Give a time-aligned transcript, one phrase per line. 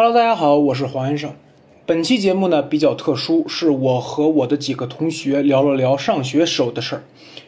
[0.00, 1.32] Hello，大家好，我是黄先生。
[1.84, 7.02] 本期节目呢比较特殊，是我和我的几个同学聊了聊上学时候的事儿。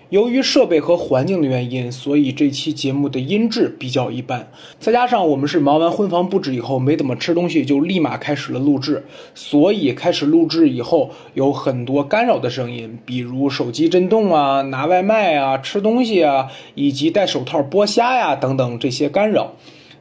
[0.09, 4.51] 由于设备和环境的原因，所以这期节目的音质比较一般。
[4.81, 19.53] 再加上我们是忙完婚房布置以后没怎么吃东西，就立马开始了录制，所以开始录制以后有很多干扰的声音，比如手机震动啊、拿外卖啊、吃东西啊，以及戴手套剥虾呀等等这些干扰。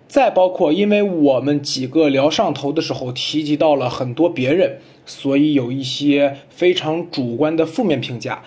[0.09, 8.43] 再包括，因为我们几个聊上头的时候提及到了很多别人，所以有一些非常主观的负面评价。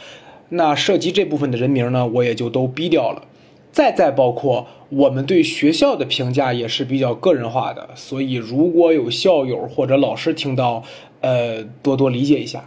[0.48, 3.22] 那涉及这部分的人名呢，我也就都逼掉了。
[3.70, 10.82] 再再包括我们对学校的评价也是比较个人化的，所以如果有校友或者老师听到，
[11.20, 12.64] 呃，多多理解一下。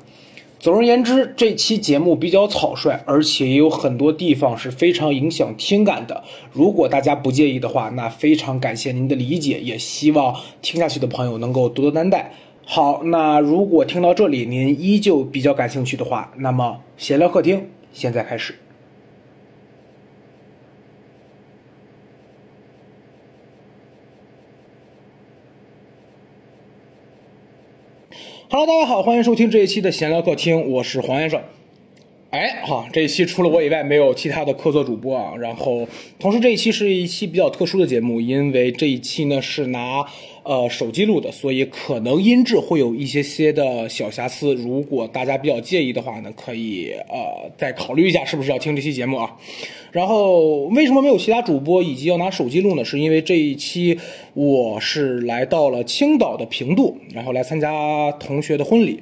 [0.66, 6.24] 总而言之，这期节目比较草率，而且也有很多地方是非常影响听感的。
[6.52, 12.34] 如果大家不介意的话，那非常感谢您的理解，也希望听下去的朋友能够多多担待。
[12.66, 18.56] 好，那如果听到这里您依旧比较感兴趣的话，那么闲聊客厅现在开始。
[28.48, 31.42] Hello，大家好，欢迎收听这一期的闲聊客厅，我是黄先生。
[32.32, 35.34] 哎，好，这一期除了我以外，没有其他的客座主播啊。
[35.40, 35.88] 然后，
[36.20, 40.06] 同时这一期是一期比较特殊的节目，因为这一期呢是拿
[40.44, 44.54] 呃手机录的，所以可能音质会有一些些的小瑕疵。
[44.54, 49.34] 如果大家比较介意的话呢，可以呃再考虑一下是不是要听这期节目啊。
[49.94, 52.84] 然后，为什么没有其他主播以及要拿手机录呢？
[52.84, 53.98] 是因为这一期
[54.34, 59.00] 我是来到了青岛的平度，然后来参加同学的婚礼。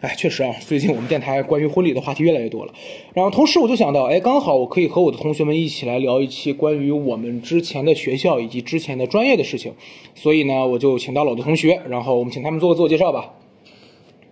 [0.00, 2.72] 哎，确实啊，最近我们电台关于婚礼的话题越来越多了。
[3.14, 9.74] 然后同时我就想到，哎，刚好我可以和我的同学们一起来聊一期关于我们之前的学校以及之前的专业的事情。
[10.14, 13.34] 所以呢，我就请到了我的同学，然后我们请他们做个自我介绍吧。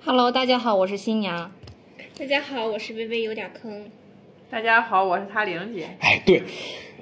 [0.05, 1.51] Hello，大家好，我是新娘。
[2.17, 3.87] 大家好，我是微微有点坑。
[4.49, 5.89] 大家好，我是他玲姐。
[5.99, 6.45] 哎，对，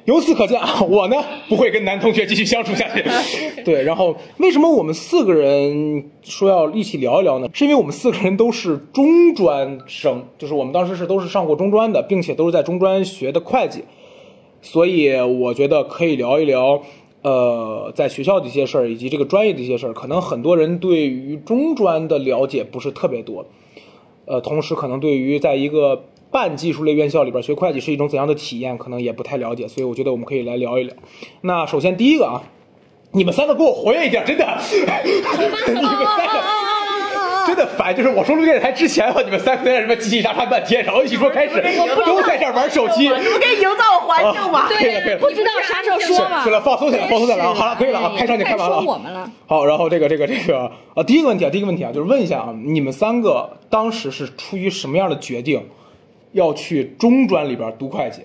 [0.05, 1.17] 由此可见啊，我呢
[1.49, 3.03] 不会跟男同学继续相处下去。
[3.65, 7.49] 对，然后为什么我们四个人说要一起聊一聊呢？
[7.53, 13.85] 是因为我们四个人都是中专生，就是我们当时是都是上过中专的，并且都是在中专学的会计，
[14.61, 16.83] 所以我觉得可以聊一聊。
[17.23, 23.47] 呃，在学校的一些事儿，以及这个专业的一些事儿，可能很多人对于中专的了解不是特别多，
[24.27, 30.93] 呃，同时可能对于在一个半技术类院校里边学会计是一种怎样的体验，可能也不太了解，所以我觉得我们可以来聊一聊。
[31.43, 32.43] 那首先第一个啊，
[33.13, 34.45] 你们三个给我活跃一点，真的，
[35.05, 35.85] 你们
[36.17, 36.43] 三个。
[37.47, 41.55] 真的烦，就是我说录电台之前吧，你们三个在那什么叽叽喳喳半天，然后一起说开始，
[42.05, 43.03] 都在这儿玩手机。
[43.03, 44.67] 你不给营造环境吗？
[44.67, 46.51] 可以了，可以了，不知道啥时候说嘛是。
[46.51, 47.55] 了，放松起来，放松起来啊！
[47.55, 48.83] 好了，可以了啊，开场你开完了啊。
[48.83, 49.31] 说我们了。
[49.47, 55.63] 好，然后这个这个这个啊，第一个问题啊，第一个问题啊，就是问一下啊，你们三个当时是出于什么样的决定，
[56.35, 58.21] 要去中专里边读会计？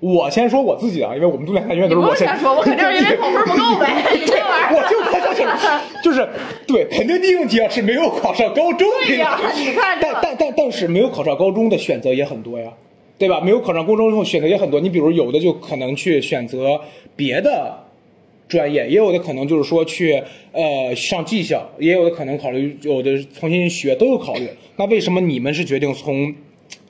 [0.00, 4.04] 我先说我自己啊，因为我们读两三院都是我先说，我肯定是 因为考分不够呗。
[4.14, 6.28] 你这玩意我，就看上去了，就是
[6.66, 12.70] 对，肯定第一个问题啊是没有考上高中，对呀这个你看这但但但但是没有考上高中的选择也很多呀，
[13.16, 13.40] 对吧？
[13.40, 16.78] 没有考上高中之后选择也很多，你比如有的就可能去选择
[17.16, 17.74] 别的
[18.46, 24.46] 专业，也有的可能就是说去呃上技校，也有的可能考虑有的重新学都有考虑。
[24.76, 26.34] 那为什么你们是决定从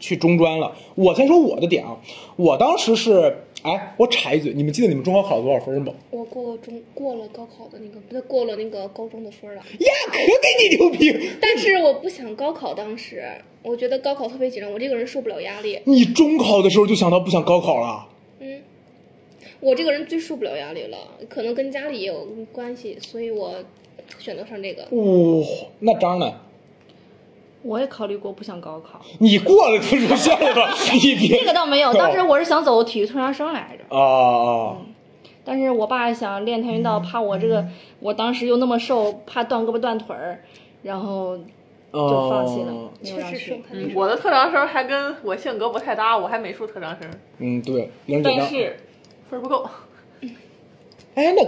[0.04, 0.76] 去中专了？
[0.94, 1.96] 我先说我的点啊，
[2.36, 3.38] 我当时是。
[3.64, 5.94] 哎，我插一嘴，你们记得你们中考考了多少分吗？
[6.10, 9.56] 我过中过了高考的那个，不对，过了那个高中的分了。
[9.56, 11.30] 呀，可给你牛逼！
[11.40, 13.24] 但是我不想高考，当时
[13.62, 15.80] 我觉得高考特别紧张，我这个人受不了压力。
[15.86, 18.06] 你中考的时候就想到不想高考了？
[18.40, 18.60] 嗯，
[19.60, 20.98] 我这个人最受不了压力了，
[21.30, 23.54] 可能跟家里也有关系，所以我
[24.18, 24.82] 选择上这个。
[24.90, 25.42] 哦，
[25.78, 26.30] 那张呢？
[27.64, 30.74] 我也考虑过不想高考，你过了分数线了吧？
[30.92, 31.92] 你别这个倒没有。
[31.94, 34.76] 当时我是想走体育特长生来着，啊啊！
[35.44, 37.66] 但是我爸想练跆拳道，怕我这个，
[38.00, 40.44] 我当时又那么瘦，怕断胳膊断腿儿，
[40.82, 41.38] 然后
[41.92, 42.72] 就放弃了，
[43.02, 43.54] 确实是。
[43.72, 47.90] 嗯我的特长生还跟我性格不太搭，我还美术特长生，嗯，对？
[48.22, 48.76] 但是
[49.30, 49.66] 分不够。
[51.14, 51.44] 哎，那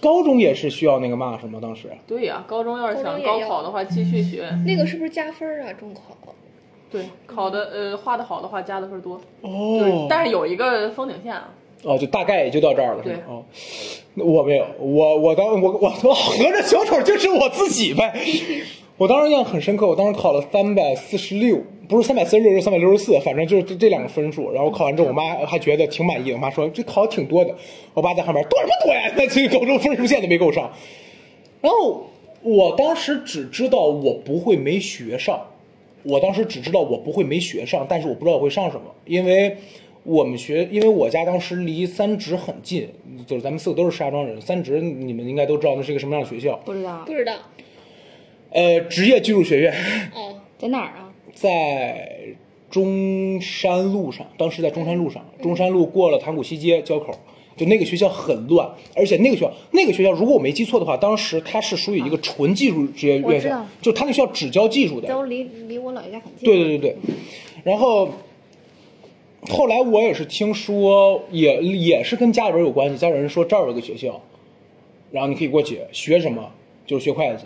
[0.00, 1.58] 高中也是需要那个嘛是吗？
[1.60, 4.48] 当时对呀，高中要是想高考的话，继续学。
[4.66, 5.72] 那个是不是加分啊？
[5.74, 6.00] 中考？
[6.90, 9.20] 对，考的呃画的好的话，加的分多。
[9.42, 11.52] 哦，但是有一个封顶线啊。
[11.82, 13.22] 哦，就大概也就到这儿了，是对吗？
[13.28, 13.44] 哦，
[14.14, 18.12] 那我没有，我我当我我我合着小丑就是我自己呗。
[19.00, 21.58] 我当时印象很深刻，我当时考了三百四十六，
[21.88, 24.52] 不是三百四十六，是三百六十四，反正就是这这两个分数。
[24.52, 27.50] 然后考完之后，我妈还觉得挺满意，我妈说这考的挺多的。
[27.94, 29.10] 我爸在旁边多什么多呀？
[29.16, 30.70] 那这高中分数线都没够上。
[31.62, 32.10] 然后
[32.42, 35.40] 我当时只知道我不会没学上，
[36.02, 39.56] 我当时只知道我不会没学上，但是我不知道我会上什么，因为
[40.02, 42.86] 我们学，因为我家当时离三职很近，
[43.26, 47.32] 就是咱们四个都是石家庄人，三职你们应该都知道那是一个什么样的学校，不知道不知道
[48.50, 49.72] 呃，职业技术学院
[50.14, 51.12] 哦，在哪儿啊？
[51.34, 52.18] 在
[52.70, 57.12] 中山路上，当时在中山路上，中山路过了塘沽西街交口。
[57.56, 65.06] 就那个学校很乱，而且那个学校，那个学校如果我没记错的话，当时它是属于一个纯技术职业院校就他那学校只教技术的。
[65.06, 66.48] 都离离我姥爷家很近。
[66.48, 66.96] 对对对对，
[67.62, 68.08] 然后
[69.50, 74.18] 后来我也是听说，也也是跟家里边有关系，家里人说这儿有个学校，
[75.10, 76.50] 然后你可以过去学什么，
[76.86, 77.44] 就是学会计。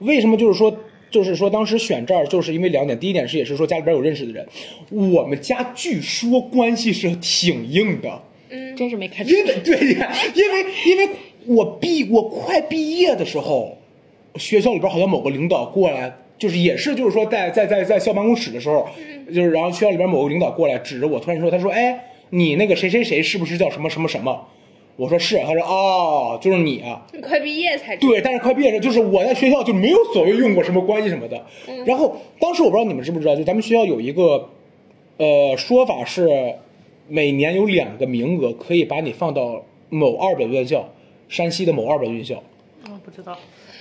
[0.00, 0.76] 为什么就是说，
[1.10, 4.46] 就是说当时选这儿，就是因为两点，第一点是也是说家里边有认识的人，
[4.90, 8.22] 我们家据说关系是挺硬的。
[8.50, 8.76] 嗯。
[8.76, 11.08] 真是没开因为对呀，因为因为
[11.46, 13.76] 我毕我快毕业的时候，
[14.36, 18.88] 学校里边好像某个领导过来，就是也是就是说在在在在校办公室的时候，
[19.32, 21.98] 就是然后学校里边某个领导过来指着我，突然说他说哎
[22.30, 24.48] 你那个谁谁谁是不是叫什么什么什么？
[24.96, 31.44] 我说是，他说哦就是你啊，你快毕业才对，但是快毕业的时候，就是我在学校就没有所谓用过什么关系什么的。
[31.84, 34.50] 然后当时我不知道你们知不知道，就咱们学校有一个，
[35.16, 36.54] 呃，说法是，
[37.08, 40.88] 每年有两个名额可以把你放到某二本院校，
[41.28, 42.42] 山西的某二本院校。
[42.86, 43.36] 嗯，不知道。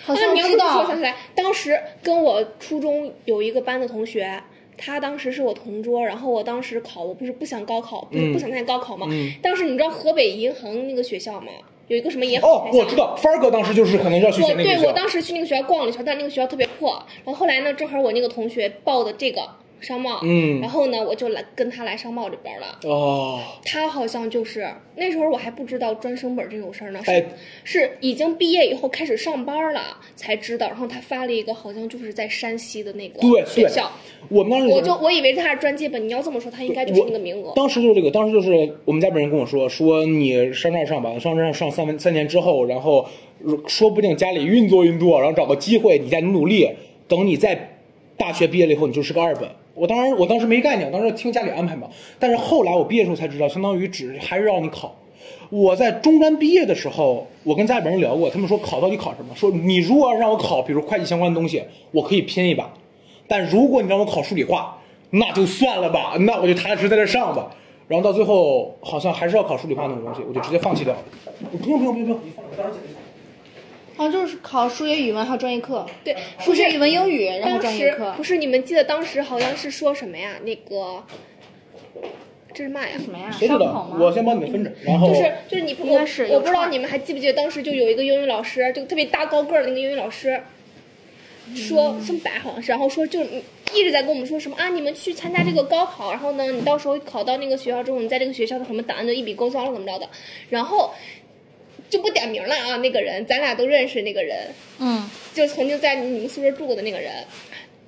[0.05, 4.41] 好像那你要这么说，知道想起来，当时跟我初中有一个班的同学，
[4.85, 9.07] 他当时是我同桌，然后我当时考，我不是不想高考，不是嗯不想参加高考嘛。
[9.09, 11.51] 嗯当时你知道河北银行那个学校吗？
[11.89, 14.81] 有一个什么银行哦，我知道，帆儿哥当时就是可能要去我选那个学校。
[14.81, 16.91] 对我当时去那个学校逛了一圈，但那个学校特别破。
[17.25, 19.41] 然后后来呢，正好我那个同学报的这个
[19.83, 22.79] 商贸，嗯然后呢，我就来跟他来商贸这边了。
[22.83, 27.25] 哦，他好像就是那时候我还不知道专升本这种事儿呢，是、哎
[27.63, 30.67] 是已经毕业以后开始上班了才知道。
[30.67, 33.91] 然后他发了一个好像就是在山西的那个对对学校，
[34.29, 37.51] 我们当时我就我以为他是专接本，你要这么说，他应该就是那个名额。
[37.55, 43.05] 当时就是这个，当时就是我们家本人跟我说，说你上这儿上吧，上这儿上三三年之后，然后
[43.67, 46.69] 说不定家里运作运作，然后找个机会，你再努努力，
[47.07, 47.77] 等你在
[48.15, 49.49] 大学毕业了以后，你就是个二本。
[49.73, 51.87] 我当然我当时没概念，当时听家里安排嘛。
[52.19, 54.95] 但是后来我毕业的时候才知道，相当于只还是让你考。
[55.49, 59.35] 我在中专毕业的时候，我跟家里边人聊过，他们说考到底考什么？
[59.35, 62.71] 说你如果要让我考，比如会计相关的东西，我可以拼一把。
[63.27, 64.77] 但如果你让我考数理化，
[65.11, 67.49] 那就算了吧，那我就踏踏实实在这上吧。
[67.87, 70.99] 然后到最后好像还是要考数理化那种东西，我就直接放弃掉了。
[71.61, 73.02] 不用不用不用不用，你放我到时解决。
[73.95, 78.23] 好像就是考数学、语文还有专业课，对，数学、语文、英语，然后当专业课时不。
[78.23, 80.31] 是你们记得当时好像是说什么呀？
[80.43, 81.03] 那个
[82.53, 82.97] 这是嘛呀？
[83.03, 83.29] 什么呀？
[83.31, 83.99] 谁知烧烤吗？？
[83.99, 90.41] 道我先帮你们分着，然后就是就是你不我应该是我不知道你们还记不记得当时就有一个英语老师，就特别大高个儿的那个英语老师，
[91.55, 93.21] 说姓白好像是，然后说就
[93.73, 100.09] 一直在跟我们说什么啊，你们去参加这个高考，然后呢，你到时候考到那个学校之后，你在这个学校的什么档案就一笔勾销了怎么着的，
[100.49, 100.93] 然后
[101.93, 107.13] 就不点名了啊，那个人咱俩都认识那个人，嗯就曾经在你们宿舍住过的那个人，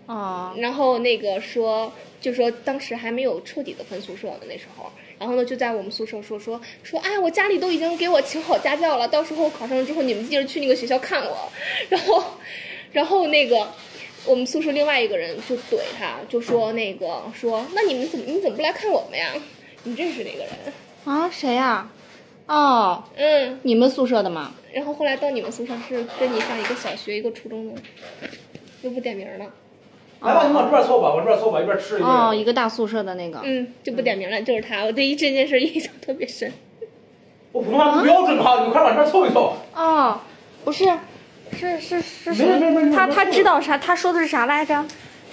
[0.06, 1.92] 啊，然后那个说，
[2.22, 11.52] 就说当时还没有彻底的分宿舍呢，那时候，然后呢就在我们宿舍说说说，哎，我家里都已经给我请好家教了，到时候考上了之后，你们记着去那个学校看我。
[11.90, 12.24] 然后，
[12.92, 13.68] 然后那个
[14.24, 19.34] 我们宿舍另外一个人就怼他，就说那个说，那你们怎么你怎么不来看我们呀？
[19.82, 20.52] 你认识那个人？
[21.06, 21.90] 啊，谁呀？
[22.48, 24.52] 哦，嗯，你们宿舍的吗？
[24.74, 27.82] 然后后来到你们宿舍是跟你上一个小学一个初中的，
[28.84, 29.46] 又不点名了，
[30.22, 32.10] 来吧，你们往这边凑吧，往这边凑吧，一边吃一边。
[32.10, 33.40] 哦，一个大宿舍的那个。
[33.44, 36.52] 嗯，就不点名了，就是他，我对于这件事印象特别深。
[37.52, 39.56] 我普通话不标准哈，你快往这边凑一凑。
[39.74, 40.20] 哦，
[40.64, 40.86] 不是，
[41.54, 43.78] 是是是没事没事没事他他知道啥？
[43.78, 44.86] 他说的是啥来着？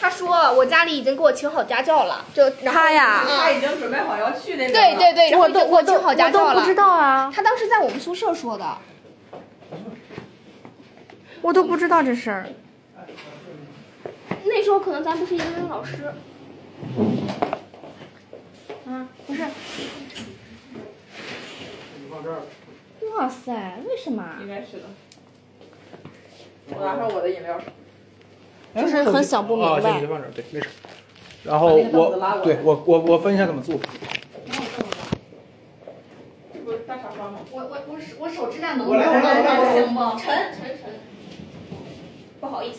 [0.03, 6.49] 他说我家里已经给我请好家教了，就然后他呀他已经准备好要去那个对对对，然后我都我都请好家教了。
[6.49, 8.79] 我都不知道啊，他当时在我们宿舍说的，
[11.41, 12.49] 我都不知道这事儿。
[14.45, 16.13] 那时候可能咱不是一个英语老师，
[18.87, 19.45] 嗯，不是。
[21.95, 22.41] 你放这儿。
[23.17, 24.25] 哇塞，为什么？
[24.41, 24.83] 应该是的。
[26.71, 27.57] 我拿上我的饮料。
[28.75, 30.67] 就是很想不明白啊，行，你先放这儿，对，没事。
[31.45, 33.75] 然后我对我我我分一下怎么做。
[36.55, 37.39] 这不是大傻瓜吗？
[37.51, 39.25] 我我我手我手指甲能我来我来我
[39.65, 40.17] 来行吗？
[40.19, 40.91] 沉沉沉，
[42.41, 42.79] 不好意思，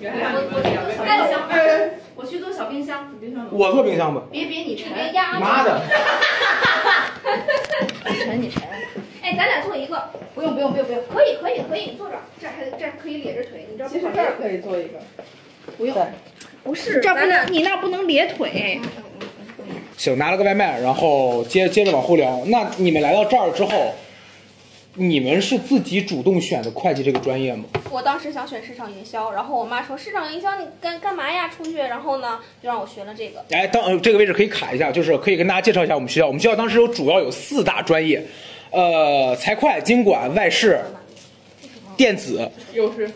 [0.00, 0.88] 原谅你们两位。
[1.06, 3.12] 哎行哎我去做小冰箱。
[3.20, 4.22] 冰箱我做冰箱吧。
[4.30, 5.40] 别别你沉，别压着。
[5.40, 5.80] 妈的！
[8.10, 8.62] 你沉你沉。
[9.24, 14.24] 哎，哎，咱俩坐一个，不用不用不用不用，可以可以可以，你坐这儿，这儿还这儿还可以咧着腿，你这儿不好咧。
[14.38, 15.00] 可以做一个。
[15.78, 15.96] 不用，
[16.62, 18.78] 不是，这儿不能，你那儿不能咧腿。
[19.96, 22.44] 行，拿了个外卖，然后接接着往后聊。
[22.48, 23.94] 那你们来到这儿之后，
[24.96, 27.64] 你们是自己主动选的会计这个专业吗？
[27.90, 31.48] 我当时想选市场营销，然后我妈说市场营销你干干嘛呀？
[31.48, 33.42] 出去，然后呢就让我学了这个。
[33.52, 36.26] 哎，当呃这个位置可以卡一下，就是可以跟大家介绍一下我们学校。
[36.26, 38.22] 我们学校当时有主要有四大专业，
[38.74, 40.80] 呃，财会、经管、外事、
[41.96, 42.50] 电子。
[42.72, 43.08] 又是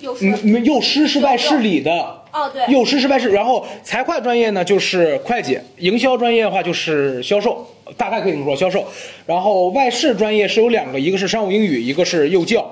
[0.00, 1.92] 又是嗯，嗯幼师是外事里的，
[2.32, 3.30] 哦对，幼师是外事。
[3.30, 7.64] 然后财会专业呢就是会计，营销专业的话就是销售，
[7.96, 8.84] 大概可以这么说销售。
[9.24, 12.68] 然后外事专业是有两个，一个是商务英语，一个是幼教。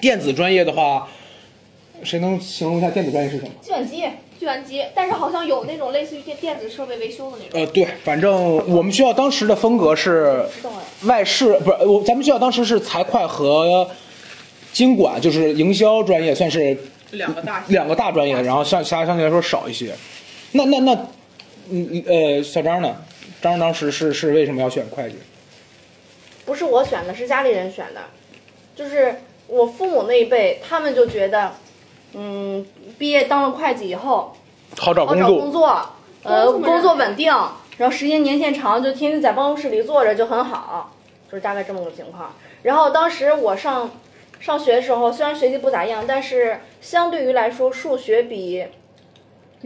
[0.00, 1.08] 电子专业的话，
[2.04, 3.50] 谁能形容一下电子专业是什么？
[3.60, 4.04] 计算机
[4.38, 7.60] 计算机，但是好像有那种类似于电电子设备维修的那种。
[7.60, 10.44] 呃，对，反正我们学校当时的风格是
[11.04, 13.88] 外事，不是我，咱们学校当时是财会和
[14.72, 16.76] 经管，就是营销专业，算是
[17.12, 19.94] 两个大两个大专业，然后像其他相对来说少一些。
[20.52, 21.06] 那那那，
[21.70, 22.96] 嗯呃，小张呢？
[23.42, 25.16] 张当时是是为什么要选会计？
[26.44, 28.00] 不是我选的，是家里人选的，
[28.74, 29.16] 就是
[29.46, 31.52] 我父母那一辈，他们就觉得，
[32.18, 32.64] 嗯，
[32.98, 34.34] 毕业当了会计以后
[34.78, 35.86] 好找工好找工作，作，
[36.22, 37.30] 呃，工作工作稳定，
[37.76, 40.92] 然后时间年限长，就天天在办公室里坐着就很好，
[41.30, 42.32] 就是大概这么个情况。
[42.62, 43.90] 然后当时我上
[44.40, 48.64] 上学的时候，虽然学习不咋样，但是相对于来说，数学比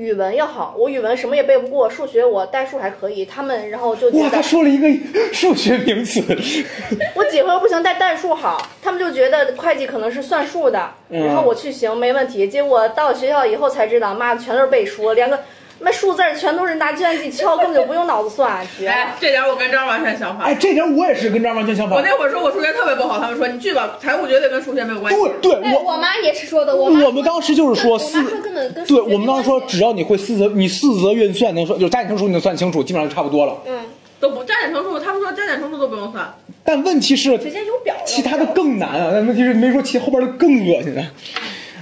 [0.00, 0.74] 语文要好。
[0.78, 3.22] 我语文什么也背不过，数学我代数还可以。
[3.26, 4.88] 他们然后就觉哇，他说了一个
[5.30, 6.22] 数学名词，
[7.14, 12.48] 我几何不行，但代数好，他们就觉得会计可能是算数的，嗯然后我去行没问题。
[12.48, 15.38] 结果到学校以后才知道，妈的全都是背书，连个
[15.82, 18.86] 那数字全都是拿计算机敲，根本就不用脑子算，绝。
[18.86, 20.46] 哎，这点我跟张完全相反。
[20.46, 21.96] 哎，这点我也是跟张完全相反。
[21.96, 25.20] 我那会儿说我数学特别不好，他们说你去吧，财务绝对跟数学没有关系。
[25.40, 33.56] 对对，哎，我我妈也是说的，我我们当时就是说我四妈说根本跟对我们当时说，只要你会四则，你四则运算能说，就是加减乘除你能算清楚，基本上就差不多了。
[33.66, 33.78] 嗯，
[34.20, 36.30] 都不加减乘除，他们说加减乘除都不用算。
[36.62, 37.94] 但问题是，直接有表。
[38.04, 39.10] 其他的更难啊！
[39.12, 41.02] 但问题是没说其后边的更恶心啊。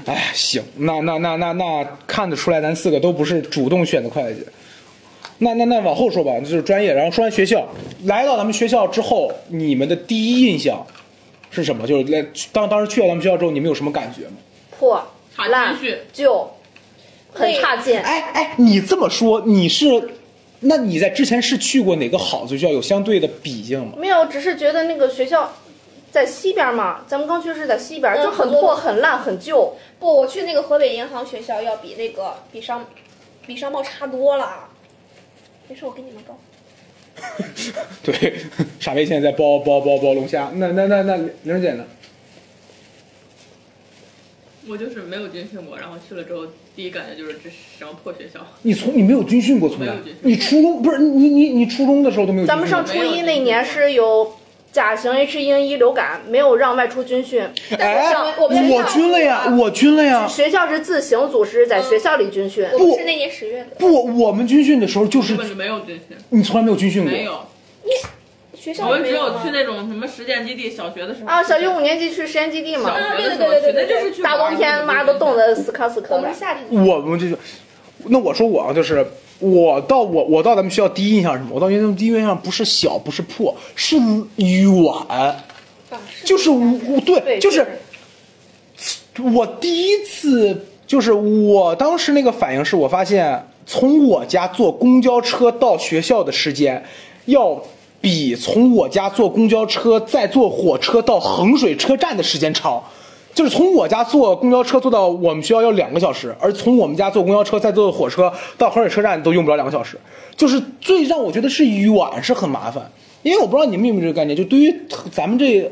[0.08, 4.42] 哎，行，那那那那那看得出来，咱四个都不是主动选的会计。
[5.36, 6.94] 那那那往后说吧，就是专业。
[6.94, 7.68] 然后说完学校，
[8.04, 10.84] 来到咱们学校之后，你们的第一印象
[11.50, 11.86] 是什么？
[11.86, 14.36] 就是来当当时去了咱们学校之后，你们有什么感觉吗？
[14.78, 16.50] 破、差烂情绪、旧，
[17.32, 18.00] 很差劲。
[18.00, 19.86] 哎哎，你这么说，你是，
[20.60, 22.68] 那你在之前是去过哪个好的学校？
[22.70, 23.92] 有相对的比较吗？
[23.98, 25.52] 没有，只是觉得那个学校
[26.10, 29.76] 在西边嘛，咱们刚去是在西边，嗯就很破、很烂、很旧。
[29.98, 32.86] 不，我去那个河北银行学校要比那个比商
[33.46, 34.68] 比商贸差多了。
[35.68, 36.38] 没事，我给你们包。
[38.02, 38.36] 对，
[38.80, 40.50] 傻威现在在包包包包龙虾。
[40.54, 41.84] 那那那那玲姐呢？
[44.70, 46.46] 我就是没有军训过，然后去了之后，
[46.76, 48.40] 第一感觉就是这是什么破学校。
[48.62, 52.54] 你从你没有军训过，从来没有军训你初中不是你你你初中的时候都没有军训过？
[52.54, 54.30] 咱们上初一那年是有
[54.70, 57.42] 甲型 H 1 N 1流感，没有让外出军训。
[57.78, 60.26] 哎，我们我军了呀，我军了呀。
[60.28, 62.66] 学校是自行组织在学校里军训。
[62.74, 63.70] 我们是那年十月的。
[63.78, 67.10] 不，我们军训的时候就是根本就没有军训，你从来没有军训过。
[67.10, 67.40] 没有。
[67.82, 67.90] 你
[68.58, 76.40] 学校我们只没有去那种什么实践基地，小学的时候啊，小学五年级去实验基地嘛，小学的时候对对对对对就是去大冬天妈都冻得死磕死磕的我们是。
[76.40, 76.86] 夏天。
[76.86, 77.38] 我们就是，
[78.04, 79.06] 那我说我啊，就是
[79.38, 81.50] 我到我我到咱们学校第一印象是什么？
[81.54, 83.96] 我到咱们第一印象不是小，不是破，是
[84.36, 85.34] 远，
[86.24, 87.66] 就是我对，对，就是
[89.32, 96.84] 我第一次，就是我当时那个反应是我发现，从我家坐公交车到学校的时间，
[97.26, 97.62] 要
[98.00, 102.82] 比从我家坐公交车再坐火车到衡水车站的时间长。
[103.38, 109.96] 就是从我家坐公交车坐到我们学校要两个小时，而从我们家坐公交车再坐火车到衡水车站都用不了两个小时。
[110.36, 112.90] 就是最让我觉得是远是很麻烦，
[113.22, 114.74] 因为我不知道你们有没有这个概念，就对于
[115.12, 115.70] 咱们这，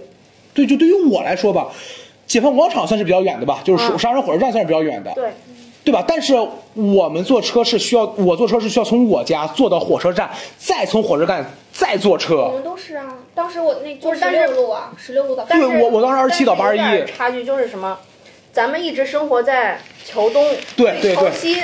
[0.54, 1.66] 对，就对于我来说吧，
[2.24, 5.30] 解放广场算是比较远的吧，就是嗯沙山火车站算是比较远的，对，
[5.86, 6.04] 对吧？
[6.06, 6.34] 但是
[6.74, 10.28] 我们坐车是需要，我坐车是需要从我家坐到火车站，
[10.58, 12.54] 再从火车站再坐车我。
[12.54, 13.06] 们都是啊。
[13.36, 15.44] 当时我那坐十六路啊，十六路到。
[15.44, 17.96] 对我我当时二十七到八十一差距就是什么？
[18.56, 20.42] 咱们一直生活在桥东，
[20.74, 21.58] 对对对潮汐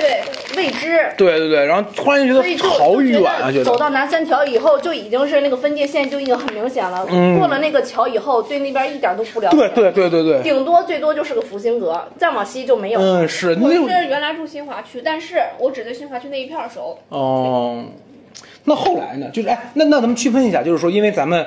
[0.55, 3.65] 未知，对对对，然后突然就觉得好远啊，觉得。
[3.65, 7.07] 走到南三条以后，就已经是那个分界线就已经很明显了。
[7.09, 9.57] 嗯过了那个桥以后，对那边一点都不了解。
[9.57, 13.01] 对对对对对，顶多最多就是个福星阁，再往西就没有。
[13.01, 16.99] 嗯，是我是原来住新华区，但是我只对新华区那一片儿熟。
[17.09, 17.83] 哦，
[18.65, 19.31] 那后来呢？
[19.33, 21.47] 就是哎，那那咱们区分一下，就是说，因为咱们，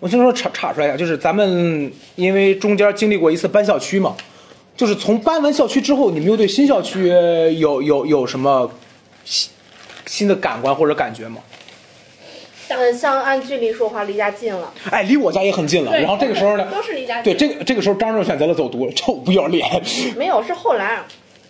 [0.00, 4.16] 我先说岔岔出来一下，就是咱们因为中间经历过一次搬校区嘛，
[4.80, 7.08] 就是从搬完校区之后，你们又对新校区
[7.58, 8.70] 有有有什么
[9.26, 9.50] 新
[10.06, 11.42] 新的感官或者感觉吗？
[12.68, 14.72] 呃，像按距离说话，离家近了。
[14.90, 15.94] 哎，离我家也很近了。
[16.00, 17.34] 然后这个时候呢，都是离家对。
[17.34, 19.68] 这个这个时候张正选择了走读，臭不要脸。
[20.16, 21.02] 没有，是后来，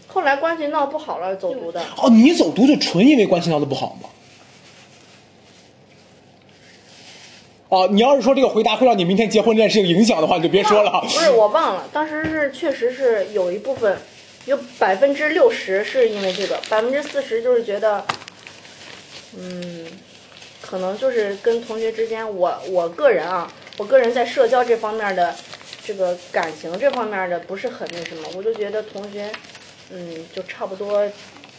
[0.09, 1.81] 后来关系闹不好了走读的。
[2.03, 4.09] 哦，你走读就纯因为关系闹得不好吗？
[7.71, 11.01] 哦，你要是说这个回答会让你明天结婚这件事情影响的话，你就别说了。
[11.03, 13.97] 不是我忘了，当时是确实是有一部分，
[14.47, 18.05] 有百分之六十是因为这个，百分之四十就是觉得，
[19.39, 19.87] 嗯，
[20.61, 23.49] 可能就是跟同学之间，我我个人啊，
[23.79, 25.33] 我个人在社交这方面的
[25.85, 29.31] 这个感情这方面的不是很那什么，我就觉得同学，
[29.93, 31.09] 嗯，就差不多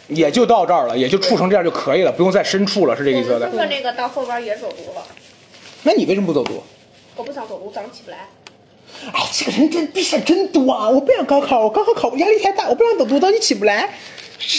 [0.09, 3.47] 也就到这儿了，也就处成这样就可以了，不用再深处了，是这个意思的。
[3.49, 5.07] 我们那个到后边也走读了，
[5.83, 6.61] 那你为什么不走读？
[7.15, 8.17] 我不想走读，我早上起不来。
[9.13, 10.89] 哎，这个人真逼事儿真多啊！
[10.89, 13.89] 我不想高考，我高考考压力太大，我不想走读，到你起不来。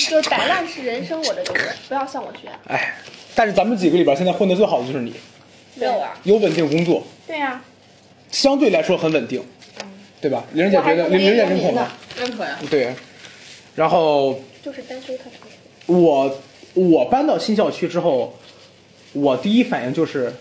[0.09, 2.49] 就摆烂是人生，我这个人不要向我学。
[2.69, 2.97] 哎，
[3.35, 5.13] 但是咱们几个里边现在混的最好的就是你，
[5.75, 7.63] 没有啊，有稳定工作，对呀、
[8.31, 9.45] 相对来说很稳定，
[10.21, 10.45] 对吧？
[10.53, 11.93] 玲姐觉得，玲玲姐认可吗？
[12.19, 12.59] 认可呀。
[12.71, 12.95] 对。
[13.75, 15.49] 然后就是单休特长。
[15.87, 16.39] 我
[16.75, 18.35] 我搬到新校区之后，
[19.13, 20.33] 我第一反应就是，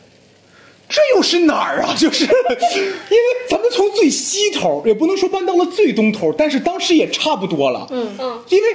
[0.91, 1.93] 这又是哪儿啊？
[1.97, 7.87] 就是因为咱们从最西头，也不能说搬到了最东头，但是当时也差不多了。
[7.91, 8.67] 嗯嗯，因为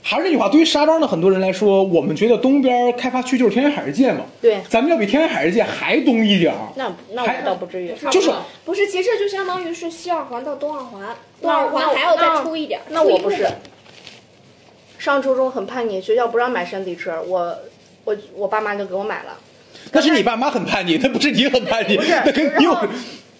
[0.00, 4.20] 还是那句话，对于沙庄的很多人来说，我们觉得东边开发区就是天山海世界嘛。
[4.40, 6.58] 对咱们要比天山海世界还东一点儿。
[6.76, 7.92] 那那我倒不至于。
[8.12, 8.30] 就是
[8.64, 12.80] 不是，其实就相当于是西二环到东二环，东二环还要再出一点。
[12.90, 13.44] 那我不是。
[14.98, 17.58] 上初中很叛逆，学校不让买山地车，我
[18.04, 19.36] 我我爸妈就给我买了。
[19.92, 22.76] 那是你爸妈很叛逆，那不是你很叛逆，那跟你有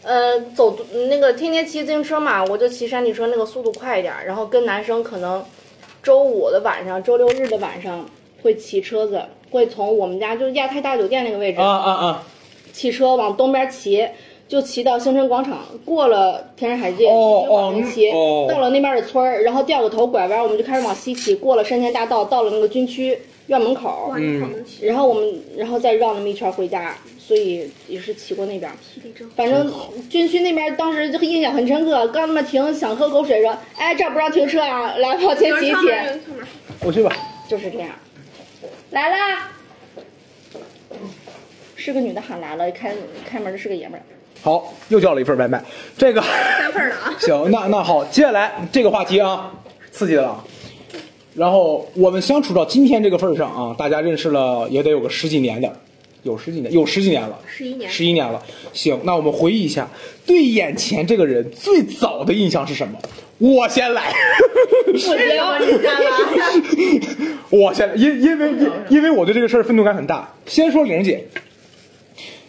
[0.03, 4.15] 呃，走那个天天骑自行车嘛，我就骑山地车，那个速度快一点。
[4.25, 5.45] 然后跟男生可能
[6.03, 8.09] 周五的晚上、周六日的晚上
[8.43, 12.23] 会骑车子，会从我们家就是亚太大酒店那个位置，啊啊啊！
[12.73, 14.07] 骑车往东边骑，
[14.47, 18.13] 就骑到星辰广场，过了天山海界，哦一直往南骑，
[18.49, 24.87] 到了那边的村儿，然后掉个头拐弯，我们就开始往西骑，过了山前大道，到了那个军区院门口哇，，你好能骑。
[24.87, 28.71] 然后我们然后再绕那么一圈回家，所以也是骑过那边。
[29.37, 29.73] 反正
[30.09, 35.79] 军区那边当时这个印象很深刻，刚他妈停想喝口水说，哎这儿不让停车啊，来往前骑一骑，
[36.81, 37.17] 我去吧。
[37.49, 37.91] 就是这样。
[38.91, 39.49] 来啦，
[41.77, 42.93] 是个女的喊来了，开
[43.25, 44.03] 开门的是个爷们儿。
[44.43, 45.63] 好，又叫了一份外卖。
[45.97, 47.15] 这个三份儿呢啊。
[47.21, 49.53] 行，那那好，接下来这个话题啊，
[49.93, 50.45] 刺激的了啊。
[51.37, 55.71] 然后我们相处到今天这个份儿上啊，大家认识了也得有个十几年的，
[56.23, 57.91] 有十几年，有十几年了，十一年。
[57.91, 58.43] 十一年了。
[58.73, 59.87] 行，那我们回忆一下，
[60.25, 62.99] 对眼前这个人最早的印象是什么？
[63.39, 64.15] 我先来，
[64.87, 67.37] 我聊你看吧。
[67.51, 70.27] 我先来，因因为因因为我对这个事儿愤怒感很大。
[70.47, 71.23] 先说玲姐，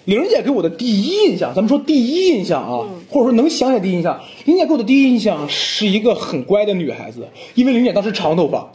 [0.08, 8.72] 玲姐给我的第一印象，咱们说第一印象啊，或者说能想起来第一印象，玲姐给我的第一印象是一个很乖的女孩子，因为玲姐当时长头发，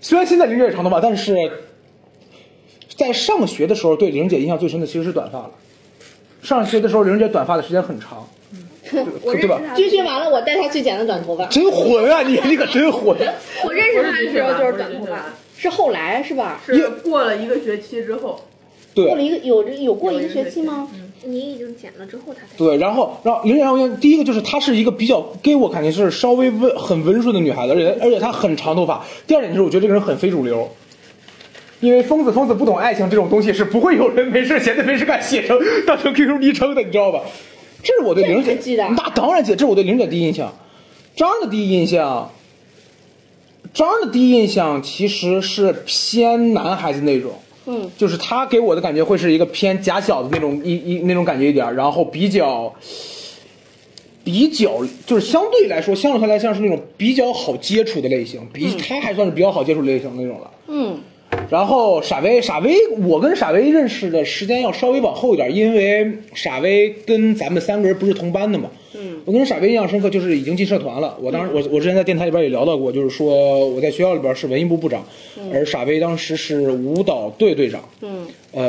[0.00, 1.34] 虽然现在玲姐也长头发，但是
[2.96, 5.50] 在上学的时候对玲姐印象最深的其实是短发了。
[6.42, 8.24] 上学的时候，玲姐短发的时间很长，
[8.88, 9.10] 对吧？
[9.24, 13.18] 我认识他，军训完了，我带她去剪的短头发，真混啊你， 你可真混！
[13.64, 15.24] 我认识他的时候就是短头发。
[15.56, 16.60] 是后来是吧？
[16.64, 18.47] 是过了一个学期之后，对
[19.06, 20.88] 过了一个有有过一个学期吗？
[21.24, 22.46] 你已经剪了之后，他才。
[22.56, 29.04] 对，然后，然后玲姐让我第一个就是她是一个比较给我感觉是稍微温很温顺的女孩子，而且而且她很长头发。
[29.26, 30.70] 第二点就是我觉得这个人很非主流，
[31.80, 37.20] 因为疯子疯子不懂爱情这种东西是不会有人没事闲的没事干写成当成 QQ 昵称的，你知道吧？
[37.82, 40.52] 这是我对玲姐那当然记得，这是我对玲姐第一印象。
[41.16, 42.30] 张的第一印象，
[43.74, 47.32] 张的第一印象其实是偏男孩子那种。
[47.70, 52.74] 嗯，就是他给我的感觉会是一个偏假小子那种一一那种感觉一点儿，然后比较
[54.24, 60.50] 比较就是相对来说，相对来像是那种比较好接触的类型，比他还算是比较好接触类型那种了。
[60.68, 60.98] 嗯，
[61.50, 62.74] 然后傻威，傻威，
[63.06, 68.68] 我跟傻威认识的时间要稍微往后一点，因为傻威跟咱们三个人不是同班的嘛。
[68.94, 71.16] 嗯，我跟傻威印象深刻，就是已经进社团了。
[71.20, 75.02] 我当时我我之前在电台里边也聊到过，就是说我在学校里边是文艺部部长，
[75.52, 77.82] 而傻威当时是舞蹈队队长。
[78.02, 78.68] 嗯，呃，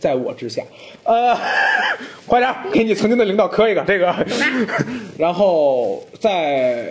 [0.00, 0.62] 在我之下，
[1.04, 1.36] 呃，
[2.26, 4.14] 快点给你曾经的领导磕一个这个。
[5.18, 6.88] 然后在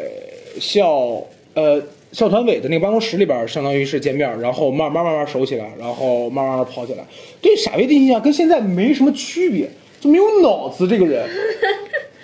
[0.60, 1.22] 校
[1.56, 1.82] 呃
[2.13, 7.04] 校团委的那个办公室里边，相当于是见面，然后慢慢慢慢熟起来，然后慢慢慢跑起来。
[7.41, 9.67] 对傻威的印象跟现在没什么区别，
[9.99, 11.28] 就没有脑子这个人。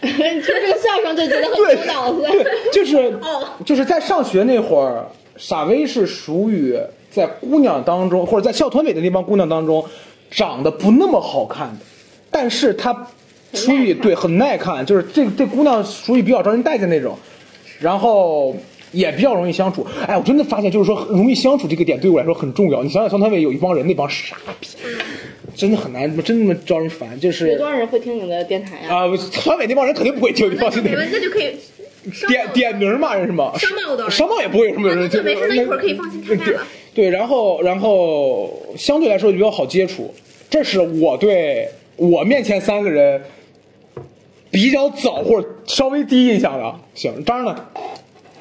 [0.02, 2.22] 你听这个相声就觉得很有脑子。
[2.22, 5.04] 对，就是哦就是在上学那会儿，
[5.38, 9.84] 傻威是属于在姑娘当中，或者在校团委的那帮姑娘当中，
[10.30, 11.86] 长得不那么好看的，
[12.30, 12.96] 但是她
[13.54, 17.18] 属于对很耐看，就是这这姑娘属于比较招人待见那种，
[17.80, 18.56] 然后。
[18.92, 22.84] 也比较容易相处，哎，我真的发现，就是说容易相处这个点对我来说很重要。
[22.84, 24.68] 你想想，校团委有一帮人，那帮傻逼，
[25.56, 27.20] 真的很难，真的招人烦。
[27.20, 30.84] 就是有多少人会听你的电台呀、啊，团委那帮人肯定不会听，你放心。
[30.84, 31.56] 你们那就可以
[32.28, 33.52] 点点名骂人是吗？
[33.58, 36.62] 商贸的商贸也不会有什么人，那就没事那一会儿可以放心看看了
[36.94, 40.14] 对对，然后然后相对来说就比较好接触，
[40.50, 43.22] 这是我对我面前三个人
[44.50, 46.76] 比较早或者稍微第一印象的。
[46.96, 47.56] 行，张呢？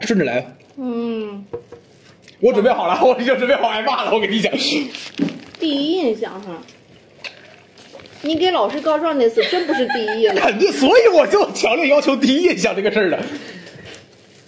[0.00, 1.44] 顺着来，嗯，
[2.40, 4.12] 我准备好了， 我已经准备好挨骂了。
[4.12, 4.52] 我跟你讲，
[5.58, 6.62] 第一印象哈，
[8.22, 10.36] 你给老师告状那次真不是第一印象。
[10.36, 13.18] 肯定，所以我就强烈要求第一印象这个事儿了。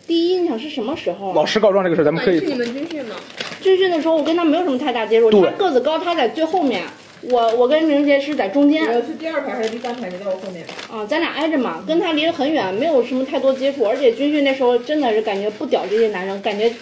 [0.07, 1.33] 第一印象是什么时候啊？
[1.35, 3.17] 老师告状这个事儿，咱们可以是你们军训吗？
[3.61, 5.31] 军训的时候，我跟他没有什么太大接触。
[5.31, 6.83] 对他个子高，他在最后面，
[7.23, 8.87] 我我跟明杰是在中间。
[8.87, 10.09] 我是第二排还是第三排？
[10.09, 10.65] 你在我后面。
[10.91, 16.73] 啊，咱俩挨着嘛，跟他离得很远，没有什么太多接触，而且军训那时候真的是感觉不屌这些男生，感觉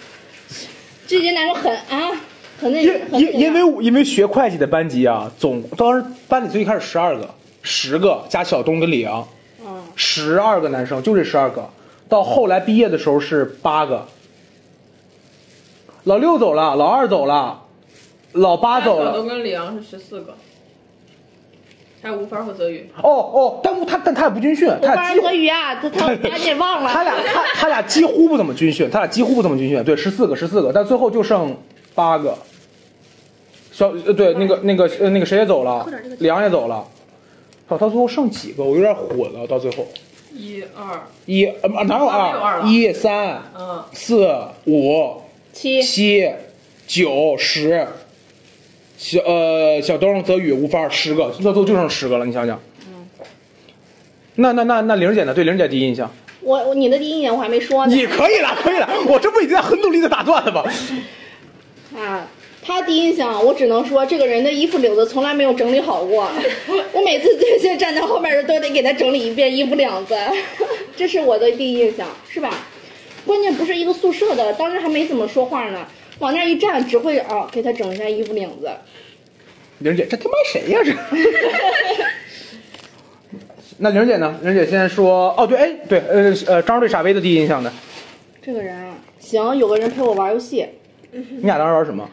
[1.07, 2.13] 这些男生很啊，
[2.61, 7.29] 很那因因因为因为学会计的班级啊，总当时班里最一开始十二个，
[7.63, 9.27] 十个加小东跟李阳，
[9.67, 11.69] 嗯，十二个男生，就这十二个。
[12.09, 14.07] 到后来毕业的时候是八个，
[16.05, 17.65] 老六走了，老二走了，
[18.33, 19.13] 老八走了。
[19.13, 20.35] 小东跟李阳是十四个，
[22.03, 22.91] 还有吴凡和泽宇。
[23.03, 29.83] 哦哦，但他但他也不军训，我班儿他俩几乎和鱼啊，他他把你忘了， 他俩他他俩几乎不怎么军训，他俩几乎不怎么军训。
[29.85, 31.57] 对，十四个十四个，但最后就剩
[31.95, 32.37] 八个。
[33.73, 35.87] 小呃对那个那个呃那个谁也走了
[36.19, 36.85] 李阳也走了。
[37.69, 38.65] 哦，到最后剩几个？
[38.65, 39.47] 我有点混了。
[39.47, 39.87] 到最后
[40.33, 44.37] 一二，一呃哪有二一三嗯，四
[44.67, 46.29] 五七七
[46.87, 47.87] 九十，
[48.99, 52.27] 小呃小东、泽宇、吴凡十个，那都就剩十个了。
[52.27, 53.07] 你想想，嗯
[54.35, 55.33] 那那那那玲姐呢？
[55.33, 60.65] 对玲姐第一印象，我我你的第一印象我还没说呢你可以了，可以了，我这不已经在很努力的打断了吗？
[61.97, 62.27] 啊。
[62.61, 66.29] 他第一印象，我只能说这个人的衣服领子从来没有整理好过。
[66.93, 70.15] 我每次这些站在后面的都得给他整理一遍衣服领子，
[70.95, 72.51] 这是我的第一印象，是吧？
[73.25, 75.87] 关键不是一个宿舍的，当时还没怎么说话呢，
[76.19, 78.71] 往那儿一站，只会啊给他整一下衣服领子。
[79.79, 80.93] 玲姐，这他妈谁呀、这？
[83.79, 84.37] 那玲姐呢？
[84.43, 87.73] 玲儿姐先说，哦对，哎对，呃呃，张对傻威的第一印象呢？
[88.43, 90.67] 这个人啊，行，有个人陪我玩游戏，
[91.13, 92.09] 你俩当时玩什么？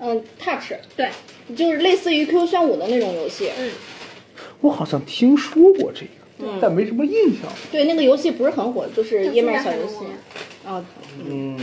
[0.00, 1.08] 嗯，Touch，对，
[1.56, 3.50] 就是类似于 QQ 炫舞的那种游戏。
[3.58, 3.70] 嗯，
[4.60, 6.02] 我好像听说过这
[6.44, 7.50] 个，但没什么印象。
[7.72, 9.94] 对，那个游戏不是很火，就是页面小游戏。
[10.66, 10.84] 啊，
[11.26, 11.58] 嗯，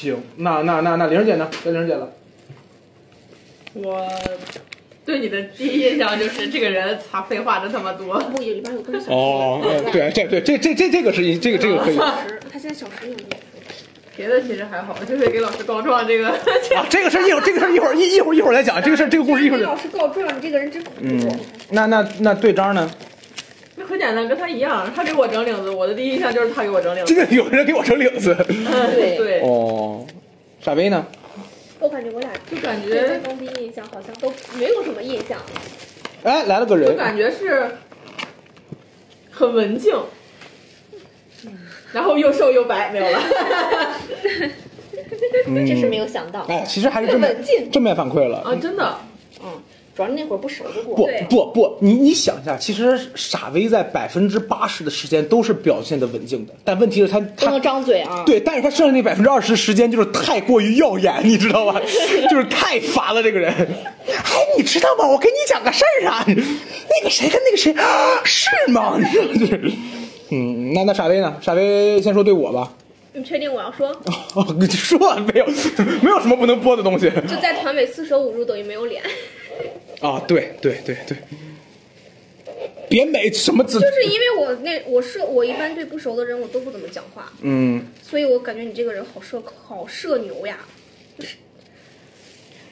[0.00, 1.50] 行，那那那那玲儿姐呢？
[1.64, 2.08] 该玲儿姐了。
[3.74, 4.08] 我
[5.04, 8.16] 对你的第一印象就是这个人他废话真他妈多。
[8.20, 13.16] 不，里边有根小哦，对这对，这这这这个是这个这个可以他现在小时有？
[14.16, 16.28] 别的其实还好，就是给老师告状这个。
[16.28, 19.74] 啊这个事儿一会儿这个事儿一会儿一一会儿一会儿再讲，这个事儿这个故事一会儿讲。
[19.74, 21.00] 给老师告状，你这个人真恐怖。
[21.02, 22.88] 嗯，那那那对张呢？
[24.14, 27.14] 跟他一样，他给我整领子，我的第一印象就是他给我整领子。
[27.14, 28.34] 这个有人给我整领子。
[28.36, 30.06] 对对，哦，
[30.60, 31.06] 傻威呢？
[31.80, 35.38] 我感觉我俩就感觉方第一印象好像都没有什么印象。
[36.24, 37.70] 哎，来了个就人，感觉是
[39.30, 39.94] 很文静，
[41.92, 43.22] 然后又瘦又白，没有了。
[45.46, 46.40] 嗯这是没有想到。
[46.48, 48.38] 哎，其实还是正面文静正面反馈了。
[48.38, 49.07] 啊，真的，嗯，
[49.98, 50.94] 主要那会儿不熟得过。
[50.94, 58.22] 不不不，你你想一下，其实傻威在百分之八十的时间都是表现的文静的，但问题是他他能张嘴啊。
[58.24, 61.80] 对，但是他剩下那百分之二十时间就是太过于耀眼，你知道吧？
[62.30, 63.52] 就是太烦了这个人。
[63.52, 63.66] 哎，
[64.56, 65.08] 你知道吗？
[65.08, 68.96] 我跟你讲个事儿啊，那个谁跟那个谁啊是吗？
[69.00, 69.72] 你知道吗就是，
[70.30, 71.36] 嗯，那那傻威呢？
[71.42, 72.72] 傻威先说对我吧。
[73.14, 73.88] 你确定我要说？
[74.36, 75.46] 哦，你说没有，
[76.02, 79.02] 没有什么不能播的东西就在团委四舍五入等于没有脸，
[80.00, 80.22] 啊！
[80.28, 81.16] 对对对对，
[82.88, 90.58] 别美什么字，就是因为我那我社我一般对不熟的人我都不怎么讲话，嗯，所以我感觉你这个人好社好社牛呀。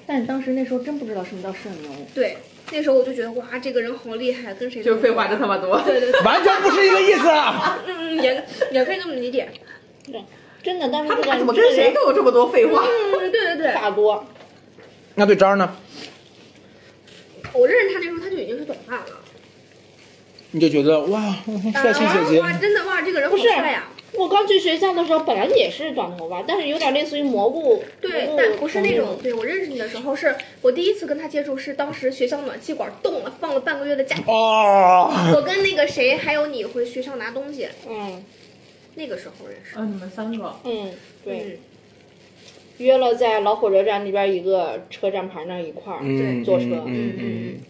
[0.08, 1.90] 但是当时那时候真不知道什么叫社牛。
[2.14, 2.36] 对，
[2.70, 5.80] 那时候我就觉得哇，这个人好厉害，跟谁都就是废话真他妈多。
[5.82, 7.82] 对对对，完全不是一个意思啊！
[7.84, 9.48] 嗯嗯也也可以这么理解。
[10.04, 10.22] 对，
[10.62, 12.84] 真的，当时他这个们俩怎么跟谁都有这么多废话？
[12.84, 14.24] 嗯，对对对，大多。
[15.16, 15.76] 那对张呢？
[17.56, 19.06] 我认识他那时候他就已经是短发了，
[20.52, 21.36] 你就觉得哇，
[21.72, 23.88] 帅气姐姐啊哇，真的哇，这个人好不帅呀！
[24.12, 27.84] 我刚去学校的时候，本来也是短头发，但是有点类似于蘑菇。
[28.00, 29.18] 对但不是那种。
[29.22, 34.16] 对我认识你的时候，是我第一次跟他接触，是当时学校暖气管冻了，放了半个月的假。
[34.26, 38.24] 哦，我跟那个谁还有你回学校拿东西，嗯
[38.94, 39.76] 那个时候认识。
[39.76, 41.58] 啊，你们三个，嗯，对，嗯，
[42.78, 46.64] 约了在老火车站那边一个车站牌那一块儿嗯，坐车。
[46.64, 47.60] 嗯嗯嗯嗯。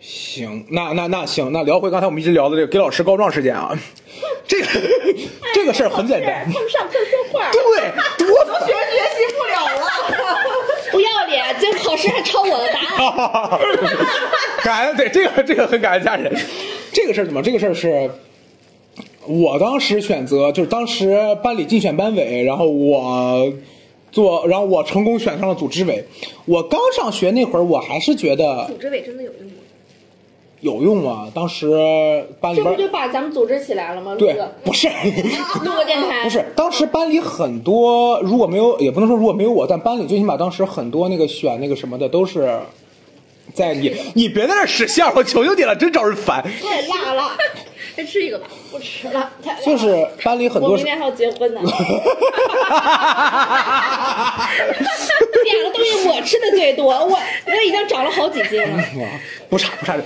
[0.00, 3.76] 行，那那那行，那聊回刚才我们一直聊的这个给老师告状事件啊，
[4.46, 4.66] 这个
[5.54, 7.60] 这个事儿很简单，他们上课说话，对，
[8.26, 9.86] 多 学学习不了了。
[10.90, 13.60] 不要脸，这考试还抄我的答案。
[14.62, 16.30] 感恩对这个这个很感恩家人。
[16.92, 17.40] 这个事儿怎么？
[17.40, 18.10] 这个事儿是
[19.26, 23.50] 我当时选择，就是当时班里竞选班委，然后我
[24.12, 26.04] 做，然后我成功选上了组织委。
[26.44, 29.54] 我刚上学那会儿，我还是觉得组织委真的有用吗？
[30.60, 31.28] 有用啊。
[31.34, 31.66] 当时
[32.40, 34.14] 班里边这不就把咱们组织起来了吗？
[34.16, 34.86] 对，不是。
[35.64, 36.22] 录个电台。
[36.24, 42.60] 不是，当时班里很多，如果没有，也不能说如果没有我，但班里最起码当时很多那个选那个什么的都是，
[43.54, 46.42] 在你你别在那儿使相，我求求你了，真招人烦。
[46.62, 47.30] 太辣了，
[47.96, 48.46] 再吃一个吧。
[48.70, 49.30] 不吃了。
[49.64, 51.60] 就是班里很多是我明天还要结婚呢。
[55.44, 58.82] 两个东西我吃的最多，我我已经长了好几斤了。
[59.48, 59.96] 不差不差。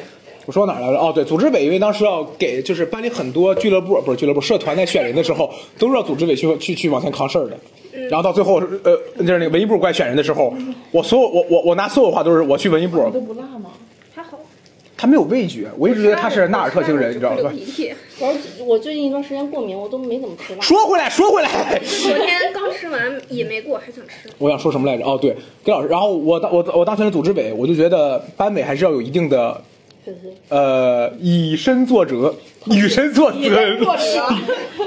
[0.44, 0.98] 我说哪儿来着？
[0.98, 7.58] 哦，对，组织委，因为当时要给，就是班里很多俱乐部，不是俱乐部，社团在选人的时候，都是要组织委去去去往前扛事儿的。
[8.08, 10.54] 然后到最后，呃，就是那个文艺部过来选人的时候，
[10.92, 13.70] 我所有我我我拿所有话都是我去文艺部，都不辣吗？
[14.96, 17.52] 他没有味觉，我一直觉得他是纳尔特星人，你知道流吧？
[18.18, 20.60] 我我最近一段时间过敏，我都没怎么吃辣。
[20.62, 24.30] 说回来，说回来，昨天刚吃完也没过，还想吃。
[24.38, 25.04] 我想说什么来着？
[25.04, 25.88] 哦，对，给老师。
[25.88, 29.60] 然后我当我我当选了组织委，我就觉得班委还是要有一定的
[30.48, 32.34] 呃以身作则，
[32.66, 33.56] 以身作则，以逃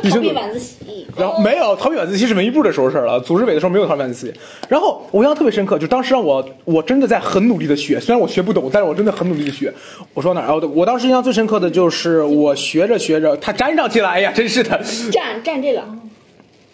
[0.01, 0.39] 避身作则。
[0.39, 0.75] 晚自习。
[1.17, 4.33] 然后没有逃避晚自习是文艺部的时候事儿了，组织委的时候没有逃避晚自习。
[4.69, 9.73] 然后我印象特别深刻，就当时让我我真的在很努力的学，虽然我学不懂，但是我真的很努力的学。
[10.13, 10.47] 我说哪儿？
[10.47, 14.79] 啊，我当时印象最深刻的就是我学着学着，它粘上去了，哎呀，真是的。
[15.11, 15.83] 蘸蘸这个，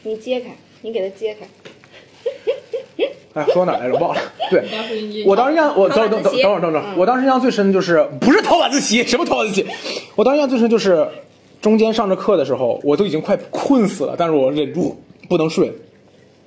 [0.03, 1.47] 你揭开，你给它揭开。
[3.35, 3.95] 哎，说哪儿来着？
[3.99, 4.21] 忘了。
[4.49, 4.63] 对。
[5.25, 9.65] 我当时印象，我等等等等会儿等会儿，我当时印象最深的就是不是逃晚自习，什么逃晚自习？
[10.15, 11.07] 我当时印象最深就是
[11.61, 15.71] 中间上着课的时候，我都已经快困死了，但是我忍住不能睡，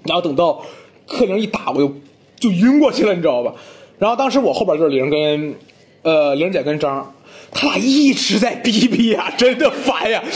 [0.04, 0.60] 然后等到
[1.06, 1.94] 课铃一打，我就
[2.40, 3.52] 就晕过去了，你知道吧？
[3.98, 5.54] 然后当时我后边就是玲跟
[6.02, 7.14] 呃玲姐跟张，
[7.50, 10.22] 他俩一直在逼逼呀，真的烦呀。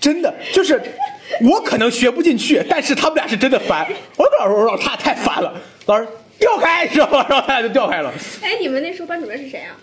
[0.00, 0.80] 真的就是
[1.42, 3.86] 我可能学不进去，但是他们俩是真的烦。
[4.16, 5.54] 我跟老师说，他俩太烦了，
[5.86, 6.06] 老师
[6.38, 7.26] 调开，知道吗？
[7.28, 8.12] 然后他俩就调开了，
[8.42, 9.76] 哎，你们那时候班主任是谁啊？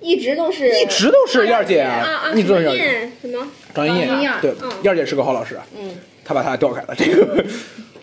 [0.00, 3.10] 一直都是一直都是燕儿姐啊啊，一直都是燕儿姐。
[3.22, 3.48] 什么？
[3.74, 5.90] 张燕对嗯，燕儿姐是个好老师，嗯，
[6.24, 7.44] 他把他俩调开了，这个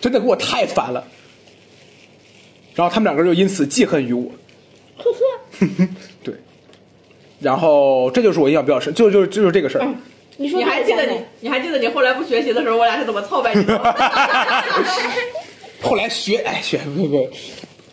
[0.02, 1.04] 真的给我太烦了。
[2.74, 4.32] 然后他们两个人就因此记恨于我，
[4.98, 5.88] 呵呵。
[6.24, 6.34] 对。
[7.40, 9.88] 然后这就是我印象比较深，就就就是这个事儿。
[10.38, 13.96] 你说你还记得你你还记得你后来不学习的时候，我俩是怎么操办你的吗？
[15.82, 17.30] 后来学，哎，学不不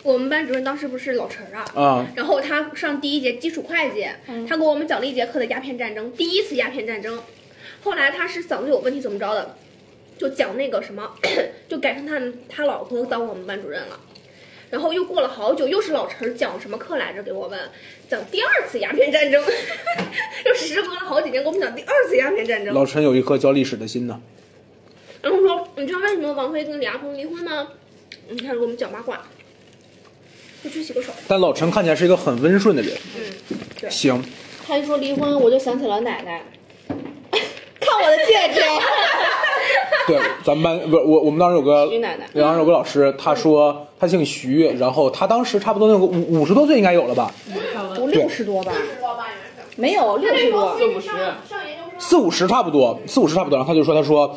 [0.03, 7.20] 我们班主任当时不是老陈啊，啊，然后他上第一节基础会计，嗯他给我们讲了一节课的鸦片战争，第一次鸦片战争。
[7.83, 9.57] 后来他是嗓子有问题怎么着的，
[10.18, 11.11] 就讲那个什么，
[11.68, 14.00] 就改成他他老婆当我们班主任了。
[14.70, 17.22] 然后又过了好久，又是老陈讲什么课来着？
[17.22, 17.59] 给我们
[18.09, 19.42] 讲第二次鸦片战争，
[20.46, 22.72] 又时隔了好几年，给我们讲第二次鸦片战争。
[22.72, 24.22] 老陈有一颗教历史的心呢。
[25.20, 27.68] 然后说，你知道为什么王菲跟李亚鹏离婚吗？
[28.28, 29.20] 你开始给我们讲八卦，
[30.62, 31.12] 我去洗个手。
[31.26, 32.96] 但老陈看起来是一个很温顺的人。
[33.16, 34.22] 嗯，对行，
[34.64, 36.44] 他一说离婚，我就想起了奶奶。
[38.00, 38.60] 看我的戒指，
[40.08, 42.26] 对，咱们班不是我，我们当时有个徐奶奶。
[42.34, 47.30] 当时有个老师，他说他姓徐，然后他当时差不多那个五五十多岁应该有了吧，
[47.98, 48.72] 五六十多吧，
[49.76, 50.76] 没有六十多。
[50.78, 51.08] 四五十，
[51.98, 53.58] 四五十差不多，四五十差不多。
[53.58, 54.34] 然后他就说，他说，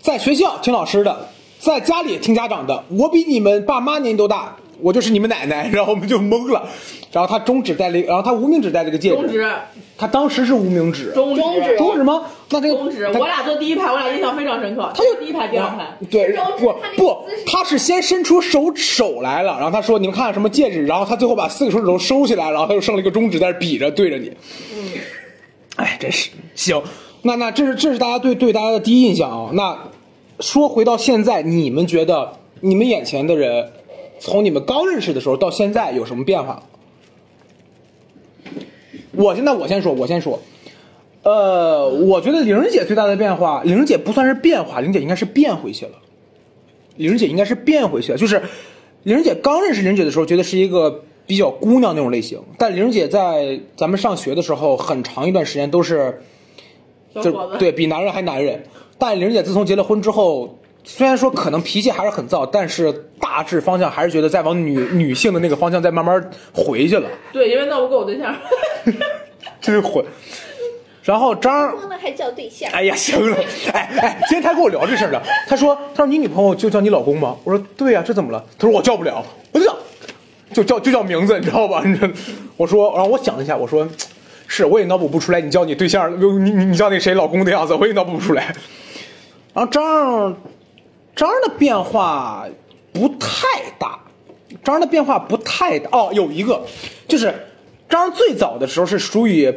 [0.00, 5.68] 在学校听老师的，在家里听家长的，我比你们爸妈年纪都大，我就是你们奶奶。
[5.72, 6.68] 然后我们就懵了。
[7.10, 9.46] 然后他中指戴了一个，然后他无名指戴了个戒指，中指，
[9.96, 12.24] 他当时是无名指，中中指中指吗？
[12.50, 14.92] 那这个中指，我俩坐第一排，我俩印象非常深刻。
[14.94, 15.96] 他就第一排，第二排。
[16.10, 24.30] 对，不不，他是先伸出手手来了，然后他说：“你们看看什么戒指？”然后他最后把四个手指头收起来，然后他就剩了一个中指在那比着对着你。
[24.74, 24.90] 嗯，
[25.76, 26.80] 哎，真是行。
[27.22, 29.50] 那那这是这是大家对对大家的第一印象啊。
[29.54, 29.76] 那
[30.40, 33.70] 说回到现在，你们觉得你们眼前的人，
[34.20, 36.62] 从你们刚认识的时候到现在有什么变化？
[39.12, 40.38] 我现在我先说，我先说，
[41.24, 45.92] 呃，我觉得玲姐最大的变化，玲姐不算是变化，玲姐应该是变回去了。
[46.96, 48.42] 玲姐应该是变回去了，就是
[49.02, 56.20] 玲姐刚认识玲姐的时候，觉得是一个比较姑娘那种类型，但玲姐在咱们上学的时候，很长一段时间都是
[57.14, 58.64] 就对比男人还男人。
[58.98, 60.57] 但玲姐自从结了婚之后，
[60.90, 68.34] 虽然说可能脾气还是很燥，但是大致方向还是觉得在往女女性的那个方向在慢慢回去了，对，因为闹不过我对象。
[69.60, 70.02] 真是混。
[71.02, 72.70] 然后张儿，那还叫对象？
[72.72, 73.36] 哎呀，行了，
[73.74, 77.36] 哎哎，今天他跟我聊这事儿了，他说他说你女朋友就叫你老公吗？
[77.44, 78.42] 我说对呀、这怎么了？
[78.58, 79.22] 他说我叫不了，
[79.52, 79.76] 我就叫
[80.54, 81.82] 就叫就叫名字，你知道吧？
[81.86, 82.10] 你知
[82.56, 83.86] 我说，然后我想了一下，我说
[84.46, 88.54] 是我也脑补不出来，你叫你对象，你你你叫那谁老公的样子，我也脑补不出来。
[89.54, 90.36] 然后张
[91.26, 92.46] 儿张儿的变化
[92.92, 93.46] 不太
[93.78, 93.98] 大，
[94.62, 95.90] 张儿的变化不太大。
[95.92, 96.62] 哦，有一个
[97.08, 97.34] 就是
[97.88, 99.52] 张儿最早的时候是属于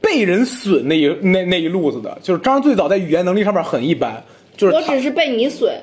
[0.00, 4.22] 被人损那一那那一路子的，就是张儿最早在语言能力上面很一般，
[4.56, 5.74] 就是我只是被你损，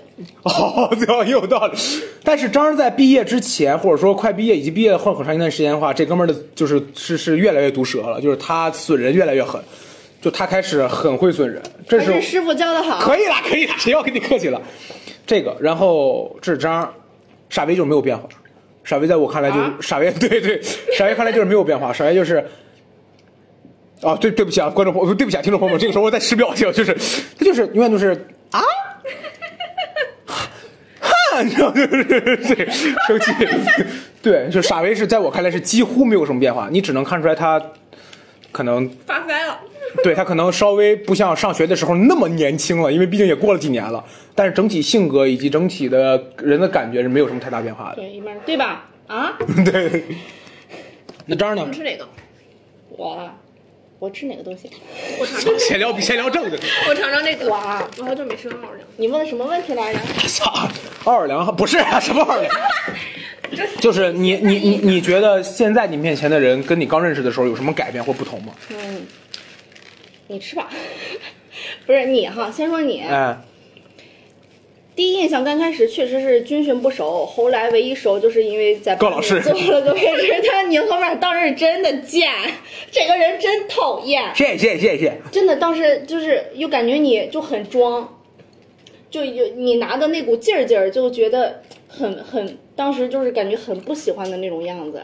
[0.43, 1.77] 哦，对 有道理。
[2.23, 9.61] 但是张儿在毕业之前，或者说快毕业以及毕业后很长一段时间的话，这哥们儿的就是是是越来越毒舌了，就是他损人越来越狠，
[10.21, 12.99] 就他开始很会损人，这是师傅教的好。
[12.99, 14.61] 可以了，可以了，谁要跟你客气了？
[15.25, 16.91] 这个，然后这是张，
[17.49, 18.27] 傻威就是没有变化，
[18.83, 20.61] 傻威在我看来就是、啊傻威，对对，
[20.97, 22.43] 傻威看来就是没有变化，傻威就是。
[24.01, 26.95] 啊，对，对不起啊，观众朋友，对不起啊，听众朋友们，这个时候我在使表情，就是，
[27.37, 28.13] 他就是永远都是
[28.49, 28.61] 啊，
[31.01, 33.33] 哈，你知道，就是对，生气，
[34.23, 37.61] 对，就傻威是在我看来是几乎没有什么变化，你只能看出来他
[38.53, 39.59] 可能发呆了。
[40.03, 44.03] 对他可能稍微不像上学的时候那么年轻了，因为毕竟也过了几年了。
[44.35, 47.95] 但是整体性格以及整体的人的感觉是没有什么太大变化的。
[47.97, 48.89] 对，一般对吧？
[49.07, 50.03] 啊， 对。
[51.25, 51.75] 那张儿呢你？
[51.75, 52.07] 吃哪个？
[52.89, 53.35] 我啊
[53.99, 54.71] 我吃哪个都行？
[55.19, 56.57] 我尝尝，闲聊比闲聊正的。
[56.87, 57.49] 我尝尝这个。
[57.49, 58.87] 我啊我好久没吃奥尔良。
[58.97, 59.99] 你问的什么问题来着？
[60.27, 60.69] 操，
[61.03, 62.51] 奥尔良不是啊，什么奥尔良？
[63.81, 68.53] 就是你你你你觉得现在你面前的人跟你刚认识的时候有什么改变或不同吗？
[68.69, 69.01] 嗯，
[70.29, 70.69] 你吃吧。
[71.85, 73.01] 不是你哈，先说你。
[73.01, 73.35] 哎，
[74.95, 80.41] 第一印象刚开始确实是军训不熟，后来唯一熟就是因为在高老师坐了个位置。
[80.47, 82.29] 但你后面当时真的贱，
[82.91, 84.23] 这个人真讨厌。
[84.35, 85.17] 谢谢谢谢。
[85.31, 88.19] 真的当时就是又感觉你就很装，
[89.09, 95.01] 就有你拿的那股劲儿劲儿，就觉得很很，当时就是感觉很不喜欢的那种样子。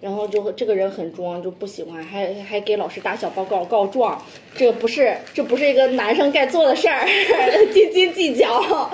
[0.00, 4.20] 然后就这个人很装，就不喜欢，还还给老师打小报告告状，
[4.54, 7.06] 这个不是这不是一个男生该做的事儿，
[7.72, 8.90] 斤斤计较。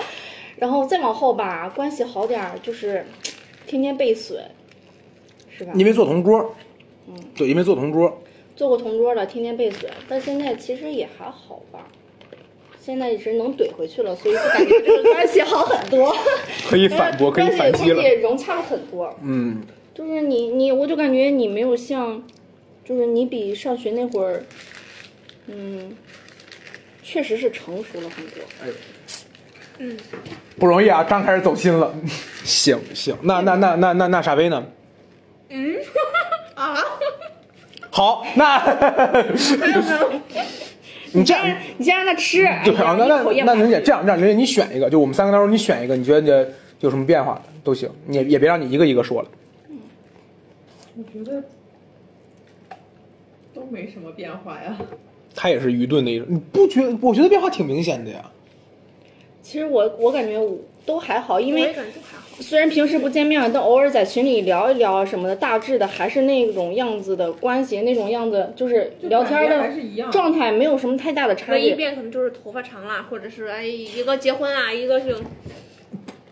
[0.57, 3.05] 然后再往后吧，关系好点儿，就是
[3.67, 4.41] 天天被损，
[5.49, 5.73] 是吧？
[5.75, 6.55] 因为做同桌，
[7.07, 8.21] 嗯，对，因为做同桌，
[8.55, 11.85] 做过同桌的，天天被损，但现在其实也还好吧。
[12.81, 16.15] 现在是能怼回去了，所以就感觉这个关系好很多，
[16.69, 18.09] 可以反驳， 可以反击了关。
[18.09, 19.13] 系融洽了很多。
[19.23, 19.61] 嗯，
[19.95, 22.21] 就是你你，我就感觉你没有像，
[22.83, 24.43] 就是你比上学那会儿，
[25.47, 25.95] 嗯，
[27.01, 28.41] 确实是成熟了很多。
[28.61, 28.67] 哎，
[29.79, 29.97] 嗯
[30.59, 31.95] 不容易啊，刚开始走心了。
[32.43, 34.61] 行行，那那那那那那傻威呢？
[35.49, 35.75] 嗯
[36.55, 36.75] 啊，
[37.89, 38.61] 好，那
[41.13, 46.29] 你这样先你先让他吃，对啊，那那那玲姐这样这样，玲姐你选一个，就我们三个当中你选一个，你觉得你
[46.81, 49.29] 有什么变化的都行，你也也别让你一个一个说了。
[50.97, 51.43] 我觉得
[53.53, 54.77] 都没什么变化呀。
[55.35, 56.81] 他也是愚钝的一种，你不觉？
[57.01, 58.31] 我觉得变化挺明显的呀。
[59.41, 61.73] 其实我我感觉我都还好，因为。
[62.37, 69.71] 虽然平时不见面，但偶尔在群里聊一聊什么的，大致的还是那种样子的关系，那种样子就是聊天的
[70.11, 71.75] 状态没有什么太大的差异唯一别。
[71.77, 75.15] 变可能就是头发长了，或者是哎一个结婚啊，一个是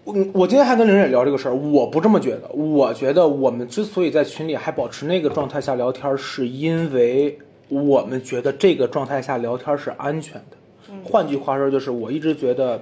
[0.06, 2.50] 我我今天还跟玲姐聊这个事儿，我不这么觉得。
[2.50, 7.38] 我觉得我们之所以在群里还保持那个状态下聊天，是因为
[7.70, 10.58] 我们觉得这个状态下聊天是安全的。
[11.04, 12.82] 换句话说，就是我一直觉得，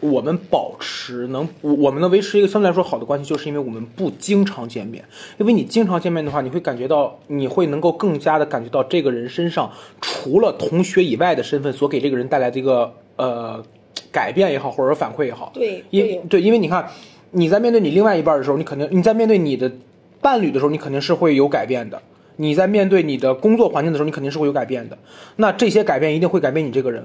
[0.00, 5.04] 我们保持能，我们能维持一个相对来说好的关系，就是因为我们不经常见面。
[5.36, 13.62] 因为你经常见面的话，你会感觉到，你会能够更加的感觉到这个人身上除了同学以外的身份所给这个人带来的一个呃
[14.10, 15.50] 改变也好，或者说反馈也好。
[15.54, 16.88] 对因对，因为你看
[17.30, 19.70] 你在面对你另外一半的时候，你肯定你在面对你的
[20.20, 22.00] 伴侣的时候，你肯定是会有改变的。
[22.36, 24.96] 你在面对你的工作环境的时候，你肯定是会有改变的。
[25.36, 27.04] 那这些改变一定会改变你这个人，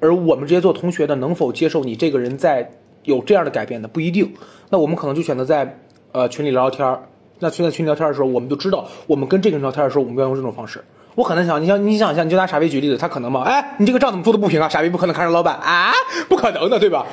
[0.00, 2.70] 而我们这些做同学的能否接受你这个人在
[3.04, 4.30] 有这样的改变的不一定。
[4.68, 5.78] 那我们可能就选择在
[6.12, 7.02] 呃群里聊聊天儿，
[7.38, 10.82] 那现在群里聊天的时候，我们就知道，我们跟这个人聊天的时候，我们要用这种方式。
[11.20, 13.42] 我很难想，你想，你想一下，你就拿傻逼举例子，他可能吗？
[13.42, 14.66] 哎，你这个账怎么做的不平啊？
[14.66, 15.92] 傻逼不可能看上老板啊，
[16.30, 17.06] 不可能的，对吧？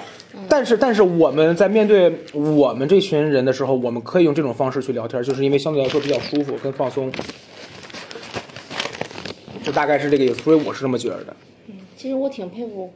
[0.47, 7.11] 但是，但是我们在面对我们这群人的时候，我们可以用这种方式去聊天，就是因为相对来说比较舒服跟放松。
[9.61, 11.35] 就大概是这个意思，所以我是这么觉得的。
[11.97, 12.89] 其实我挺佩服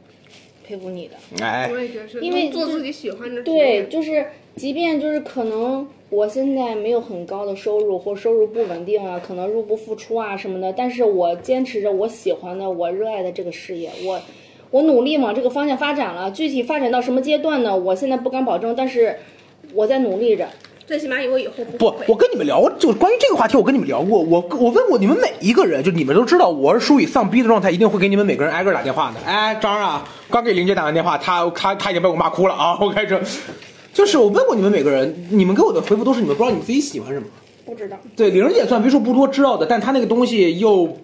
[0.66, 4.24] 佩服你的，哎我，也觉得是，因为能做自己喜欢的职对，就是
[4.56, 14.20] 即便就是可能我现在没有很高的收入或收入不稳定啊，可能入不敷出啊什么的，但是我坚持着我喜欢的、我热爱的这个事业，我
[14.70, 16.30] 我努力往这个方向发展了。
[16.30, 17.74] 具体发展到什么阶段呢？
[17.74, 19.16] 我现在不敢保证，但是
[19.72, 20.46] 我在努力着。
[20.84, 24.20] 最起码我以后不不我跟你们聊过，就关于这个话题，我跟你们聊过。
[24.20, 29.20] 我我问过你们每一个人，就你们都知道，我是属于丧逼的状态，一定会给你们每个人挨个打电话的。
[29.24, 32.76] 哎，张啊，刚给玲姐打完电话，她她她已经被我骂哭了啊！
[32.78, 33.18] 我开始，
[33.92, 37.26] 就是我问过你们每个人，你们给我的回复都是你们不知道你们自己喜欢什么。
[37.64, 40.96] 不知道，对，玲姐算为数不多知道的，但她那个东西又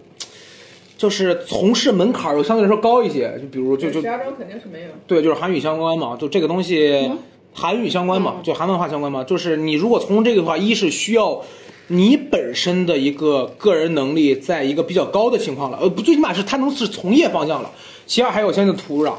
[0.96, 4.88] 就是从事门槛儿又相对来说高一些，就比如就就石家庄肯定是没有。
[5.06, 7.18] 对，就是韩语相关嘛，就这个东西，嗯
[7.54, 9.22] 韩语相关嘛，就韩文化相关嘛。
[9.22, 11.40] 就是你如果从这个的话，一是需要
[11.86, 17.70] 你本身的一个个人能力在一个比较高的情况了，呃，不，最起码是他能是从业方向了。
[18.06, 19.14] 其二还有相应的土壤。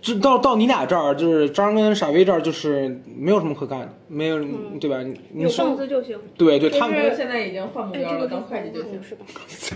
[0.00, 4.38] 这到到你俩这儿，就是张跟傻威这儿，就是没有什么可干的，没有，
[4.80, 5.02] 对吧？
[5.02, 6.16] 你你有工资就行。
[6.36, 9.00] 对对，他们现在已经换目标了，当会计就行。
[9.02, 9.24] 是吧？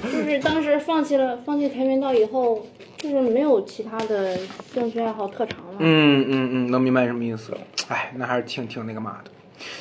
[0.05, 2.65] 就是当时放弃了放弃跆拳道以后，
[2.99, 4.37] 就是没有其他的
[4.73, 5.77] 兴趣爱好特长了。
[5.79, 7.53] 嗯嗯嗯，能明白什么意思。
[7.89, 9.31] 哎，那还是挺挺那个嘛的。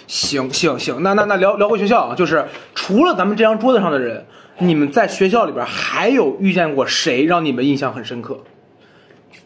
[0.07, 4.25] 行行行，那那那聊聊回学校啊，就是除了咱们这张桌子上的人，
[4.57, 8.39] 你们在学校里边还有遇见过谁让你们印象很深刻？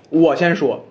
[0.10, 0.86] 我先说，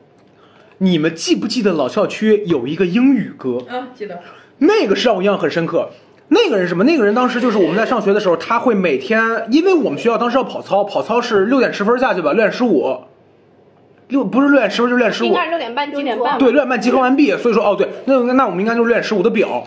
[0.78, 3.58] 你们记不记得老校区有一个英语歌？
[3.68, 4.18] 啊，记得。
[4.58, 5.88] 那个是让我印象很深刻。
[6.28, 6.84] 那个人什么？
[6.84, 12.96] 那个人当时就是我们在上学的时候，他会每天，因为我们学校当时要跑操，跑操是六点十分下去吧，六点十五，
[14.08, 19.66] 六不是六点十分就是六点十五应该，是六点半，六点半对，六点半集合完毕，所以说哦对，那那我们应该就是六点十五的表，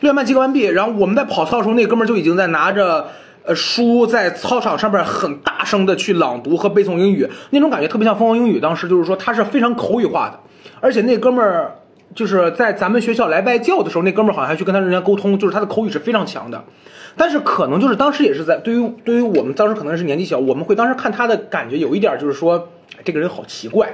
[0.00, 3.06] 六点半集合完毕，然后我们在跑操的时候，那哥们儿就已经在拿着
[3.44, 10.38] 呃书在操场上边很大声的去朗读和背诵英语，那种感觉特别像疯狂英语，当时就是说他是非常口语化的，
[10.80, 11.76] 而且那哥们儿。
[12.12, 16.60] 就是在咱们学校来外教的时候，那哥们儿好像还去跟他人家沟通，就是他的口语是非常强的。
[17.16, 22.68] 但是可能就是当时也是在对于对于我们当时可能是年纪小，我们会当时看他的感觉有一点就是说，
[23.04, 23.88] 这个人好奇怪，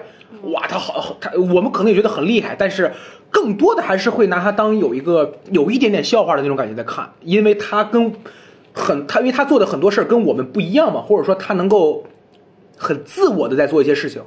[0.44, 2.90] 哇，他好他我们可能也觉得很厉害，但是
[3.30, 8.10] 更多的还是会拿他当有一个有一点点笑话的那种感觉在看，因为他跟
[8.76, 12.04] 很他因为他做的很多事儿跟我们不一样嘛，或者说他能够
[12.76, 14.22] 很自我的在做一些事情，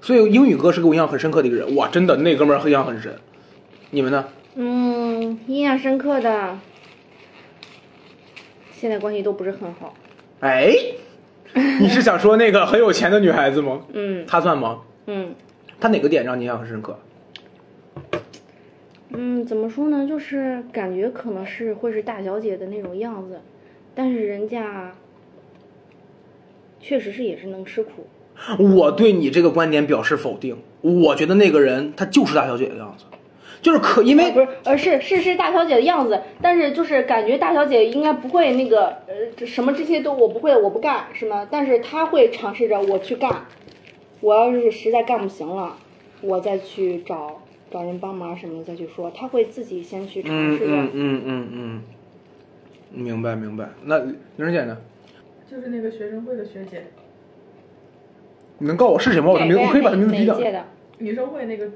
[0.00, 3.14] 所以英语哥是给我印象很深刻的一个人，哇，真的那哥们儿印象很深。
[3.90, 4.24] 你们呢？
[4.54, 6.58] 嗯，印象深刻的，
[8.74, 9.94] 现在关系都不是很好。
[10.40, 10.74] 哎，
[11.78, 13.80] 你是想说那个很有钱的女孩子吗？
[13.92, 14.80] 嗯她算吗？
[15.06, 15.34] 嗯
[15.78, 16.98] 她哪个点让你印象很深刻？
[19.10, 20.06] 嗯，怎么说呢？
[20.08, 23.38] 就是感觉可能是会是大小姐的那种样子，
[23.94, 24.94] 但是人家
[26.80, 28.06] 确实是也是能吃苦。
[28.58, 30.56] 我对你这个观点表示否定。
[30.80, 33.04] 我觉得那个人她就是大小姐的样子，
[33.60, 41.46] 就是可因为不是，呃，是是是大小姐的样子，但是就是感觉大小姐应该不会那个，呃，什么这些都我不会，我不干，是吗？
[41.48, 43.46] 但是她会尝试着我去干，
[44.20, 45.76] 我要是实在干不行了，
[46.20, 47.40] 我再去找
[47.70, 50.64] 找人帮忙什么的再去说，她会自己先去尝试着。
[50.66, 51.82] 嗯嗯嗯嗯嗯，
[52.92, 53.68] 明白明白。
[53.84, 54.76] 那玲姐呢？
[55.50, 56.86] 就是那个学生会的学姐，
[58.56, 59.30] 你能告诉我是谁吗？
[59.30, 60.34] 我的名，我可以把她名字哪逼掉。
[60.34, 60.64] 哪一届的？
[60.96, 61.66] 女生会那个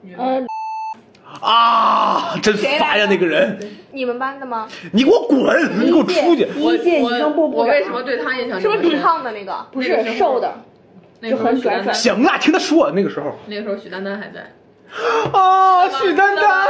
[0.00, 0.22] 女的。
[0.22, 0.44] 呃，
[1.40, 3.06] 啊，真烦呀！
[3.08, 3.56] 那个人，
[3.92, 4.68] 你们班的吗？
[4.92, 5.40] 你给我滚！
[5.78, 6.48] 你给我出去！
[6.58, 9.02] 我一届女生部部我为什么对她印象是不是挺这么深？
[9.02, 9.66] 胖的那个？
[9.70, 10.52] 不是瘦的，
[11.20, 14.50] 那个很拽许丹丹，行了，听他说那个时候那个时候许丹丹还在。
[15.32, 16.66] 啊， 许丹丹，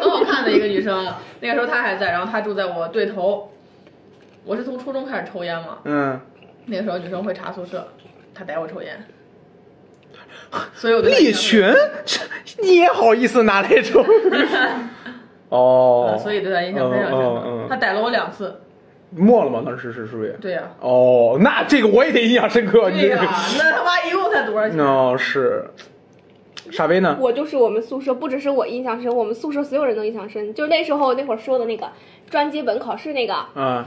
[0.00, 1.06] 很好看的一个女生，
[1.40, 3.48] 那个时候她还在，然后她住在我对头。
[4.44, 6.20] 我是从初中开始抽烟嘛，嗯，
[6.66, 7.86] 那个时候女生会查宿舍，
[8.34, 9.00] 她逮我抽烟，
[10.74, 11.62] 所以我对她利群，
[12.04, 12.20] 这
[12.60, 14.04] 你也好意思拿来抽？
[15.48, 17.42] 哦呃，所以对她印象非常深刻。
[17.44, 18.60] 嗯嗯她逮了我两次，
[19.10, 19.62] 没了吗？
[19.64, 22.90] 当时是不是对呀、哦，那这个我也得印象深刻。
[22.90, 23.16] 你那
[23.70, 24.76] 他妈一共才多少钱？
[24.80, 25.64] 哦是，
[26.70, 27.16] 傻威呢？
[27.20, 30.54] 我就是我们宿舍，不只是我印象深，我们宿舍所有人都印象深。
[30.54, 31.88] 就那时候那会儿说的那个
[32.30, 33.84] 专接本考试那个，嗯，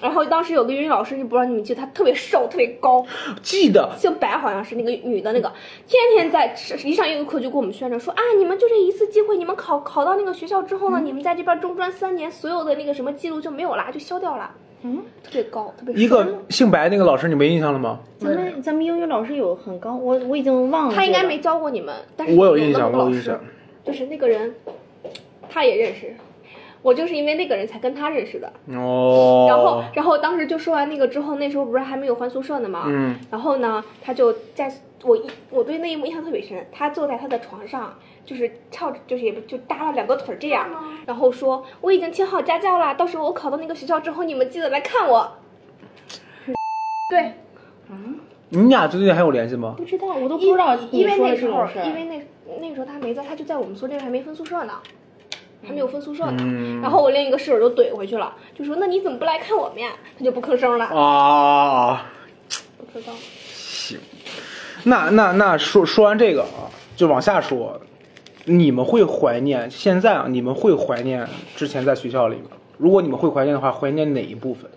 [0.00, 3.04] 然后当时有个英语老师，就不知道你们记得，她特别瘦，特别高，
[3.42, 5.52] 记得姓白好像是那个女的那个，
[5.86, 6.54] 天天在
[6.84, 14.50] 一上英语课就给我们宣传说啊，你们就这一次机会，你们考考到那个学校之后呢，你们在这边中专三年，所有的那个什么记录就没有啦，就消掉了。
[14.86, 18.00] 嗯，特别高，特别瘦一个姓白那个老师，你没印象了吗？
[18.18, 20.94] 咱们咱们英语老师有很高，我我已经忘了。
[20.94, 23.40] 他应该没教过你们，但是我有印象，那么个老师我有印象。
[23.82, 24.54] 就是那个人，
[25.48, 26.14] 他也认识。
[26.84, 29.46] 我就是因为那个人才跟他认识的，哦。
[29.48, 32.84] 然后，然后当时就说完那个之后，那时候不是还没有换宿舍呢嘛？
[32.86, 33.16] 嗯。
[33.30, 34.70] 然后呢，他就在
[35.02, 37.94] 我一我对那一幕印象特别深，他坐在他的床上，
[38.26, 40.68] 就是翘着，就是也不就搭了两个腿这样，
[41.06, 45.32] 然后说我已经请好家教啦，到时候我考到那个学校之后，你们记得来看我。
[47.08, 47.32] 对，
[47.88, 48.18] 嗯
[48.50, 49.74] 你俩最近还有联系吗？
[49.76, 51.66] 不知道，我都不知道因为那时候。
[51.82, 52.22] 因为那
[52.60, 54.74] 那个时候他没在，他就在我们宿舍，还没分宿舍呢，
[55.66, 56.36] 还没有分宿舍呢。
[56.40, 59.90] 嗯然后我另一个室友就怼回去了，就说那你怎么不来看我们呀？
[60.18, 62.06] 他就不吭声了，啊，
[62.92, 63.12] 不知道。
[63.52, 63.98] 行
[64.84, 67.80] 那那那说说完这个啊，就往下说，
[68.44, 70.26] 你们会怀念现在啊？
[70.28, 72.50] 你们会怀念之前在学校里吗？
[72.76, 74.70] 如果你们会怀念的话，怀念哪一部分？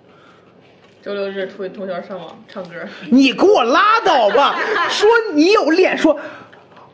[1.03, 2.75] 周六日出去通宵上网唱歌，
[3.09, 4.55] 你给我拉倒吧！
[4.89, 6.17] 说你有脸说，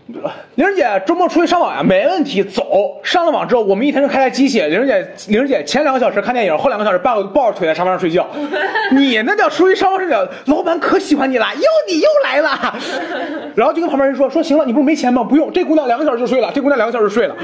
[0.07, 1.81] 玲儿姐周末出去上网呀？
[1.81, 2.99] 没问题，走。
[3.03, 4.61] 上了网之后，我们一天就开台机器。
[4.63, 8.27] 玲儿姐，玲儿姐前两个小时看电影，后两个小时抱抱着腿在沙发上睡觉。
[8.91, 12.77] 你那叫出去上网睡觉，老板可喜欢你了，又你又来了。
[13.55, 15.23] 然后就跟旁边人说说行了，你不是没钱吗？
[15.23, 17.35] 不用，这姑娘两个小时就睡了，这姑娘两个小时就睡了。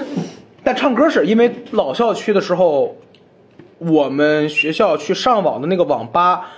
[0.64, 2.96] 但唱歌是因为老校区的时候，
[3.78, 6.48] 我们学校去上网的那个网吧。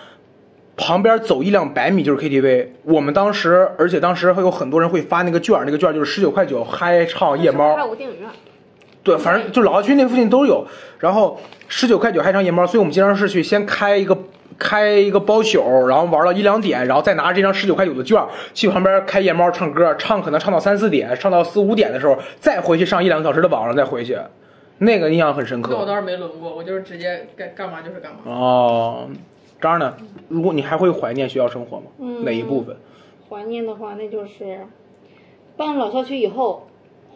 [0.80, 2.66] 旁边走一两百米就是 KTV。
[2.84, 7.86] 我们当时，而且当时会有很多人会发那个券儿，那个券儿就是十九块九嗨唱夜猫还。
[7.86, 8.28] 有电影院，
[9.02, 10.66] 对，反正就老校区那附近都有。
[10.98, 14.16] 然后十九块九嗨唱夜猫，所以我们经常是去先开一个
[14.58, 24.16] 开一个包宿，然后玩到一两点，然后再拿着这张十九块九的券儿去旁边开夜猫唱歌，唱可能唱到三四点，唱到四五点的时候，再回去上一两个小时的网，然后再回去。
[24.78, 25.72] 那个印象很深刻。
[25.74, 28.18] 那我倒是没轮过，我就是直接该干嘛就是干嘛。
[28.24, 29.10] 哦，
[29.60, 29.96] 张儿呢？
[30.28, 31.86] 如果你还会怀念学校生活吗？
[31.98, 32.76] 嗯哪一部分？
[33.28, 34.66] 怀念的话，那就是
[35.56, 36.66] 搬老校区以后，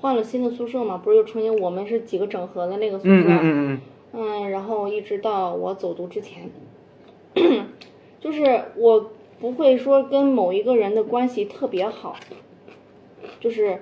[0.00, 3.80] 换了新的宿舍嘛，不是又重新我们是几个整合的那个宿舍，嗯嗯嗯嗯。
[4.16, 6.48] 嗯，然后一直到我走读之前，
[8.20, 12.14] 就是我不会说跟某一个人的关系特别好，
[13.40, 13.80] 就是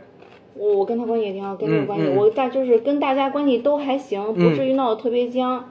[0.55, 5.71] 我我跟他关系也挺好，跟这个关系、嗯嗯我大就是跟大家关系都还行，不至于闹得特别僵，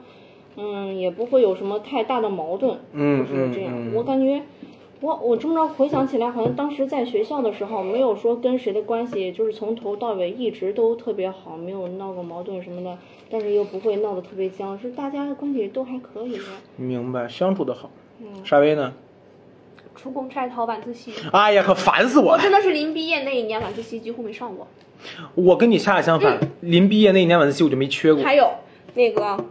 [0.56, 3.72] 嗯，也不会有什么太大的矛盾，嗯就是这样。
[3.74, 4.42] 嗯嗯我感觉
[5.00, 12.96] 我我这么着回想起来，好像当时在学校的时候，没有说跟谁的关系就是从头到尾一直都特别好，没有闹过矛盾什么的，
[13.30, 16.38] 但是又不会闹得特别僵，是大家关系都还可以。
[16.76, 17.90] 明白，相处的好。
[18.20, 18.92] 嗯沙威呢？
[19.96, 21.12] 出公差逃晚自习。
[21.32, 22.38] 哎呀，可烦死我了！
[22.38, 24.66] 我真的是临毕业那一年晚自习几乎没上过。
[25.34, 28.22] 我跟你恰恰相反，嗯临毕业那一年晚自习我就没缺过。
[28.22, 28.48] 还有
[28.94, 29.44] 那个，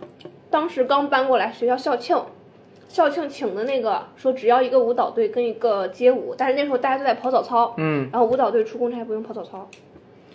[0.52, 2.16] 当时刚搬过来学校校庆，
[2.90, 9.66] 校庆请的那个说只要一个舞蹈队跟一个街舞，但是那时候大家都在跑早操，嗯，然后舞蹈队出公差不用跑早操，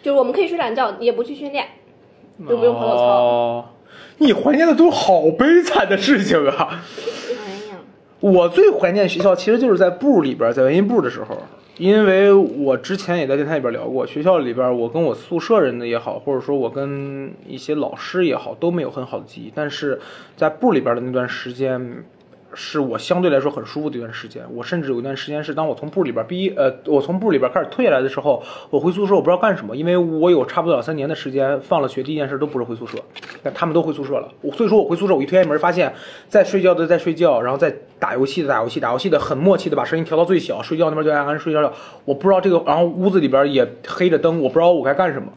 [0.02, 1.66] 就是我们可以睡懒觉，也不去训练，
[2.48, 3.04] 就不用跑早操。
[3.04, 3.64] 哦，
[4.16, 6.82] 你怀念的都是好悲惨的事情啊！
[7.46, 7.76] 哎呀，
[8.20, 11.36] 我最怀念学校，其实就是在部里边，在文艺部的时候，
[11.78, 20.00] 因为我之前也在电台里边聊过，学校里边我跟我宿舍人的也好，或者说我跟一些老师也好，都没有很好的记忆，但是
[20.36, 22.04] 在部里边的那段时间。
[22.58, 24.42] 是我相对来说很舒服的一段时间。
[24.54, 32.96] 我甚至有一段时间是，当我从部里边毕业，呃，我从部里边开始退下来的时候，我回宿舍，我不知道干什么，因为我有差不多两三年的时间，放了学第一件事都不是回宿舍，
[33.42, 34.28] 但他们都回宿舍了。
[34.40, 35.92] 我所以说我回宿舍，我一推开门，发现
[36.28, 41.72] 在睡觉的在睡觉，然后在打游戏的打游戏，打游戏的很默契的把声音调到最小，睡觉那边就安安睡觉觉。
[42.04, 45.28] 我不知道这个，然后屋子里边也黑着灯，我不知道我该干什么。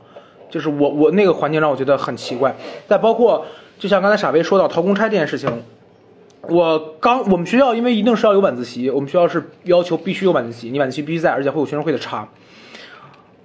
[0.50, 2.56] 就是我我那个环境让我觉得很奇怪。
[2.88, 3.46] 再包括
[3.78, 5.48] 就像刚才傻威说到逃公差这件事情，
[6.50, 12.28] 我刚我们学校因为一定是要有晚自习，我们学校是要求必须有晚自习，你晚自习必须在，而且会有学生会的查。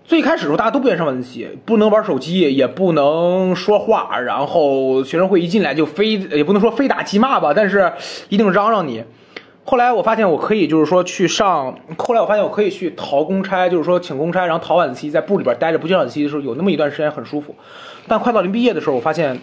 [0.05, 7.93] 最开始的时候，大家都不愿意上晚自习，不能玩手机，也不能说话，然后学生会一进来就非也不能说非打即骂吧，但是
[8.29, 9.03] 一定嚷嚷你。
[9.67, 17.55] 后来我发现我可以就是说去上，后来我发现我可以去逃公差，就是说请公差，然后逃晚自习，在部里边待着不去晚自习的时候，有那么一段时间很舒服。
[18.07, 19.41] 但快到临毕业的时候，我发现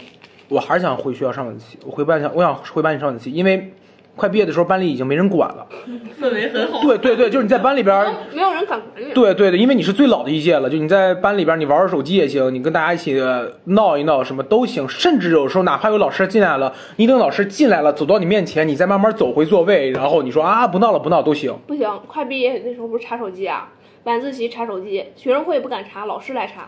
[0.52, 3.72] 我还是想回学校上晚自习，我回班想我想回班里上晚自习，因为
[4.18, 5.66] 快毕业的时候班里已经没人管了。
[6.20, 6.82] 氛围很好。
[6.82, 9.14] 对对对，就是你在班里边儿，没有人敢管你。
[9.14, 21.58] 对对对，因为你是最老的一届了，就你在班里边你玩玩手机也行，你跟大家一起呃闹一闹什么都行，甚至有时候哪怕有老师进来了，你等老师进来了走到你面前，你再慢慢走回座位，然后你说啊不闹了不闹都行。
[21.66, 23.70] 不行，快毕业那时候不是查手机啊，
[24.04, 26.68] 晚自习查手机，学生会不敢查，老师来查。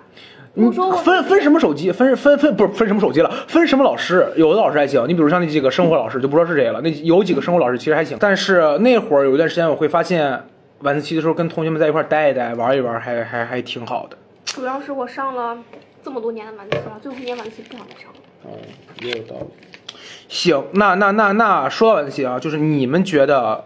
[0.55, 10.43] 你说分分什么手机，分分分不是分什么手机了，分什么老师，有的老师还行，你比如像那几个生活老师就不知道是谁了，那有几个生活老师其实还行，但是那会儿有一段时间我会发现
[10.81, 14.17] 晚自习的时候跟同学们在一块儿待一待，玩一玩，还还还挺好的。
[14.45, 15.57] 主要是我上了
[16.03, 18.19] 这么多年的晚自习了，最后一年晚自习不想再上了。
[18.43, 18.49] 哦，
[19.01, 19.97] 也有道理。
[20.27, 23.63] 行，那那那那说到晚自习啊，就是你们觉得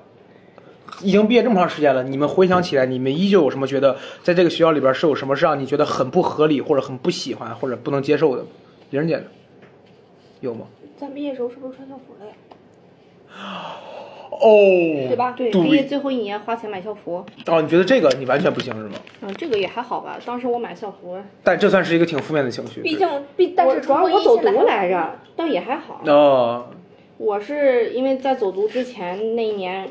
[1.03, 8.43] 已经毕业这么长时间了，你们回想起来，你们依旧有什么觉得在这个学校里边是有什么是让你觉得很不合理，或者很不喜欢，或者不能接受的？
[8.89, 9.21] 玲儿姐
[10.39, 10.65] 有吗？
[10.97, 12.33] 咱毕业时候是不是穿校服了呀？
[14.31, 14.49] 哦，
[15.07, 15.31] 对吧？
[15.31, 18.99] 对，毕业最后一年花钱买校服，哦，你觉得这个你完全不行是吗？
[19.21, 20.19] 嗯，这个也还好吧。
[20.25, 22.81] 当时我买校服，但这算是一个挺负面的情绪。
[22.81, 26.01] 毕竟毕，但是主要我走读来着，倒也还好。
[26.05, 26.67] 哦，
[27.17, 29.89] 我是因为在走读之前那一年，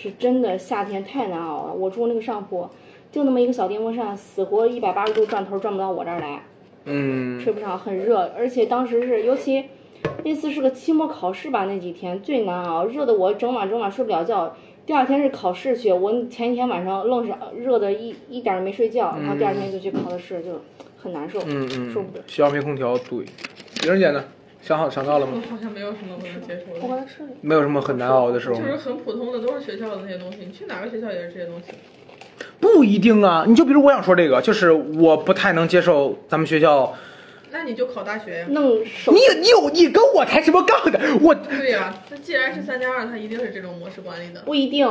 [0.00, 1.74] 是真的夏天太难熬了。
[1.74, 2.68] 我住那个上铺，
[3.10, 6.42] 就那么一个小电风扇，死活一百八十度转头转不到我这儿来，
[6.84, 8.30] 嗯，吹不上，很热。
[8.36, 9.64] 而且当时是，尤其
[10.24, 14.56] 那次是个期末考试吧，那几天最难熬，热的我整晚整晚睡不了觉。
[14.86, 20.52] 第二天是考试去，我前一天晚上愣是热的一一点儿没睡觉，然后第二天就去考的试，就
[20.96, 22.24] 很难受，嗯嗯，受不了。
[22.26, 23.26] 学校没空调，对。
[23.82, 24.24] 玲儿姐呢？
[24.68, 25.32] 想好想到了吗？
[25.34, 30.40] 我好像没有什么不能接受的，我的是没有什么很难熬的时候就是很普通的，都是学校的那些东西。
[30.44, 31.72] 你去哪个学校也是这些东西。
[32.60, 36.94] 不一定啊，你就比如我想说这个，就是我不太能接受咱们学校，
[37.50, 38.46] 那你就考大学呀。
[38.50, 41.00] 弄手你你有你跟我抬什么杠的？
[41.22, 44.42] 我对呀、那既然是三加二，它一定是这种模式管理的。
[44.42, 44.86] 不一定，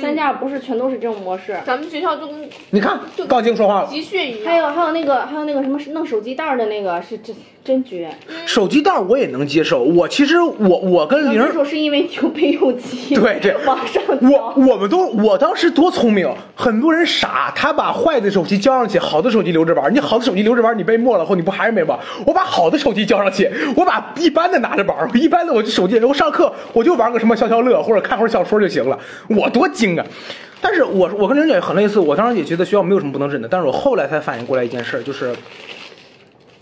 [0.00, 1.56] 三加不是全都是这种模式。
[1.64, 4.44] 咱们学校就跟你看杠精说话了，集训一样。
[4.44, 7.34] 还有还有那个还有那个什么弄手机袋儿的那个是真
[7.64, 8.10] 真绝。
[8.46, 9.82] 手机袋我也能接受。
[9.82, 14.54] 我其实我我跟玲儿，能接受是因为有备用机， 对对往上我。
[14.56, 19.92] 我们都我当时多聪明，很多人傻，他把坏的手机交上去，好的手机留着玩。
[19.94, 21.98] 你好的手机留着玩，你被没了后你不还是没玩？
[22.26, 24.94] 我把好的手机交上去，我把一般的拿着玩。
[25.14, 30.06] 一般的我就手机，我上课我就玩个什么消消乐或者看会儿小说就行了，我多精啊！
[30.60, 35.34] 但是我我跟玲姐很类似，我当时也觉得学校没有什么不能忍的，但是我后来才反应过来一件事，就是。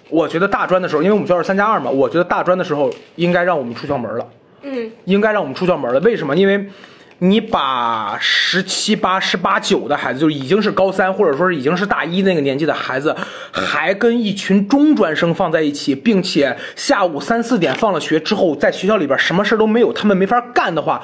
[0.09, 4.27] 我觉得大专的时候，因为我们学校是三加二嘛，我觉得大专的时候应该让我们出校门了。
[4.61, 5.99] 嗯，应该让我们出校门了。
[6.01, 6.37] 为什么？
[6.37, 6.69] 因为
[7.17, 13.17] 你把十七八、十八九的孩子，就已经是高三或者说是已经是大一那个年纪的孩子，
[13.51, 21.01] 还跟一群中专生放在一起，并且下午三四点放了学之后，在学校里边什么事儿都没有，他们没法干的话，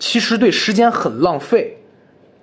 [0.00, 1.76] 其实对时间很浪费。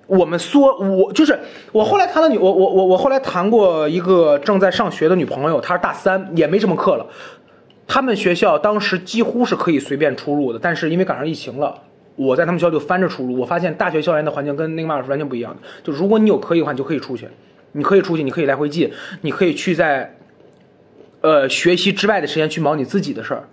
[0.06, 1.38] 我们说，我就是
[1.70, 7.06] 我后来谈了女，我我我我后来谈过一个正在上学的女朋友，她是大三，也没什么课了。
[7.86, 11.74] 他们学校当时几乎是可以随便出入的，但是因为赶上疫情了，
[12.16, 13.38] 我在他们学校就翻着出入。
[13.38, 15.60] 我发现大学校园的环境跟那个嘛是完全不一样的。
[15.84, 17.28] 就如果你有可以的话，你就可以出去，
[17.72, 18.90] 你可以出去，你可以来回进，
[19.20, 20.14] 你可以去在
[21.20, 23.44] 呃学习之外的时间去忙你自己的事儿。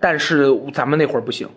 [0.00, 1.48] 但是咱们那会儿不行，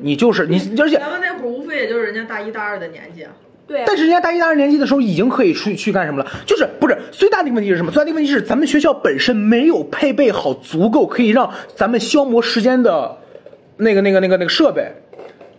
[0.00, 3.30] 你就是你，而且咱们那会儿无非也就是人家大一大二的年纪啊。
[3.66, 6.30] 对啊但是人家大一、大二年级的时候已经可以去去干什么了？
[6.44, 7.92] 就是不是最大的一个问题是什么？
[7.92, 13.16] 最大的一个问题是咱们学校本身没有配备好足够可以让咱们消磨时间的
[13.76, 14.90] 那个、那个、那个、那个设备。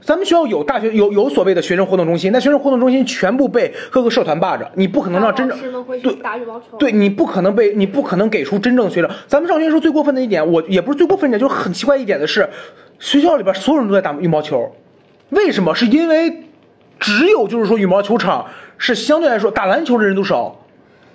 [0.04, 5.58] 咱们学校有大学有有所谓的学生活动中心，那学生活动中心全部被各个社团霸着，你不可能让真正
[6.02, 6.76] 对打羽毛球。
[6.80, 9.10] 对你不可能被你不可能给出真正的学生。
[9.28, 12.50] 咱们上学的时候最过分的一点，我也不是最过分的一点，就是很奇怪一点的是，
[13.02, 14.72] 学校里边所有人都在打羽毛球，
[15.32, 15.74] 为什么？
[15.74, 16.44] 是因为
[17.00, 18.46] 只有就是说羽毛球场
[18.78, 20.56] 是相对来说打篮球的人都少，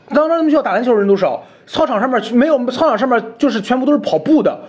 [0.09, 4.61] 当咱们学校打篮球的人都少，操场上面没有操场上面就是全部都是跑步的，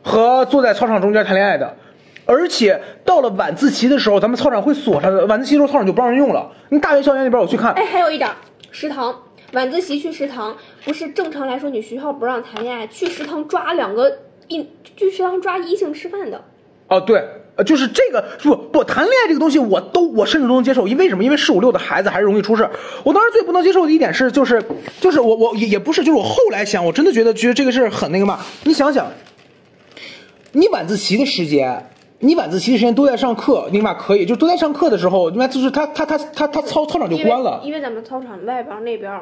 [0.00, 1.76] 和坐在操场中间谈恋爱的。
[2.24, 5.26] 而且到了晚自习的时候，咱们操场会锁上的。
[5.26, 6.48] 晚自习时候，操场就不让人用了。
[6.68, 8.30] 你大学校园里边，我去看，哎，还有一点，
[8.70, 9.12] 食堂
[9.54, 14.64] 晚自习去食堂，不是正常来说你学校不让谈恋爱，去食堂抓两个一，
[14.96, 16.40] 去食堂抓异性吃饭的。
[16.90, 17.24] 哦，对，
[17.56, 21.24] 呃，就是这个不不谈恋爱这个东西，我都我甚至都能接受，因为什么？
[21.24, 22.68] 因为十五六的孩子还是容易出事。
[23.04, 24.62] 我当时最不能接受的一点是，就是
[25.00, 28.40] 就是我我也也不是，就是我后来想，我真的觉得觉得这个事很那个嘛。
[28.64, 29.06] 你想想，
[30.52, 31.86] 你晚自习的时间。
[32.22, 39.18] 你晚自习的时间都在上课，你妈可以，就都在上课的时候，你妈就是他他他他他操操场就关了，因为咱们操场外边那边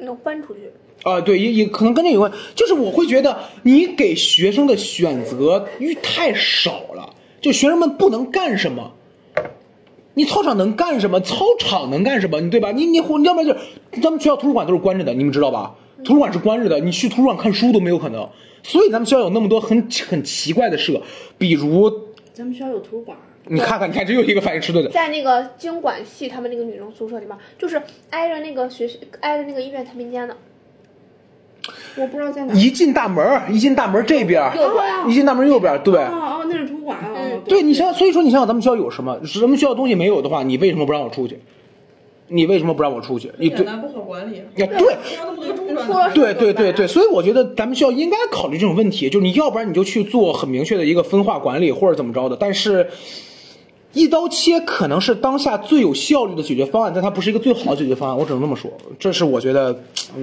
[0.00, 0.70] 能翻出去。
[1.04, 7.14] 啊，对，也也可能跟这有关，就是我会觉得你给学生的选择欲太少了。
[7.40, 8.90] 就学生们不能干什么。
[10.14, 11.20] 你操场能干什么？
[11.20, 12.40] 操场能干什么？
[12.40, 12.72] 你对吧？
[12.72, 15.74] 你你你要不然就是咱们学校图书馆都是关着的，你们知道吧？
[16.04, 18.26] 图书馆是关着的，你去图书馆看书都没有可能。
[18.62, 21.02] 所以咱们学校有那么多很很奇怪的社，
[21.36, 21.90] 比如
[22.32, 23.14] 咱们学校有图书馆，
[23.46, 24.90] 你看看，你看这又一个反应迟钝的。
[24.90, 28.88] 在那个经管系他们那个女生宿舍里面，就是挨着那个学
[29.20, 30.34] 挨着那个医院太平间的。
[31.96, 32.54] 我不知道在哪。
[32.54, 35.96] 一进大门，一进大门这边，右边一进大门右边，对。
[35.96, 36.98] 哦哦，那是图书馆
[37.46, 39.18] 对你想想，所以说你想想咱们学校有什么？
[39.40, 41.38] 咱们学校东西没有的话，你为什么不让我出去？
[42.26, 43.30] 你为什么不让我出去？
[43.38, 44.38] 你对，不好管理。
[44.38, 44.66] 呀对。
[45.18, 52.88] 要那么多中专对对对对，所以我觉得咱们学校应该考虑这种问题，就是你要不然你就去做很明确的一个分化管理或者怎么着的，但是
[53.94, 59.74] 一刀切可能是当下最有效率的解决方案，但它不是一个最好的解决方案，我只能这么说，这是我觉得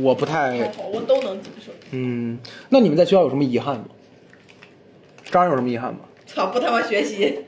[0.01, 1.71] 我不太还好，我都能接受。
[1.91, 2.37] 嗯。
[2.69, 3.85] 那你们在学校有什么遗憾吗？
[5.31, 5.99] 张然有什么遗憾吗？
[6.25, 7.39] 操，不他妈学习，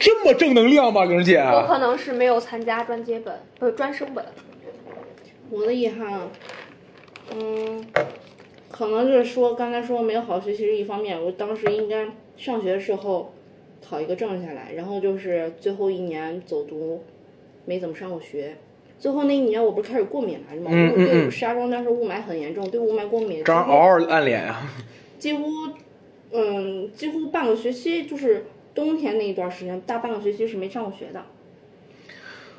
[0.00, 1.38] 这么正能量吗，玲儿姐？
[1.38, 4.24] 我可能是没有参加专接本，不是专升本。
[5.48, 6.28] 我的遗憾，
[7.36, 7.86] 嗯，
[8.70, 13.32] 可能就是说刚才说没有好好学习是一方面，我当时应该上学的时候
[13.86, 17.02] 考一个证下来，然后就是最后一年走读，
[17.64, 18.56] 没怎么上过学。
[18.98, 20.70] 最后那一年我不是开始过敏来着吗？
[20.70, 24.62] 我嗯嗯嗯对石家庄当时雾霾很严重，对雾霾过敏，张然嗷嗷暗脸呀、
[25.18, 25.44] 几乎，
[26.30, 31.20] 嗯，几乎半个学期就是冬天那一段时间，大半个学期是没上过学的。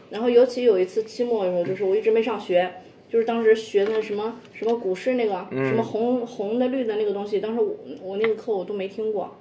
[0.10, 2.72] 然后尤其有一次期末的时候，就是我一直没上学，
[3.10, 9.36] 就是当时学的什么什么古诗那个、什么红红的绿的那个东西，当时我我那个课我都没听过，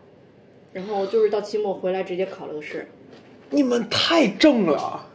[0.72, 2.88] 然后就是到期末回来直接考了个试。
[3.50, 5.06] 你们太正了。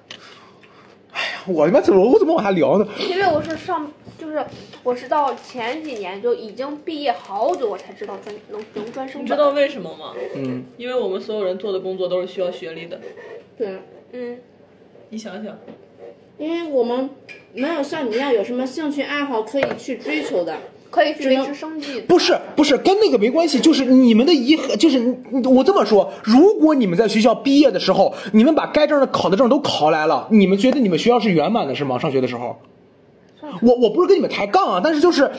[1.12, 2.88] 哎呀，我他妈怎么我怎么往下聊呢？
[3.10, 4.45] 因为我是上，就是
[4.84, 9.24] 我是到前几年就已经毕业好久，我才知道专能能专升本。
[9.24, 10.14] 你知道为什么吗？
[10.36, 12.99] 嗯，因为我们所有人做的工作都是需要学历的。
[13.58, 13.80] 对，
[14.12, 14.39] 嗯，
[15.10, 15.58] 你想想，
[16.38, 17.10] 因为我们
[17.53, 20.55] 没有像你一样有什么兴趣爱好可以去追求的。
[20.90, 22.02] 可以维持生计。
[22.02, 25.00] 不是不是，跟那个没关系，就是你们的遗憾，就是
[25.46, 32.00] 我这么说，如果你们在学校毕业的时候，你们把该证的考的证都考来了，你们觉得你们学校是圆满的是吗？
[32.00, 32.58] 上学的时候，
[33.62, 35.32] 我我不是跟你们抬杠啊，但是就是。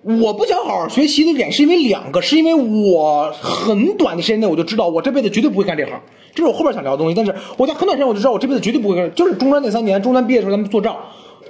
[0.00, 6.00] 我不想好好学习的点是因为两个，是因为我很短的时间内我就知道我这辈子绝对不会干这行，
[6.32, 7.14] 这是我后边想聊的东西。
[7.14, 10.96] 但是我在很短时间我就知道我这辈子绝对不会干，就是中专那三年，中专毕业的时候咱们做账，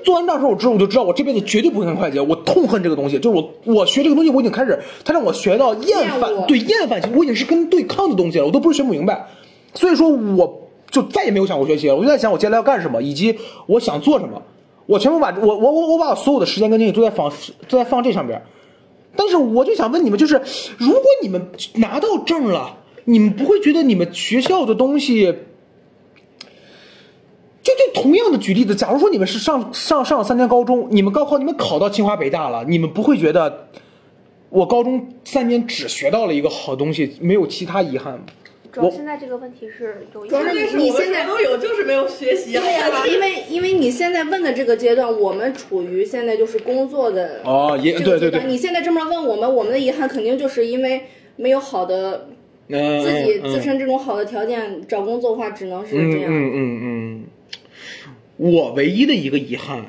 [0.05, 9.27] 做完账之后我知道我就知道我这辈子绝对不会干会计，我痛恨这个东西，就是我我学这个东西我已经开始，他让我学到厌烦，对厌烦性，我已经是跟对抗的东西了，我都不是学不明白，
[9.75, 14.43] 所以说我就再也没有想过学习了，我就在想我接下来要干什么，以及我想做什么，
[14.87, 17.31] 我全部把我我我我把我所有的时间跟精力都在放
[17.69, 18.43] 都在放这上边。
[19.17, 20.41] 但是我就想问你们，就是
[20.79, 25.35] 如果你们拿到证了，你们不会觉得你们学校的东西，
[27.69, 33.69] 就就同样的举例子，假如说你们是上上上了三年高中，你们高考你们考到清华北大了，你们不会觉得
[34.49, 38.21] 我高中三年只学到了一个好东西，没有其他遗憾吗？
[38.71, 42.63] 主要现在这个问题是有一主要是你现在都有，就是没有学习啊。
[42.63, 51.03] 对呀、因为因为你现在问的这个阶段，我们处于现在就是工作的哦也对对对你现在这么问我们，我们的遗憾肯定就是因为
[51.37, 52.29] 没有好的
[52.69, 56.25] 嗯，自己嗯自身这种好的条件，找工作的话只能是这样。
[56.27, 56.98] 嗯嗯嗯嗯，
[58.39, 59.85] 我唯一的一个遗憾，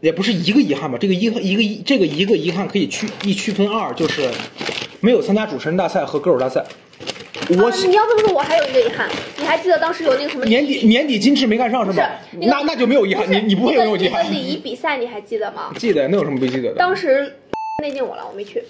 [0.00, 4.30] 也不是一个遗憾吧，这个遗憾一个这个一个遗憾可以区一区分二，就是
[5.00, 6.62] 没有参加主持人大赛和歌手大赛。
[7.48, 12.08] 我啊，你要这么说，我还有一个遗憾，你还记得当时有那个什么年底年底金翅没干上是吗？
[12.32, 14.34] 那那那就没有遗憾，你你不会有有遗憾那个。
[14.34, 15.72] 礼仪比赛你还记得吗？
[15.78, 16.74] 记得那有什么不记得的？
[16.74, 17.34] 当时
[17.80, 18.62] 内定我了，我没去。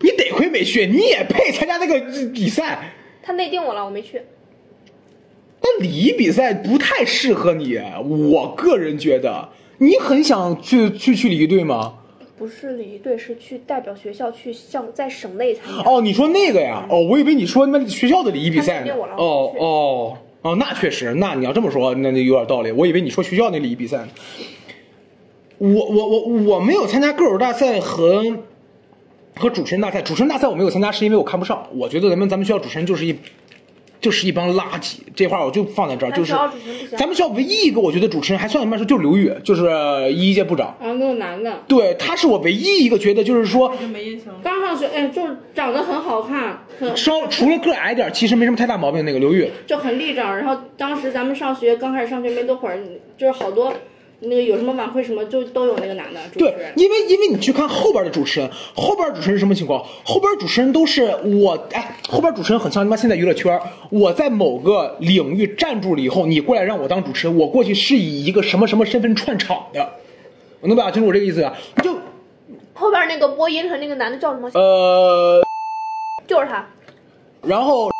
[0.00, 1.98] 你得亏没去，你也配参加那个
[2.34, 2.92] 比赛。
[3.22, 4.20] 他内定我了，我没去。
[5.62, 9.48] 但礼仪比赛不太适合你，我个人觉得。
[9.78, 11.94] 你很想去去去礼仪队吗？
[12.38, 15.90] 不是礼仪队，是去代表学校去向在省内参加。
[15.90, 16.84] 哦，你说那个呀？
[16.90, 18.92] 哦，我以为你说那学校的礼仪比赛呢。
[19.16, 22.72] 哦哦哦，那确实，那你要这么说，那就有点道理。
[22.72, 24.08] 我以为你说学校那礼仪比赛呢。
[25.58, 28.24] 我我我我没有参加歌手大赛和
[29.36, 31.64] 和主持人大赛，主持人大赛我没有参加，是因为我看不上。
[31.74, 33.16] 我觉得咱们咱们学校主持人就是一
[34.02, 36.34] 就是一帮垃圾，这话我就放在这儿，就是
[36.98, 40.74] 咱们学校唯一一个我觉得主持人还算得上是就是刘宇，就是一届部长。
[40.80, 44.34] 然后那个男的对，他是我唯一一个觉得就是说没印象。
[44.42, 49.04] 刚上学，哎，就是长得很好看，很稍除了个矮点儿，其实没什么太大毛病。
[49.04, 50.24] 那个刘宇，就很立正。
[50.24, 52.78] 然后当时咱们上学刚开始上学没多会儿，
[53.16, 53.72] 就是好多
[54.22, 56.72] 那个有什么晚会什么就都有那个男的主持对，。
[56.76, 59.84] 因为因为你去看后边的主持人，后边主持人什么情况？
[60.04, 63.60] 后边主持人都是我，哎，后边主持人很像他妈现在娱乐圈，
[63.90, 69.88] 我在某个领域站住了以后，你过来让我当主持人，我过去是以一个什么什么身份串场的，
[70.60, 71.56] 我能表达清楚我这个意思啊？
[71.82, 71.96] 就
[72.74, 74.48] 后边那个播音的那个男的叫什么？
[74.54, 75.44] 呃，
[76.26, 76.66] 就是他。
[77.42, 77.90] 然后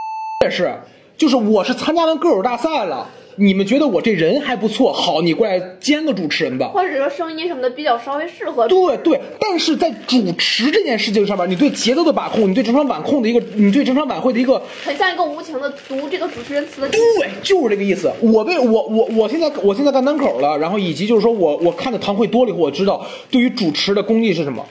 [0.45, 0.73] 也是，
[1.17, 3.09] 就是我是参加完歌手大赛了，
[3.43, 6.69] 你们觉得我这人还不错，好，你过来兼个主持人吧。
[6.69, 8.69] 或者说声音什么的比较稍微适合。
[8.69, 16.89] 对对，但是在主持这件事情上面，你对节奏的把控，你对整场晚控的一个，你对整场晚会的一个，很像一个无情的读这个主持人词的。
[16.89, 17.01] 对，
[17.43, 18.13] 就是这个意思。
[18.21, 24.65] 我被我我我现在我现在干单口了，然后以及就是说我我看的堂会多了以后，我知道对于主持的功力是什么。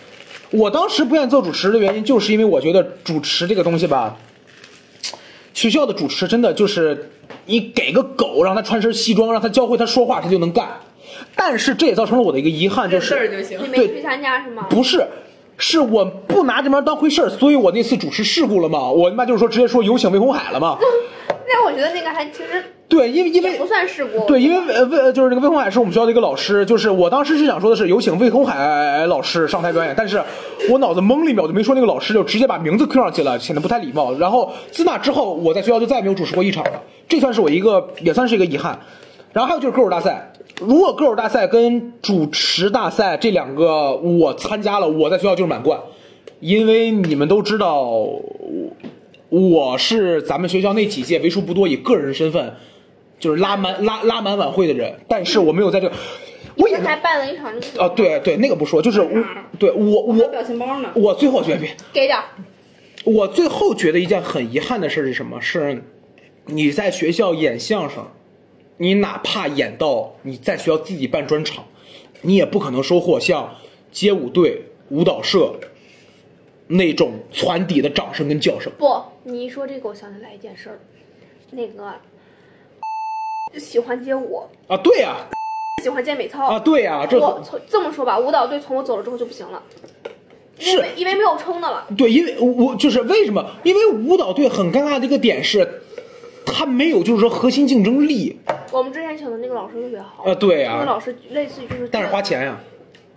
[0.51, 4.17] 我当时不愿意做主持的原因，就是因为我觉得主持这个东西吧，
[5.53, 7.09] 学校的主持真的就是
[7.46, 10.68] 你给个狗让他穿身西装，让他教会他说话，他就能干。
[11.36, 13.68] 但是这也造成了我的一个遗憾，就是就行你。
[13.68, 14.68] 没去参加是吗？
[14.70, 15.06] 不是，
[15.58, 20.78] 是我不拿这玩意儿当回事儿，所以我那次主持事故了嘛，我他妈就是说直接说有请魏红海了嘛。
[21.48, 24.26] 那我觉得那个还其实对，因为因为不算事故。
[24.28, 30.22] 对，因为呃魏呃就是那个魏红海是我们学校的一个老师，就是我当时是想说的是有请魏红海老师上台表演，但是
[30.70, 34.14] 我脑子懵了一秒，就没说那个老师，就直接把名字 Q 上去了，显得不太礼貌。
[34.16, 38.78] 然后自那之后，我在学校就再也没有主持过一场了，这算是我一个也算是一个遗憾。
[39.32, 45.80] 然后还有就是歌手大赛，如果歌手大赛跟主持大赛这两个我参加了，我在学校就是满贯，
[46.42, 48.20] 因为你们都知道，我
[49.30, 52.54] 我是咱们学校那几届为数不多以个人身份
[53.22, 55.95] 就是拉满拉拉满晚会的人，但是我没有在这个，
[56.57, 59.24] 我也你还办了一场那个啊，对对，那个不说，就是我
[59.57, 60.91] 对我我表情包呢。
[60.95, 61.74] 我最后觉得别。
[61.93, 62.26] 给点儿。
[63.05, 65.39] 我最后觉得一件很遗憾的事是什么？
[65.39, 65.82] 是
[66.47, 68.05] 你在学校演相声，
[68.78, 71.63] 你哪怕演到你在学校自己办专场，
[72.22, 73.55] 你也不可能收获像
[73.91, 75.53] 街舞队、舞蹈社
[76.67, 78.72] 那种攒底的掌声跟叫声。
[78.78, 80.80] 不，你一说这个，我想起来一件事儿，
[81.51, 81.93] 那个
[83.60, 85.18] 喜欢街舞，啊，对呀、
[85.84, 86.45] 喜欢健美操。
[86.45, 89.62] 啊，对呀、这我从这么说吧，舞蹈队从我走了之后就不行了，
[90.60, 91.88] 因是为因为没有撑的了。
[91.97, 93.45] 对，因为我就是为什么？
[93.64, 95.82] 因为舞蹈队很尴尬的一个点是，
[96.45, 98.39] 他没有就是说核心竞争力。
[98.72, 102.58] 我们之前请的那个老师特别好，啊对呀那个老师类似于就是，但是花，钱呀、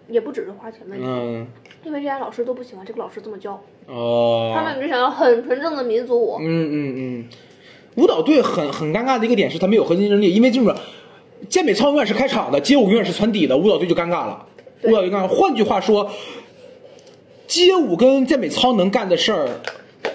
[0.09, 1.47] 也不只是花钱问题，嗯，
[1.85, 6.39] 因为这些老师都不喜欢这个老师这么教，哦，他们只想要很纯正的民族舞。
[6.41, 7.29] 嗯嗯嗯，
[7.97, 10.75] 舞蹈队很很尴尬的一个点是，他没有核心竞争力，因为就是
[11.49, 14.45] 健美操永远是开场的，街舞永远是穿底的，舞蹈队就尴尬了。
[14.83, 15.29] 舞蹈队尴尬。
[15.29, 16.11] 换句话说，
[17.47, 19.49] 街舞跟健美操能干的事儿，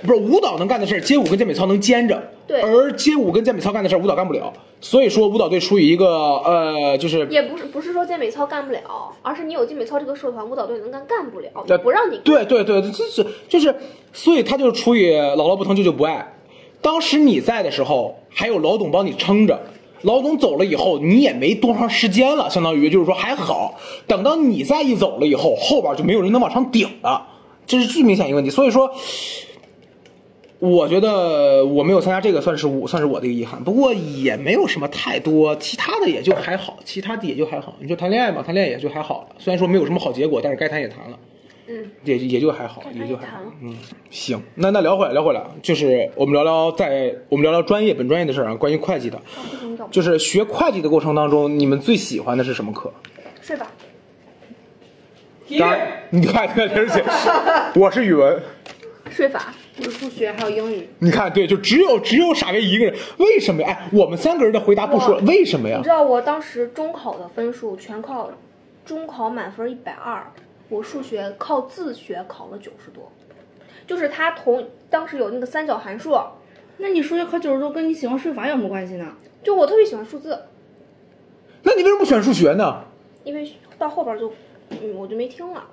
[0.05, 2.21] 不是舞蹈能干的事儿，街舞跟健美操能兼着。
[2.47, 4.51] 对而街舞跟健美操干的事儿，舞蹈干不了。
[4.81, 8.81] 所以说，舞蹈队处于一个呃，就是也不是不是说健美操干不了，
[9.21, 12.23] 而是你有健美操这个社团，舞蹈队能干干不了，呃不让你干。
[12.23, 13.75] 对对对，这是就是，
[14.13, 16.33] 所以他就处于姥姥不疼舅舅不爱。
[16.81, 19.59] 当时你在的时候，还有老董帮你撑着，
[20.03, 23.77] 老董走了以后，你也没多长时间了，相当于就是说还好。
[24.07, 27.27] 等到你再一走了以后，后边就没有人能往上顶了，
[27.67, 28.49] 这是最明显一个问题。
[28.49, 28.89] 所以说，
[30.59, 37.75] 我觉得我没有参加这个算是我算是我的一个遗憾，不过也没有什么太多，其他的也就还好，其他的也就还好。
[37.79, 41.17] 你说谈恋爱嘛，谈恋爱也就还好了，虽然说没有什么好结果，但是该谈也谈了。
[41.69, 43.37] 嗯，也也就还好，也就还好。
[43.61, 43.75] 嗯，
[44.09, 49.21] 行，那那聊回来，聊回来，就是我们聊聊在我们聊聊专业本专业的事儿啊，关于会计的，
[49.91, 52.91] 就是学会计的过程当中，你们最喜欢的是什么课？
[53.41, 53.67] 税法。
[55.59, 57.01] 当然，你看，你看，对不起，
[57.79, 58.39] 我是语文，
[59.09, 63.69] 税法，就是数学还有英语，你看，对，就只有只有傻威一个人，为什么呀？
[63.69, 65.89] 哎，我们三个人的回答不说，哇为什么呀你知？
[65.89, 68.29] 道我当时中考的分数全靠
[68.85, 70.23] 中考满分一百二，
[70.69, 73.11] 我数学靠自学考了九十多，
[73.85, 76.17] 就是他同当时有那个三角函数，
[76.77, 79.13] 那你数学考九十多跟你喜欢税法有什么关系呢？
[79.43, 80.45] 就我特别喜欢数字，
[81.63, 82.83] 那你为什么不选数学呢？
[83.23, 84.31] 因为到后边就
[84.69, 85.65] 嗯我就没听了。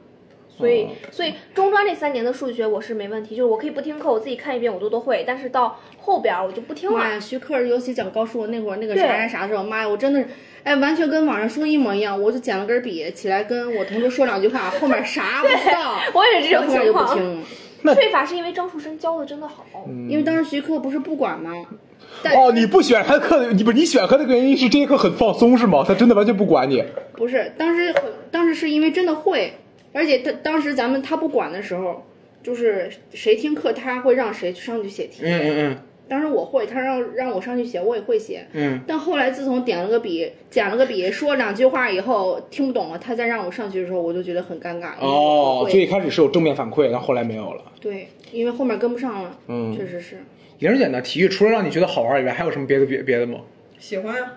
[0.48, 5.22] 所以，哦所以中专这三年的数学我是没问题，就是我可以不听课，我自己看一遍我都都会。
[5.26, 6.98] 但是到后边我就不听了。
[6.98, 10.28] 妈呀，徐克尤其讲高数那会儿那个对啥啥啥的时候，妈呀，我真的是，
[10.66, 12.20] 哎，完全跟网上说一模一样。
[12.20, 17.16] 我就捡了根笔起来跟我同桌说两句话，后面啥 不知道，我也是这种后面就不情况。
[17.16, 17.40] 听
[17.82, 17.94] 了。
[17.94, 19.64] 税法是因为张树生教的真的好，
[20.08, 21.52] 因为当时徐克不是不管吗？
[22.34, 25.84] 哦，你不选他的课，你不你选课的原因是这节课很放松是吗？
[25.86, 26.82] 他真的完全不管你。
[27.12, 27.94] 不是，当时
[28.32, 29.52] 当时是因为真的会，
[29.92, 32.04] 而且他当时咱们他不管的时候，
[32.42, 35.20] 就是谁听课他会让谁上去写题。
[35.22, 35.76] 嗯嗯嗯。
[36.08, 38.46] 当时我会，他让让我上去写，我也会写。
[38.52, 44.90] 嗯，但后来自从点了个笔，捡了个笔，说两句话以后听不懂了，他再让我上去的时候，我就觉得很尴尬。
[45.00, 47.62] 哦，会最一开始是有正面反馈，但后来没有了。
[47.80, 50.18] 对，因为后面跟不上了，嗯确实是。
[50.60, 51.02] 玲儿姐呢？
[51.02, 53.40] 体育除了让你觉得好玩以外，还有什么别的别别的吗？
[53.78, 54.32] 喜欢啊，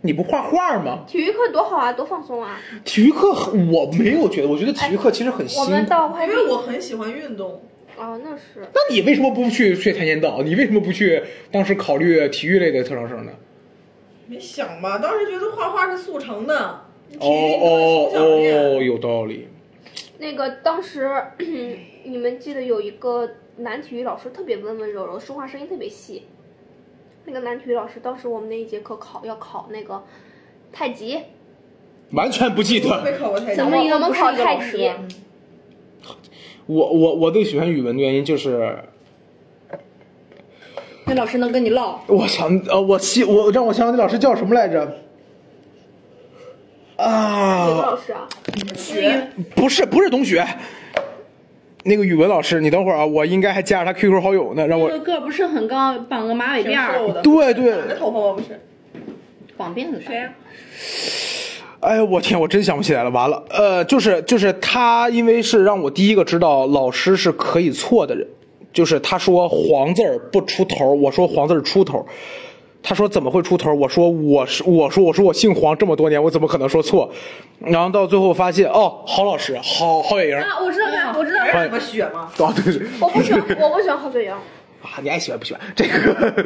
[0.00, 1.00] 你不画画吗？
[1.06, 2.60] 体育课多好啊，多放松啊！
[2.84, 3.28] 体育课
[3.72, 5.70] 我没有觉得，我觉得体育课其实很辛我苦。
[5.72, 5.86] 们
[6.28, 7.60] 因为我很喜欢运动。
[7.96, 10.42] 哦，那是那你为什么不去学跆拳道？
[10.42, 13.32] 你为什么不去当时考虑体育类的特长生呢？
[14.26, 18.56] 没想吧，当时觉得画画是速成的，体哦育你哦从小练。
[18.58, 19.48] 哦，有道理。
[20.18, 21.10] 那个当时
[22.04, 23.28] 你们记得有一个
[23.58, 26.22] 男体育老师特别温温柔柔，说话声音特别细。
[27.26, 30.02] 那个男体育老师当时我们那一节课考要考那个
[30.72, 31.18] 太极，
[32.12, 33.18] 完全不记得没得。
[33.18, 34.90] 考过太极怎么我们考太极？
[36.66, 38.78] 我我我最喜欢语文的原因就是，
[41.06, 44.84] 那老师能跟你唠，我想呃，我希我让我想想那老师叫什么来着？
[46.96, 48.26] 哪个啊老，师啊？
[48.74, 50.46] 学不是不是董雪，
[51.82, 58.32] 那个语文老师，你等会儿啊，我应该还加着他 QQ 好友呢，让我那个个不是很高，绑个马尾辫儿，对对短的头发吗？
[58.32, 58.60] 不是，
[59.56, 60.02] 绑辫子的。
[60.02, 60.32] 谁呀？
[61.84, 68.26] 哎呦我天，我真想不起来了，完了，呃，就是就是他，因为是让我第一个知道老师是可以错的人，
[68.72, 72.06] 就是他说黄字儿不出头，我说黄字儿出头，
[72.82, 73.74] 他说怎么会出头？
[73.74, 77.10] 我说我是我说我说我姓黄这么多年，我怎么可能说错？
[77.60, 82.30] 然后到最后发现哦，郝老师，郝郝雪莹，啊，我知道，我知道什么雪吗？
[82.38, 84.30] 哦对对对，我不喜欢，我不喜欢郝雪莹，
[84.82, 86.44] 啊，你爱喜欢不喜欢这个？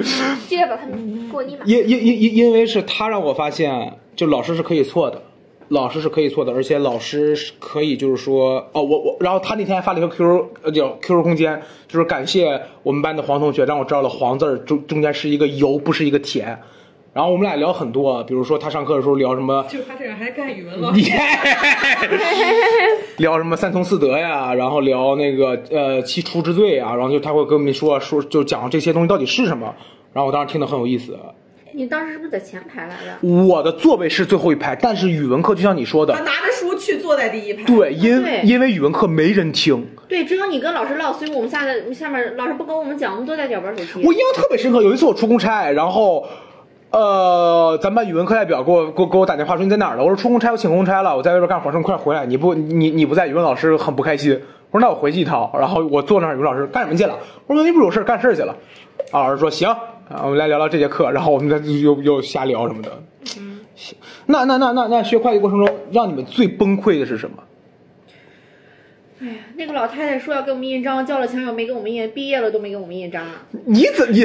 [0.49, 1.65] 记得把他们给我立马。
[1.65, 5.23] 因因因因因为是他让我发现，就老师是可以错的，
[5.69, 16.59] 老师是可以错的，而且老师是可以就是说，哦，我我，然后他那天还发了一个 QQ 呃叫 QQ 空间，就是感谢我们班的黄同学，让我知道了黄字儿中中间是一个油，不是一个田。
[17.15, 21.13] 然后我们俩聊很多，比如说他上课的时候聊什么，就他这人还干语文老耶，
[23.19, 29.73] 聊什么三从四德呀，然后聊那个呃七出之罪啊，然后就他会跟我们说说就讲这些东西到底是什么，
[30.13, 31.17] 然后我当时听得很有意思。
[31.79, 33.47] 你当时是不是在前排来着？
[33.47, 37.63] 我的座位是最后一排，但是语文课就像你说的他，拿着书去坐在第一排。
[37.63, 44.05] 对，因对因为语文课没人听，对，只有你跟老师唠，所以我们下在下面，老师不跟我们讲，我们都在底下玩手机。
[44.05, 44.83] 我印象特别深刻。
[44.83, 46.27] 有一次我出公差，然后，
[46.91, 50.03] 呃，咱们班语文课代表给我给我给我打电话说你在哪儿呢？
[50.03, 52.27] 我说出公差，我请公差了，我在外边干活，说你快回来。
[52.27, 54.33] 你不你你不在，语文老师很不开心。
[54.73, 55.49] 我说那我回去一趟。
[55.55, 57.17] 然后我坐那儿，语文老师干什么去了？
[57.47, 58.53] 我说你不是有事干事去了。
[59.13, 59.73] 啊，老师说行，
[60.09, 62.91] 啊，我们来聊聊这节课，然后我们再又又瞎聊什么的。
[63.75, 63.97] 行，
[64.27, 67.37] 那那那那那学会计过程中，让你们最崩溃的是什么？
[69.21, 73.27] 哎呀那个老太太说要给我们印章，交了钱又没给我们印，毕业了都没给我们印章。
[73.67, 74.25] 你怎你？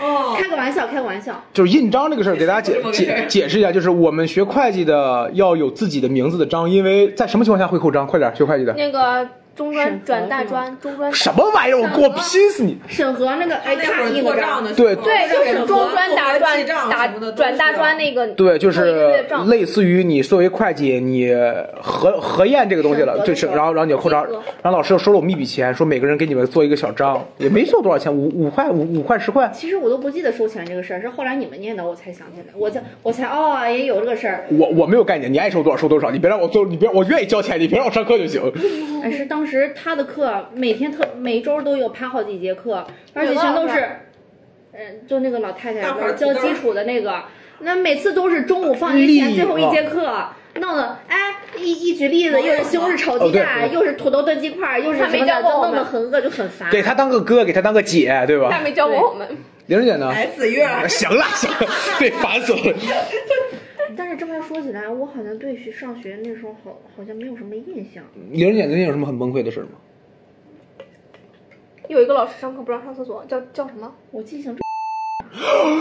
[0.00, 1.42] 哦， 开个玩笑，开个玩笑。
[1.52, 8.06] 就是印章这个事儿，给大家解 解解释一下，就是我们学会计的要有自己的名字的章，因为在什么情况下会扣章？
[8.06, 8.74] 快点，学会计的。
[8.74, 9.26] 那个
[9.60, 11.78] 中专转大专，中专什么玩意儿？
[11.82, 12.78] 我给我拼死你！
[12.88, 16.32] 审核那个哎，那会儿看印的章，做账的时候，对对，就是中专打
[17.06, 21.30] 什么的都转大专那个对，就是类似于你作为会计，你
[21.82, 24.24] 核核验这个东西了，就是，然后然后你要扣章，
[24.62, 29.50] 然后老师又收了我们一笔钱，说每个人给你们做一个小章，也没收多少钱，五五块五五块十块。
[29.54, 34.46] 其实我都不记得收钱这个事儿，是后来你们念叨我才想起来，我才我才哦也有这个事儿。
[34.48, 38.40] 我我没有概念，你爱收多少收多少，你别让我做，你别我愿意交钱，你别让我上课就行。
[39.02, 43.88] 哎，是当时他的课每天特每周都有排好几节课，而且全都是，
[44.72, 45.82] 嗯，就那个老太太
[46.14, 47.22] 教基础的那个，
[47.60, 50.12] 那每次都是中午放学前最后一节课。
[50.54, 51.16] 弄的，哎，
[51.56, 56.68] 一一举例子，又是西红柿炒鸡蛋，对又是土豆炖鸡块，又是他没什么的，都教过弄得很饿，就很烦。
[56.72, 58.48] 给他当个哥，给他当个姐，对吧？
[58.50, 59.28] 他没教过我们。
[59.66, 60.12] 玲儿姐呢？
[60.12, 61.56] 哎，子月，行了行了，
[62.00, 62.60] 对，烦死了。
[63.96, 68.04] 但是这么说起来，我好像对学上学那时候好好像没有什么印象。
[68.30, 69.70] 玲儿姐最近有什么很崩溃的事吗？
[71.88, 73.92] 有一个老师上课不让上厕所，叫叫什么？
[74.12, 74.56] 我记性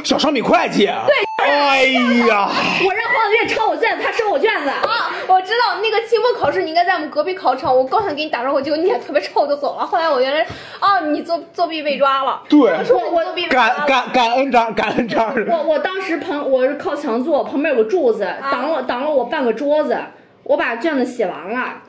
[0.04, 0.86] 小商品会计。
[0.86, 1.30] 对。
[1.40, 1.84] 哎
[2.28, 2.50] 呀，
[2.86, 4.70] 我让黄子月抄我卷子，他收我卷子。
[4.70, 9.86] 啊，我知道那个期末考试你应该在我们隔壁考场，我刚想给你打招呼，结果你脸特别臭就走了。
[9.86, 10.46] 后来我原来，
[10.82, 12.42] 哦，你作作弊被抓了。
[12.50, 13.86] 对我说我作弊被抓了。
[13.88, 15.34] 感感感恩章，感恩章。
[15.48, 19.98] 我我当时旁我是靠墙坐，旁边有个柱子挡了挡了我半个桌子，
[20.44, 21.82] 我把卷子写完了，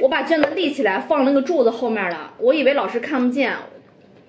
[0.00, 3.56] 我把卷子立起来放那个柱子后面了，我以为老师看不见，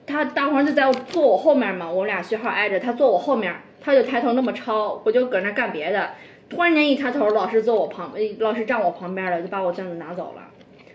[0.10, 6.10] 他大黄就在我坐我后面嘛，我俩学号挨着，他坐我后面，他就抬头那么抄，我就搁那干别的，
[6.50, 10.42] 突然间一抬头，老师坐我旁，呃老师站我旁边了，就把我卷子拿走了。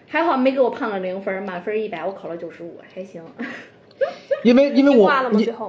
[0.09, 3.23] 还好没给我判了零分，满分一百，我考了九十五，还行。
[4.43, 5.11] 因为因为我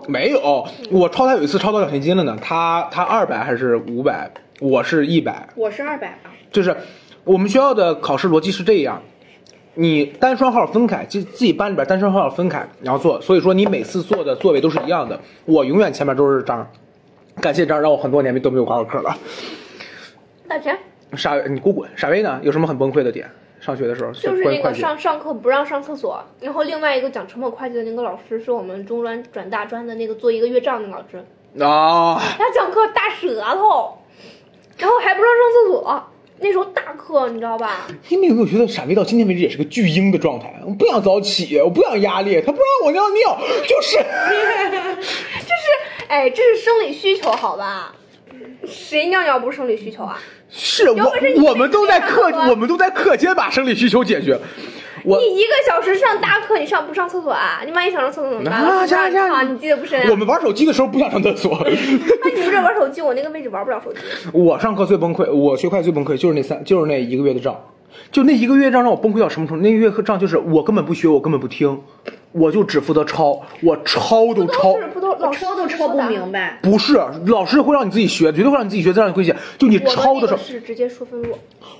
[0.08, 4.30] 没有，我抄他有一次抄到奖学金了呢，他他二百还是五百，
[4.60, 6.76] 我是一百，我是二百吧，就是
[7.24, 9.02] 我们学校的考试逻辑是这样，
[9.76, 15.20] 你单双号分开，就自己班里边单双号分开，然后做，所以说你每次坐的座位都是一样的。
[15.46, 16.68] 我永远前面都是张，
[17.42, 19.16] 感谢张，让我很多年没都没有挂过科了。
[20.48, 20.78] 大钱
[21.16, 21.90] 傻，你给我滚！
[21.96, 22.40] 傻威呢？
[22.42, 23.30] 有什么很崩溃的点？
[23.60, 31.18] 上学的时候就是那个上上课不让上厕所，然后另外一个讲成本会计的那个老师是我们中专转大专的那个做一个月账的老师，
[31.64, 33.98] 啊，他讲课大舌头，
[34.78, 36.04] 然后还不让上厕所，
[36.40, 37.88] 那时候大课你知道吧？
[38.10, 40.54] 你们有没有觉得傻逼到今天为止也是个巨婴的状态？
[40.66, 43.98] 我不想早起，我不想压力，他不让我尿尿，就是。
[46.08, 47.96] 哎，这是生理需求好吧？
[48.68, 50.20] 谁尿尿不是生理需求啊？
[50.50, 51.14] 是我
[51.44, 54.38] 我们都在课我们都在课间把生理需求解决。
[55.06, 57.62] 我你一个小时上大课，你上不上厕所啊？
[57.66, 58.62] 你万一想上厕所怎么办？
[58.62, 60.08] 啊你记得不深啊？
[60.10, 61.58] 我们玩手机的时候不想上厕所。
[61.64, 64.00] 那你们这玩手机，我那个位置玩不了手机。
[64.34, 67.56] 我上课最崩溃，我学会计最崩溃就是那三，就是那一个月的账，
[68.12, 69.64] 就那一个月账让我崩溃到什么程度？
[69.64, 71.80] 那个月账就是我根本不学，我根本不听，
[72.32, 74.88] 我就只负责抄，我抄都抄都。
[74.94, 76.60] 不都老师抄都抄不明白。
[76.62, 79.36] 不是，老师会让你自己学，绝对会让你自己学，再让你会写。
[79.58, 81.36] 就你抄的时候，是直接说分录，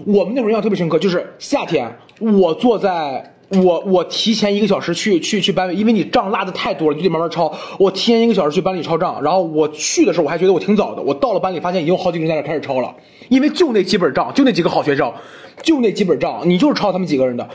[0.06, 7.54] 我们那会儿印象特别深刻，就是夏天，我坐在我我提前一个小时去去去班里，因为你账落的太多了，你就得慢慢抄。
[7.78, 12.94] 我提前一个小时去班里抄账，然后我去的时候我还觉得我挺早的，我到了班里发现已经有好几个人在那开始抄了，
[13.30, 15.14] 因为就那几本账，就那几个好学生，
[15.62, 17.48] 就那几本账，你就是抄他们几个人的。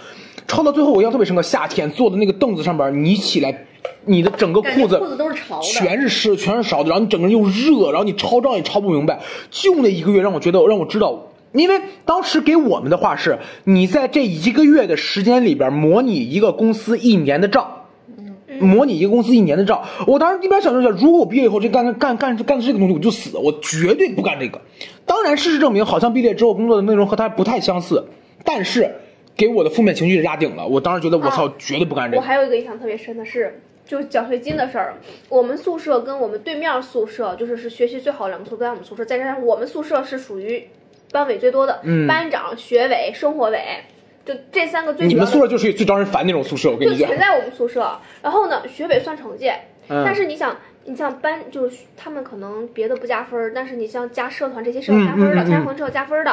[0.47, 1.41] 抄到最后，我印象特别深刻。
[1.43, 3.67] 夏天坐的那个凳子上边，你起来，
[4.05, 9.21] 你的整个裤子裤子都是潮的全是湿，全是潮的，然后你整个人又热，然后你抄账也抄不明白。
[9.49, 17.77] 就那一个月让我觉得，让我知道，因为当时给我们的话是，你在这一个月的时间里边模拟一个公司一年的账。
[18.59, 24.61] 模拟一个公司一年的账，我当时一边想着想，如果我毕业以后这干干干干的这个东西，我就死，我绝对不干这个。
[25.07, 28.05] 当然，事实证明，好像毕业之后工作的内容和他不太相似，
[28.45, 28.95] 但是
[29.35, 30.67] 给我的负面情绪是压顶了。
[30.67, 32.21] 我当时觉得，我操，啊绝对不干这个。
[32.21, 34.95] 我还有一个印象特别深的是，就是奖学金的事儿。
[35.31, 40.63] 我们宿舍跟我们对面宿舍，就是是学习最好的两个宿舍，在我们宿舍，再加上我们宿舍是属于
[41.11, 43.61] 班委最多的，嗯班长、学委、生活委，
[44.25, 47.19] 就这三个最你们宿舍就是最招人烦那种宿舍，我跟你讲就全。
[47.19, 47.99] 在我们宿舍。
[48.23, 49.51] 然后呢，学委算成绩，
[49.89, 56.33] 嗯但是你想，你像班就是他们可能别的不加分，但是你像加社团这些是要加分儿的，加活动是要加分的。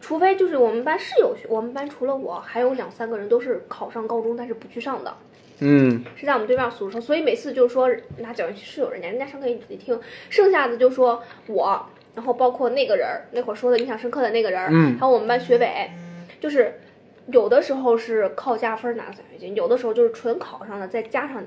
[0.00, 5.14] 除非就是我们班是有学，我们班除了我，还有两三个人都是考上高中但是不去上的。
[5.62, 9.98] 嗯，是在我们对面宿舍，所以每次就是说拿奖学金是有人家，人家上课也得听，
[10.30, 15.90] 剩下的就说我，然后包括那个人儿那会儿说的印象深刻的那个人儿，嗯还有我们班学委，
[16.40, 16.74] 就是
[17.26, 21.42] 有的时候是靠加分拿奖学金，有的时候就是纯考上的再加上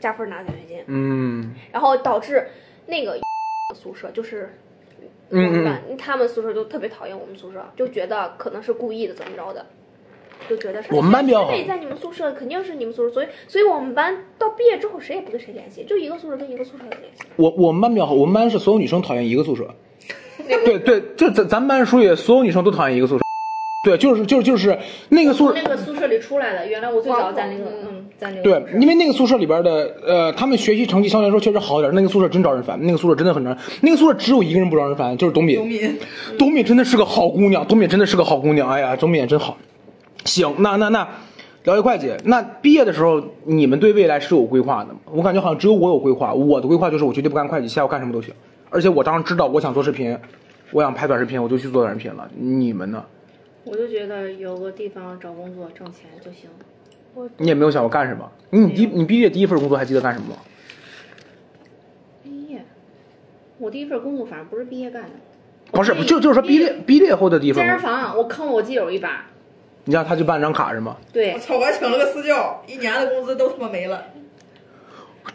[0.00, 2.46] 加分拿奖学金，嗯然后导致
[2.86, 3.18] 那个
[3.74, 4.54] 宿舍就是。
[5.30, 9.66] 我嗯们班他们宿舍就特别讨厌我们宿舍，就觉得可能是故意的，怎么着的，
[10.48, 17.24] 就觉得是我们班比较好学委在你们宿舍，肯定是你们宿舍，所以所以我们班到毕业之后谁也不跟谁联系，就一个宿舍跟一个宿舍有联系。
[17.36, 19.68] 我我们班比较好，我们班是所有女生讨厌一个宿舍。
[20.46, 23.24] 对对，就咱咱们班属于所有女生都讨厌一个宿舍。
[23.80, 24.76] 对，就是就是就是
[25.08, 31.94] 那个宿舍那个宿舍里出来的，原来我最早在那个嗯，在那个对因为那个宿舍里边的，呃，他们学习成绩相对来说确实好一点。
[31.94, 33.58] 那个宿舍真招人烦，那个宿舍真的很招人。
[33.80, 35.56] 那个宿舍只有一个人不招人烦，就是董敏。
[35.56, 35.98] 董敏，
[36.36, 38.68] 董敏真的是个好姑娘，董敏真的是个好姑娘。
[38.68, 39.56] 哎呀，董敏也真好。
[40.24, 41.08] 行，那那那，
[41.62, 44.98] 聊一会计，那毕业的时候你们对未来是有规划的吗？
[45.12, 46.34] 我感觉好像只有我有规划。
[46.34, 48.34] 我的规划就是我绝对不干会计，下我干什么都行。
[48.70, 50.18] 而且我当时知道我想做视频，
[50.70, 52.30] 我想拍短视频，我就去做短视频了。
[52.36, 53.04] 你们呢？
[53.64, 56.48] 我就觉得有个地方找工作挣钱就行。
[57.36, 58.30] 你也没有想过干什么？
[58.50, 60.36] 你你第你毕业第一份工作还记得干什么吗？
[62.22, 62.64] 毕业，
[63.58, 65.10] 我第一份工作反正不是毕业干的，
[65.72, 67.70] 不是，就就是说毕业毕业后的地方健。
[67.70, 69.26] 身房，我坑了我基友一把。
[69.84, 70.96] 你让他去办张卡是吗？
[71.12, 71.56] 对我，操！
[71.56, 74.04] 我还请了个私教，一年的工资都他妈没了。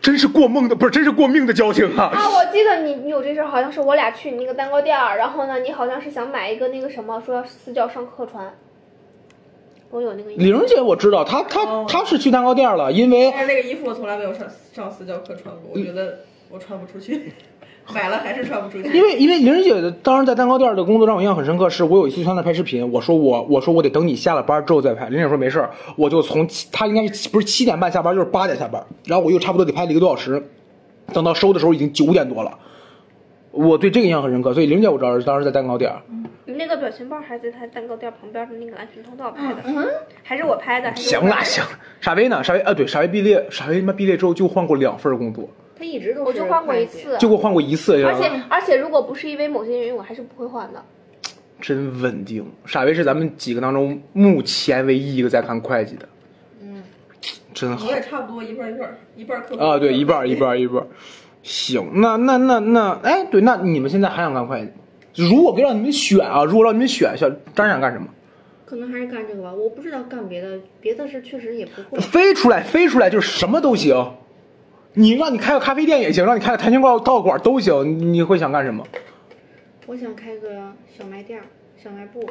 [0.02, 2.11] 真是过梦的，不是，真是过命的交情啊！
[2.14, 8.53] 啊，我记得你你有这事儿，好像是我俩去你那个蛋糕店儿，然后呢，你好像是想买一个那个什么，说要私教上客船。
[9.90, 10.45] 我有那个印象。
[10.45, 17.32] 李荣姐我知道，她她哦她是去蛋糕店了，因为但是那个衣服我从来没有上上私教课穿过，我觉得我穿不出去，
[17.91, 18.95] 买了还是穿不出去。
[18.95, 30.41] 因为因为玲姐的当时在蛋糕店的工作让我印象很深刻，是我有一次去她那拍视频，我说我我说我得等你下了班之后再拍，玲姐说没事儿，我就从七她应该是不是七点半下班，就是八点下班，然后我又差不多得拍了一个多小时，
[31.14, 32.57] 等到收的时候已经九点多了。
[33.51, 34.51] 我对这个印象很深刻。
[34.51, 36.01] 所以玲姐我知道是当时在蛋糕店儿，
[36.45, 39.61] 你那个表情包还在他蛋糕店旁边的那个安全通道拍的，
[40.23, 40.91] 还是我拍的？
[40.95, 41.64] 行我拍的啦行，
[42.01, 42.43] 傻威呢？
[42.43, 45.47] 傻威啊对，傻威毕业，傻威他妈毕业之后就换过两份工作，
[45.84, 50.81] 他一直都是我就换过一次，就给我换过一次，而且而且如果不是因为某些原因，我还是不会换的。
[51.60, 52.45] 真稳定。
[52.65, 56.07] 傻威是咱们几个当中目前唯一一个在看会计的，
[56.61, 56.84] 嗯，
[57.53, 60.81] 真好我也差不多一半一半，一半啊，对，一半一半一半。
[61.41, 64.65] 行，那那那那，哎，对，那你们现在还想干会
[65.14, 65.23] 计？
[65.23, 68.07] 如果给让你们选啊，如果让你们选，想张想干什么？
[68.65, 71.99] 可能还是干这个吧，我不知道干别的，别的是确实也不会。
[71.99, 73.95] 飞出来，飞出来就是什么都行。
[74.94, 78.14] 你让你开个咖啡店也行，让你开个跆拳道道馆都行。
[78.14, 78.86] 你会想干什么？
[79.88, 81.41] 我想开个小卖店、
[81.84, 82.24] 小卖部、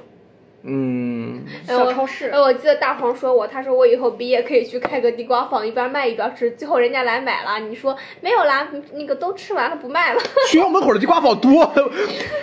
[0.65, 2.39] 嗯，小超市哎，。
[2.39, 6.51] 我记得大黄说我，他说我以后毕业可以去开个地瓜坊，一边卖一边吃。
[6.53, 10.21] 最后人家来买了，你说没有啦，那个都吃完了不卖了。
[10.49, 11.73] 学校门口的地瓜坊多，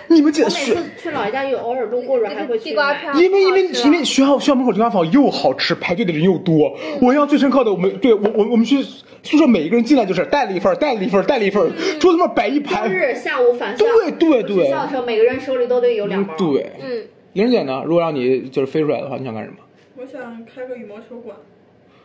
[0.08, 6.76] 你们姐我每学次去老家有偶尔路过着还会去买地瓜片因为因为因为学校学校门口地瓜坊又好吃，排队的人又多。
[7.02, 8.84] 我印象最深刻的，我们对我我我们去
[9.24, 11.62] 宿舍每一个人进来就是带了一份，带了一份，带了一份，
[12.00, 12.94] 桌子上面摆一排周。
[12.94, 17.84] 日下午返校，对对对学校的时候每个人手里都得有两包。，对，嗯，玲姐呢？
[17.86, 19.58] 如果让你就是飞出来的话，你想干什么？
[19.98, 21.36] 我想开个羽毛球馆，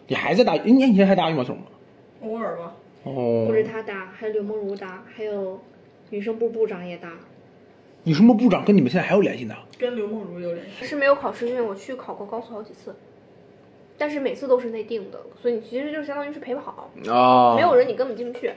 [0.06, 0.54] 你还在打？
[0.54, 1.62] 你你以前还打羽毛球吗？
[2.22, 2.74] 偶尔吧。
[3.04, 5.60] 哦不，是他打，还有刘梦如打，还有
[6.10, 7.12] 女生部部长也打。
[8.02, 9.54] 女生部部长跟你们现在还有联系呢？
[9.78, 10.84] 跟刘梦如有联系。
[10.84, 12.94] 是没有考试，因为我去考过高速好几次，
[13.96, 18.50] 但是每次都是内定的，所以你其实就相当于是陪跑，啊，没有人你根本进不去，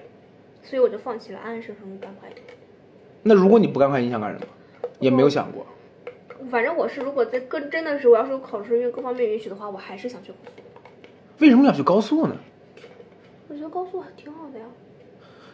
[0.63, 2.41] 所以我就放弃了安安生生的干会计。
[3.23, 4.45] 那如果你不干会计，你想干什么？
[4.99, 5.65] 也没有想过。
[6.49, 10.61] 反正我是，如果在跟真的是我要是有考试，因为各方面允许的话，我还是想去高速。
[11.39, 12.35] 为什么要去高速呢？
[13.47, 14.65] 我觉得高速还挺好的呀，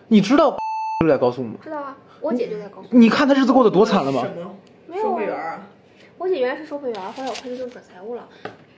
[0.07, 0.57] 你知道
[1.01, 1.55] 就在高速吗？
[1.61, 2.87] 知道啊，我姐就在高速。
[2.91, 4.21] 你看她日子过得多惨了吗？
[4.23, 4.55] 什么？
[4.87, 5.67] 没有啊收费员啊？
[6.17, 8.27] 我姐原来是收费员，后来我快递就转财务了。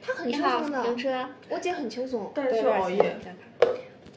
[0.02, 1.26] 她很轻松的，停车。
[1.50, 2.32] 我姐很轻松。
[2.34, 3.18] 但是需要熬夜。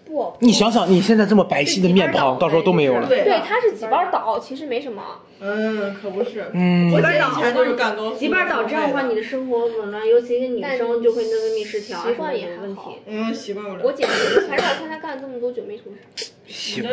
[0.06, 3.06] 不，你想想，你现在这么白皙的面庞，到时候都没有了。
[3.06, 5.02] 对对，她是几班倒，其实没什么。
[5.40, 6.46] 嗯，可不是。
[6.52, 8.18] 嗯我姐以前就是干高速。
[8.18, 12.82] 几班倒这样的话，你的生活紊乱，尤其是女生就会内分泌失调啊习惯也还好的问题。
[13.06, 13.82] 嗯，习惯不了。
[13.84, 16.32] 我姐还让我看她干了这么多久没什么事。
[16.46, 16.84] 行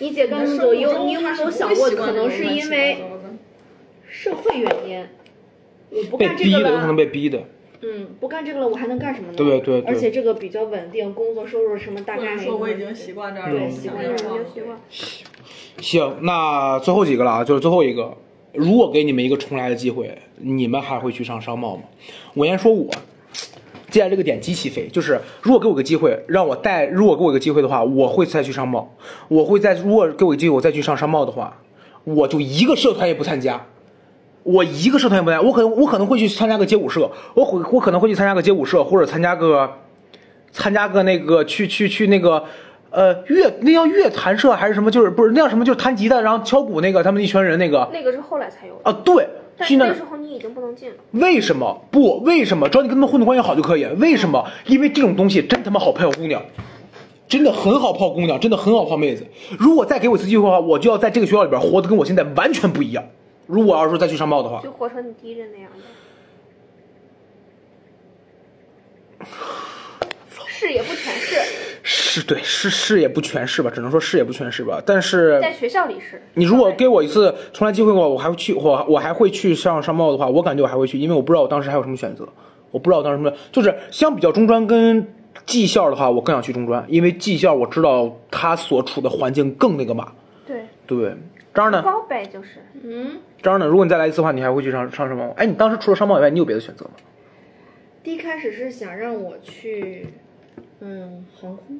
[0.00, 2.98] 你，姐干这么久，有你有没有想过，可能是因为
[4.08, 5.06] 社会原因？
[5.90, 7.42] 我不干这个逼的，有可能了，被逼的。
[7.80, 9.34] 嗯，不干这个了，我还能干什么呢？
[9.36, 14.76] 对对对而且这个比较稳定，工作收入什么大概或者说我已经习惯这样了，对习惯这样想要换就习惯。
[15.80, 18.12] 行，那最后几个了啊，就是最后一个，
[18.52, 21.82] 如果给你们一个重来的机会，你们还会去上商贸吗？
[22.34, 22.90] 我先说我，
[23.90, 28.92] 接下来这个点极其飞，就是如果给我个机会，让我带，如果给我个机会的话，我会再去商贸，
[29.28, 31.56] 我会再，如果给我个机会，我再去上商贸的话，
[32.04, 33.64] 我就一个社团也不参加。
[34.42, 39.70] 我一个社团也不参加，我可能我可能会去参加个街舞社，我会我可能会去参加个街舞社，或者参加个
[40.50, 42.42] 参加个那个去去去那个
[42.98, 44.90] 呃乐那叫乐弹社还是什么？
[44.90, 45.64] 就是不是那叫什么？
[45.64, 50.96] 就是弹吉他然后敲鼓那个他们一群人那个那个是后来才有的，啊，对，但是那那时候你已经不能进了。
[51.12, 52.18] 为什么不？
[52.24, 52.68] 为什么？
[52.68, 53.84] 只要你跟他们混的关系好就可以。
[54.00, 54.44] 为什么？
[54.66, 56.42] 因为这种东西真他妈好泡姑娘，
[57.28, 59.24] 真的很好泡姑娘，真的很好泡妹子。
[59.56, 63.04] 如果再给我一次机会的话，我就要在这个学校里边活得跟我现在完全不一样。
[63.46, 65.78] 如果要是说再去上报的话，就活成你第一任那样的。
[70.60, 71.36] 是也不全是，
[71.90, 74.78] 是对是是也不全是吧，只能说是也不全是吧。
[74.84, 76.20] 但是在学校里是。
[76.34, 82.28] 你如果给我一次重来机会的话，我还会去，我我还会去上商贸的话，我感觉我还会去，因为我不知道我当时还有什么选择，
[82.70, 85.06] 我不知道我当时什么，就是相比较中专跟
[85.46, 90.12] 技校的话，我更想去中专，因为技校我知道它所处的环境更那个嘛，
[90.46, 91.16] 对，对。
[91.54, 91.82] 这儿呢？
[91.82, 92.62] 高呗就是。
[92.84, 93.66] 嗯，这儿呢？
[93.66, 95.32] 如果你再来一次的话，你还会去上上什么？
[95.36, 96.90] 哎，你当时除了商贸以外，你有别的选择吗？
[98.04, 100.06] 第一开始是想让我去，
[100.80, 101.78] 嗯，航空。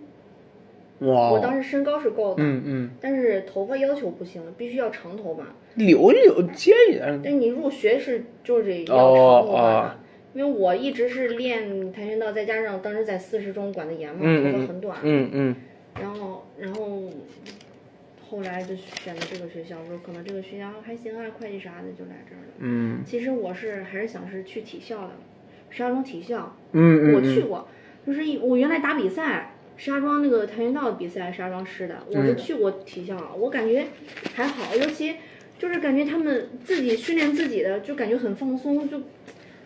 [1.01, 5.45] 哇，我当时身高是够的，嗯嗯，但是头发要求不行，必须要长头发。
[5.75, 9.95] 留留接一点，但你入学是就是要哦长头发的，哦
[10.35, 15.57] 因为我一直是练跆拳道，再加上当时在四十中管的严嘛，头发很短，嗯嗯，
[16.01, 17.03] 然后然后
[18.29, 22.53] 后来就选的这个学校，我说可能这个学校还行啊，会计啥的就来这儿了。
[22.59, 25.11] 嗯其实我是还是想是去体校的，
[25.71, 27.67] 石家庄体校，嗯嗯，我去过，
[28.09, 33.85] 就是一我原来打比赛，石家庄那个跆拳道比赛，石家庄市的，我是嗯去过体校，我感觉
[34.35, 35.17] 还好，尤其
[35.59, 38.99] 就是感觉他们自己训练自己的，就感觉很放松，就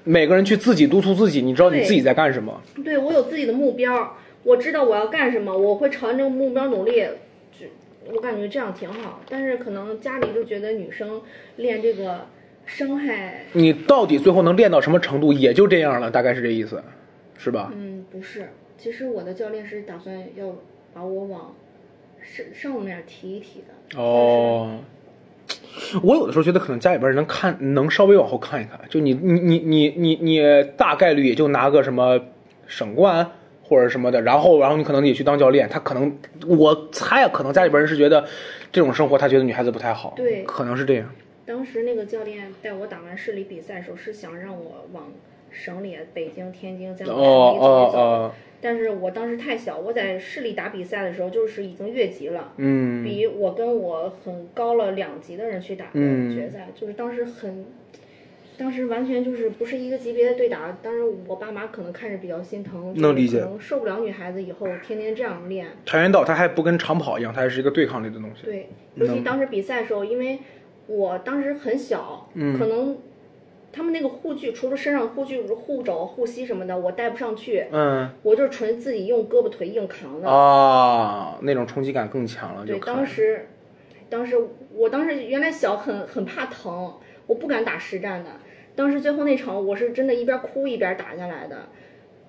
[0.03, 2.61] 每个人去自己督促自己，你知道你自己在干什么。
[2.85, 7.05] 对我有自己的目标，我知道我要干什么，我会朝着这个目标努力，
[7.57, 7.67] 就
[8.13, 11.23] 我感觉这样挺好，但是可能家里就觉得女生
[11.59, 12.27] 练这个
[12.67, 16.83] 伤害，你到底最后能练到什么程度，也就这样了，大概是这意思，
[17.39, 17.73] 是吧？
[17.77, 17.92] 嗯，不
[18.23, 20.55] 是，其实我的教练是打算要
[20.95, 21.55] 把我往
[22.23, 24.01] 上上面提一提的。
[24.01, 24.79] 哦，
[26.03, 30.41] 我有的时候觉得可能家里边人能看，能稍微往后看一看，就你你你你你你
[30.77, 32.19] 大概率也就拿个什么
[32.67, 33.29] 省冠
[33.63, 36.17] 或者什么的，然后然后你可能也去当教练，他可能
[36.47, 38.25] 我猜啊，可能家里边人是觉得
[38.71, 41.09] 这种生活他觉得女孩子不太好，对可能是这样。
[41.45, 45.13] 当时那个教练带我打完市里比赛的时候，是想让我往
[45.53, 47.99] 省里、北京、天津这样哦往里走哦一走。
[47.99, 57.67] 哦，但是我当时太小，我在市里打比赛的时候就是已经越级了，嗯比我跟我很高了两级的人去打决赛，就是当时很，
[58.57, 60.77] 当时完全就是不是一个级别的对打。
[60.83, 65.67] 当时我爸妈可能看着比较心疼，能理解就是可能受不了女孩子以后天天这样练。
[65.85, 68.45] 跆拳道它还不跟长跑一样，它还是一个对抗类的东西。
[68.45, 70.39] 对，尤其当时比赛的时候，因为
[70.87, 72.97] 我当时很小，嗯可能
[73.73, 80.29] 他们那个护具，除了身上护具、护肘、护膝什么的，我带不上去，嗯我就是纯自己用胳膊腿硬扛的。
[80.29, 83.49] 啊，那种冲击感更强了，就对，当时，
[84.11, 84.37] 当时
[84.75, 86.93] 我当时原来小很很怕疼，
[87.27, 88.31] 我不敢打实战的。
[88.75, 91.57] 当时最后那场我是真的一边哭一边打下来的，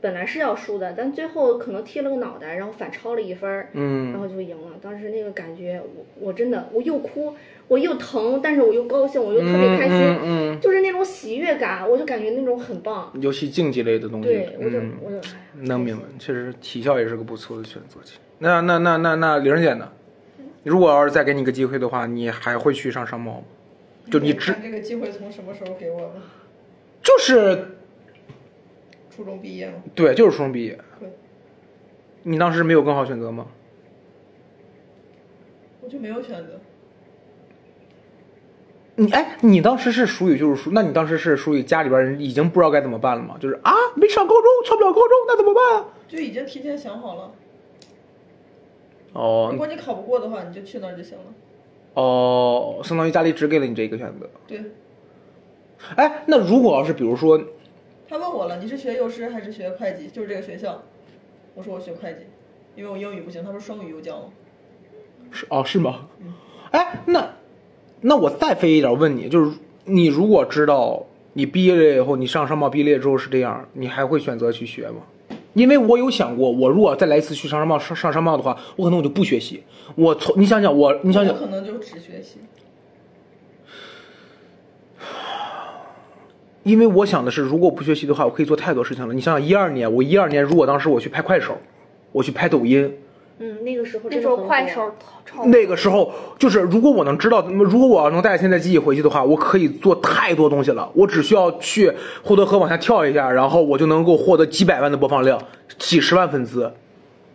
[0.03, 4.71] 本来是要输的，但最后可能踢了个脑袋，然后反超了一分儿，嗯然后就赢了。
[4.81, 7.33] 当时那个感觉，我我真的我又哭，
[7.69, 13.09] 我又疼，但是我又高兴，我又特别开心，嗯嗯就是那种喜悦感，我就感觉那种很棒。
[13.13, 15.21] 嗯，尤其竞技类的东西，对，我就、嗯，我就哎
[15.61, 17.99] 能明白，确实体校也是个不错的选择。
[18.39, 19.89] 那那那那那玲姐呢？
[20.65, 23.43] 如果要是再给你个机会的话，你还会去上商贸吗？
[24.11, 26.11] 就你知看这个机会从什么时候给我的？
[27.01, 27.65] 就是
[29.15, 29.75] 初中毕业吗？
[29.93, 31.09] 对，就是初中毕业对。
[32.23, 33.45] 你当时没有更好选择吗？
[35.81, 36.59] 我就没有选择。
[38.95, 43.35] 你哎，你当时是属于就是属，那你当时是属于家里边人已经不知道该怎么办了吗？
[43.39, 45.85] 就是啊，没上高中，上不了高中，那怎么办啊？
[46.07, 47.31] 就已经提前想好了，
[49.13, 51.23] 哦如哦果你考不过的话，你就去那儿就行了。
[51.95, 54.29] 哦，相当于家里只给了你这一个选择。
[54.47, 54.61] 对，
[55.95, 57.41] 哎，那如果要是比如说，
[58.07, 60.07] 他问我了，你是学幼师还是学会计？
[60.07, 60.81] 就是这个学校。
[61.55, 62.19] 我说我学会计，
[62.75, 63.43] 因为我英语不行。
[63.43, 64.25] 他说双语幼教吗。
[65.31, 66.07] 是哦，是吗？
[66.71, 67.33] 哎，那
[68.01, 69.51] 那我再飞一点问你，就是
[69.85, 75.01] 你如果知道你毕业了以后，你上商贸毕业之后是这样，你还会选择去学吗？
[75.53, 79.63] 因为我有想过，我如果再来一次去上商贸上上商贸的话，我可能我就不学习。
[79.95, 82.39] 我从你想想我，你想想我，可能就只学习。
[86.63, 89.13] 因为我想的是，如果不学习的话，我可以做太多事情了。
[89.13, 91.57] 你想想，一二年，我一二年如果当时我去拍快手，
[92.13, 92.89] 我去拍抖音，
[93.39, 94.89] 嗯，那个时候那时候快手
[95.25, 100.89] 超那个时候，就是如果我能知道，如果我要能带现在记忆回去的话，我可以做太多东西了。
[100.93, 101.91] 我只需要去
[102.23, 105.41] 霍德河往下跳一下，然后我就能够获得几百万的播放量，
[105.77, 106.71] 几十万粉丝，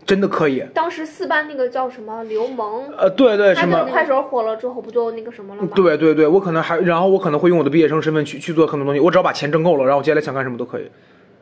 [0.08, 0.64] 真的可以。
[0.72, 3.84] 当时四班那个叫什么刘萌，呃，对对，他什么？
[3.84, 5.68] 快手火了之后不就那个什么了吗？
[5.76, 9.00] 对对对，我可能还，然后我可能会用我的毕业生身份去去做很多东西。
[9.00, 10.84] 我只要把钱挣够了，然后我接下来想干什么都可以。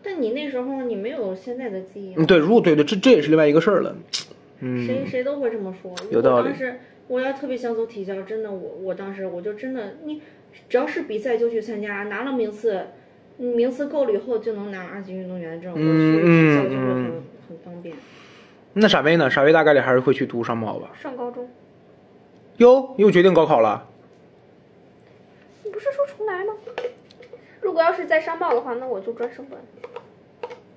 [0.02, 3.94] 但你那时候你没有现在的记忆啊，嗯，对，如果对对，这这也是另外一个事儿了。
[4.58, 5.94] 嗯，谁谁都会这么说。
[6.10, 10.20] 有道理我当时我要特别想走体校，真的，我我当时我就真的，你
[10.68, 12.80] 只要是比赛就去参加，拿了名次，
[13.38, 17.94] 嗯名次够了以后就能拿二级运动员证，我去体校就会很、嗯很方便。
[18.78, 19.30] 那傻威呢？
[19.30, 20.90] 傻威大概率还是会去读商贸吧？
[21.02, 21.48] 上高中，
[22.58, 23.82] 哟，又决定高考了。
[25.64, 26.52] 你不是说重来吗？
[27.62, 29.58] 如果要是在商贸的话，那我就专升本。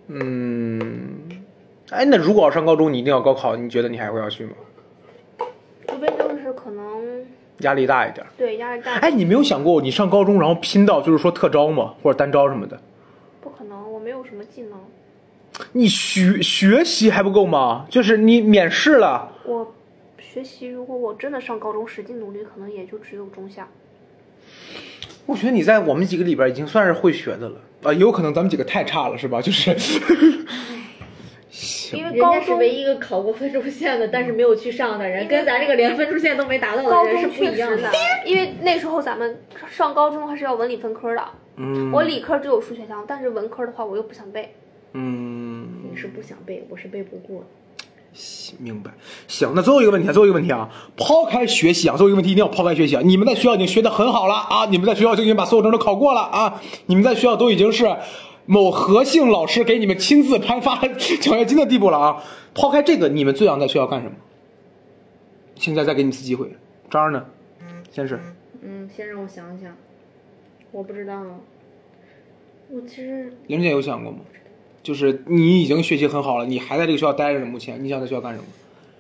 [0.07, 1.43] 嗯，
[1.89, 4.53] 哎，那如果要上高中，你一定要高考，你觉得你还会要去吗？
[5.85, 7.25] 除非就是可能
[7.59, 8.25] 压力大一点。
[8.37, 12.79] 对压力大，哎，你没有想过你上高中然后拼到就是说特招吗，或者单招什么的？
[13.41, 14.79] 不可能，我没有什么技能。
[15.73, 17.85] 你学学习还不够吗？
[17.89, 19.73] 就是你免试了，我
[20.17, 23.67] 学习，如果我真的上高中使劲努力，可能也就只有中下。
[25.25, 29.41] 我觉得你在我们几个里边已经算是会学的了啊，有可能咱们几个太差了，是吧？
[29.41, 29.69] 就是，
[31.95, 37.91] 因为人高中家是唯一一个考过分数线的，但是没有去上的人，跟咱这个连分数线都没达到高的人是不一样的
[38.25, 39.39] 因为那时候咱们
[39.69, 41.23] 上高中还是要文理分科的。
[41.57, 44.55] 嗯，我理科只有数学强，但是文科的话我又不想背。
[44.93, 47.43] 嗯，你是不想背，我是背不过。
[48.57, 48.91] 明白。
[49.27, 53.01] 行，那最后一个问题啊，最后一个问题啊，抛开学习啊，最后一个问题一定要抛开学习啊。
[53.03, 57.95] 你们在学校已经学得很好了啊，你们在学校就已经把所有证都考过了啊，你们在学校都已经是
[58.45, 62.23] 某何姓老师给你们亲自颁发奖学金的地步了啊。
[62.55, 64.15] 抛开这个，你们最想在学校干什么？
[65.55, 66.51] 现在再给你一次机会，
[66.89, 67.23] 张儿呢？
[67.91, 68.19] 先是
[68.61, 69.75] 嗯，先让我想想，
[70.71, 71.21] 我不知道，
[72.69, 74.19] 我其实玲姐有想过吗？
[74.89, 78.45] 就是你已经学习很好了，你还在这个学校待着呢，目前你想在学校干什么？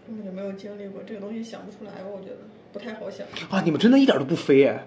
[0.07, 2.07] 根本就没有经历过这个东西，想不出来吧？
[2.15, 2.35] 我觉得
[2.71, 3.25] 不太好想。
[3.49, 4.85] 啊，你们真的一点都不飞哎！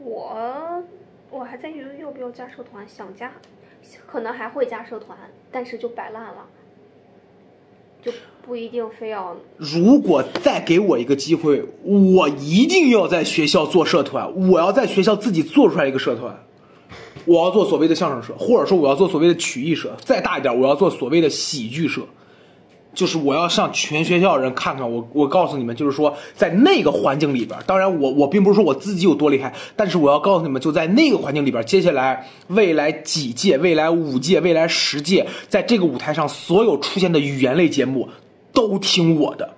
[0.00, 0.82] 我
[1.30, 3.30] 我还在犹豫要不要加社团，想加，
[4.04, 5.16] 可能还会加社团，
[5.52, 6.44] 但是就摆烂了，
[8.02, 8.10] 就
[8.44, 9.36] 不一定非要。
[9.58, 16.36] 如果再给我一个机会，我一定要在学校做社团，我要在学校自己做出来一个社团，
[17.24, 22.02] 我要做所谓的相声社，或者说我要做所谓的曲艺社，再大一点，我要做所谓的喜剧社。
[22.94, 38.08] 就是我要向全学校人看看我，我告诉你们，就是说在那个环境里边，当然我我并不是说我自己有多厉害，但是我要告诉你们，就在那个环境里边，接下来未来几届、未来五届、未来十届，在这个舞台上所有出现的语言类节目，
[38.50, 39.55] 都听我的。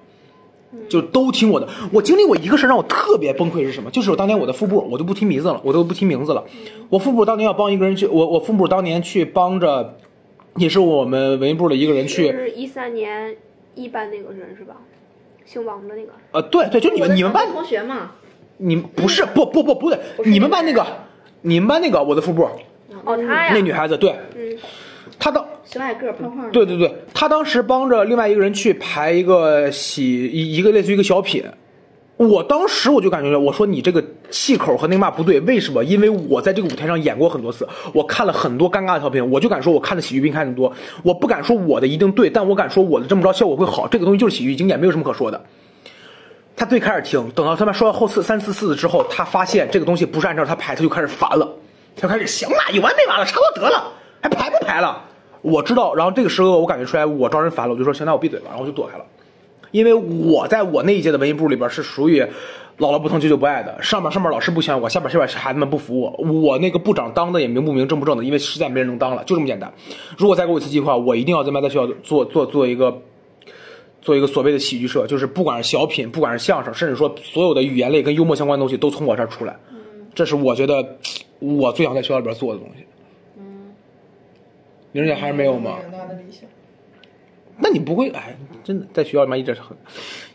[0.89, 1.69] 就都听我的。
[1.93, 3.91] 我经历过一个事儿让我特别崩溃是什么？
[3.91, 6.45] 就是我当年我的副部，我都不提名字了，我都不提名字了。
[6.89, 9.97] 我副部当年要帮一个人去，我我副部当年去帮着，
[10.57, 12.31] 也是我们文艺部的一个人去。
[12.33, 13.37] 是一三年
[13.75, 14.75] 一班那个人是吧？
[15.45, 16.13] 姓王的那个。
[16.33, 18.13] 呃，对对，就你们你们班，同学嘛，
[18.59, 20.87] 你们不是不不不不对，你们班那个，
[21.41, 22.43] 你们班那个我的副部
[23.05, 23.51] 哦，他呀。
[23.55, 24.59] 那女孩子，对，嗯，
[25.19, 31.45] 她当小矮个胖胖的，对对对，他当时帮着另外一个人去排一个喜一一个类似于一个小品。
[32.17, 35.85] 我当时我就感觉，我说你这个气口和那嘛不对，为什么？
[35.85, 40.73] 因为我在这个舞台上演过很多次，我看了很多尴尬的小品，我就敢说我看的喜剧比你看的多。
[41.03, 43.87] 我不敢说我的一定对，但我敢说我的这么着效果会好。
[43.87, 45.41] 这个东西就是喜剧经典，没有什么可说的。
[46.57, 51.47] 他最开始听，等到他们说到后四三四四之后，他发现这个东西不是按照他排，他就开始烦了，
[51.95, 53.93] 他开始行了，有完没完了，差不多得了，
[54.23, 55.05] 还排不排了？
[55.51, 59.05] 我知道，然后这个时候我感觉出来我招人烦了，我就说行，那我闭嘴吧，然后我就躲开了。
[59.71, 62.23] 因为我在我那一届的文艺部里边是属于
[62.79, 66.11] 姥姥不疼舅舅不爱的，上面上面老师不喜欢我，下边下边孩子们不服我，
[66.41, 69.71] 我那个部长当的也名不名正不正的，因为实在没人能当了，就这么简单。
[70.17, 73.03] 如果再给我一次机会，我一定要在麦在学校做做做一个
[74.01, 79.55] 做一个所谓的喜剧社，就是不管是小品，不管是相声，甚至说所有的语言类跟幽默相关的东西都从我这儿出来，
[80.15, 80.97] 这是我觉得
[81.41, 82.85] 我最想在学校里边做的东西。
[84.99, 85.79] 嗯，玲姐还是没有吗？
[87.61, 89.77] 那你不会哎，真的在学校里面一直很，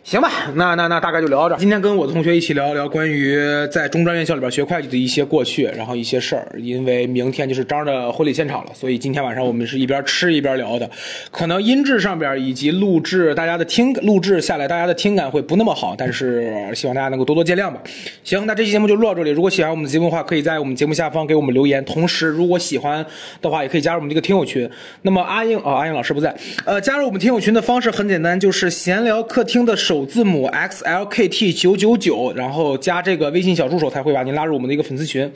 [0.03, 0.29] 行吧？
[0.55, 1.57] 那那那大概就聊到这儿。
[1.57, 3.39] 今天跟我的同学一起聊一聊关于
[3.71, 6.45] 在中专院校里边学会计的一些过去，然后一些事儿。
[6.57, 10.89] 因为明天就是张的婚礼现场了，所以今天晚上我们是一边吃一边聊的。
[11.31, 17.81] 可能音质上边以及录制大家的听录制下来，大家的听感会不那么好，但是希望大家能够多多见谅吧。
[18.25, 19.29] 行，那这期节目就录到这里。
[19.29, 21.83] 如果喜欢我们的节目的话，可以在我们节目下方给我们留言。
[21.85, 23.03] 同时，如果喜欢
[23.41, 24.69] 的话，也可以加入我们这个听友群。
[25.03, 26.35] 那么阿英哦，阿英老师不在，
[26.65, 35.31] 呃，加入我们听友群的方式很简单，就是闲聊客厅的首首字母 X L K T 九九九，然后加这个微信小助手，才会把您拉入我们的一个粉丝群。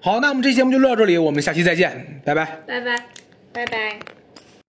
[0.00, 2.44] 好，那我们这节目就录到这里，我们下期再见，拜拜。
[2.66, 2.96] 拜拜。
[3.52, 4.19] 拜拜。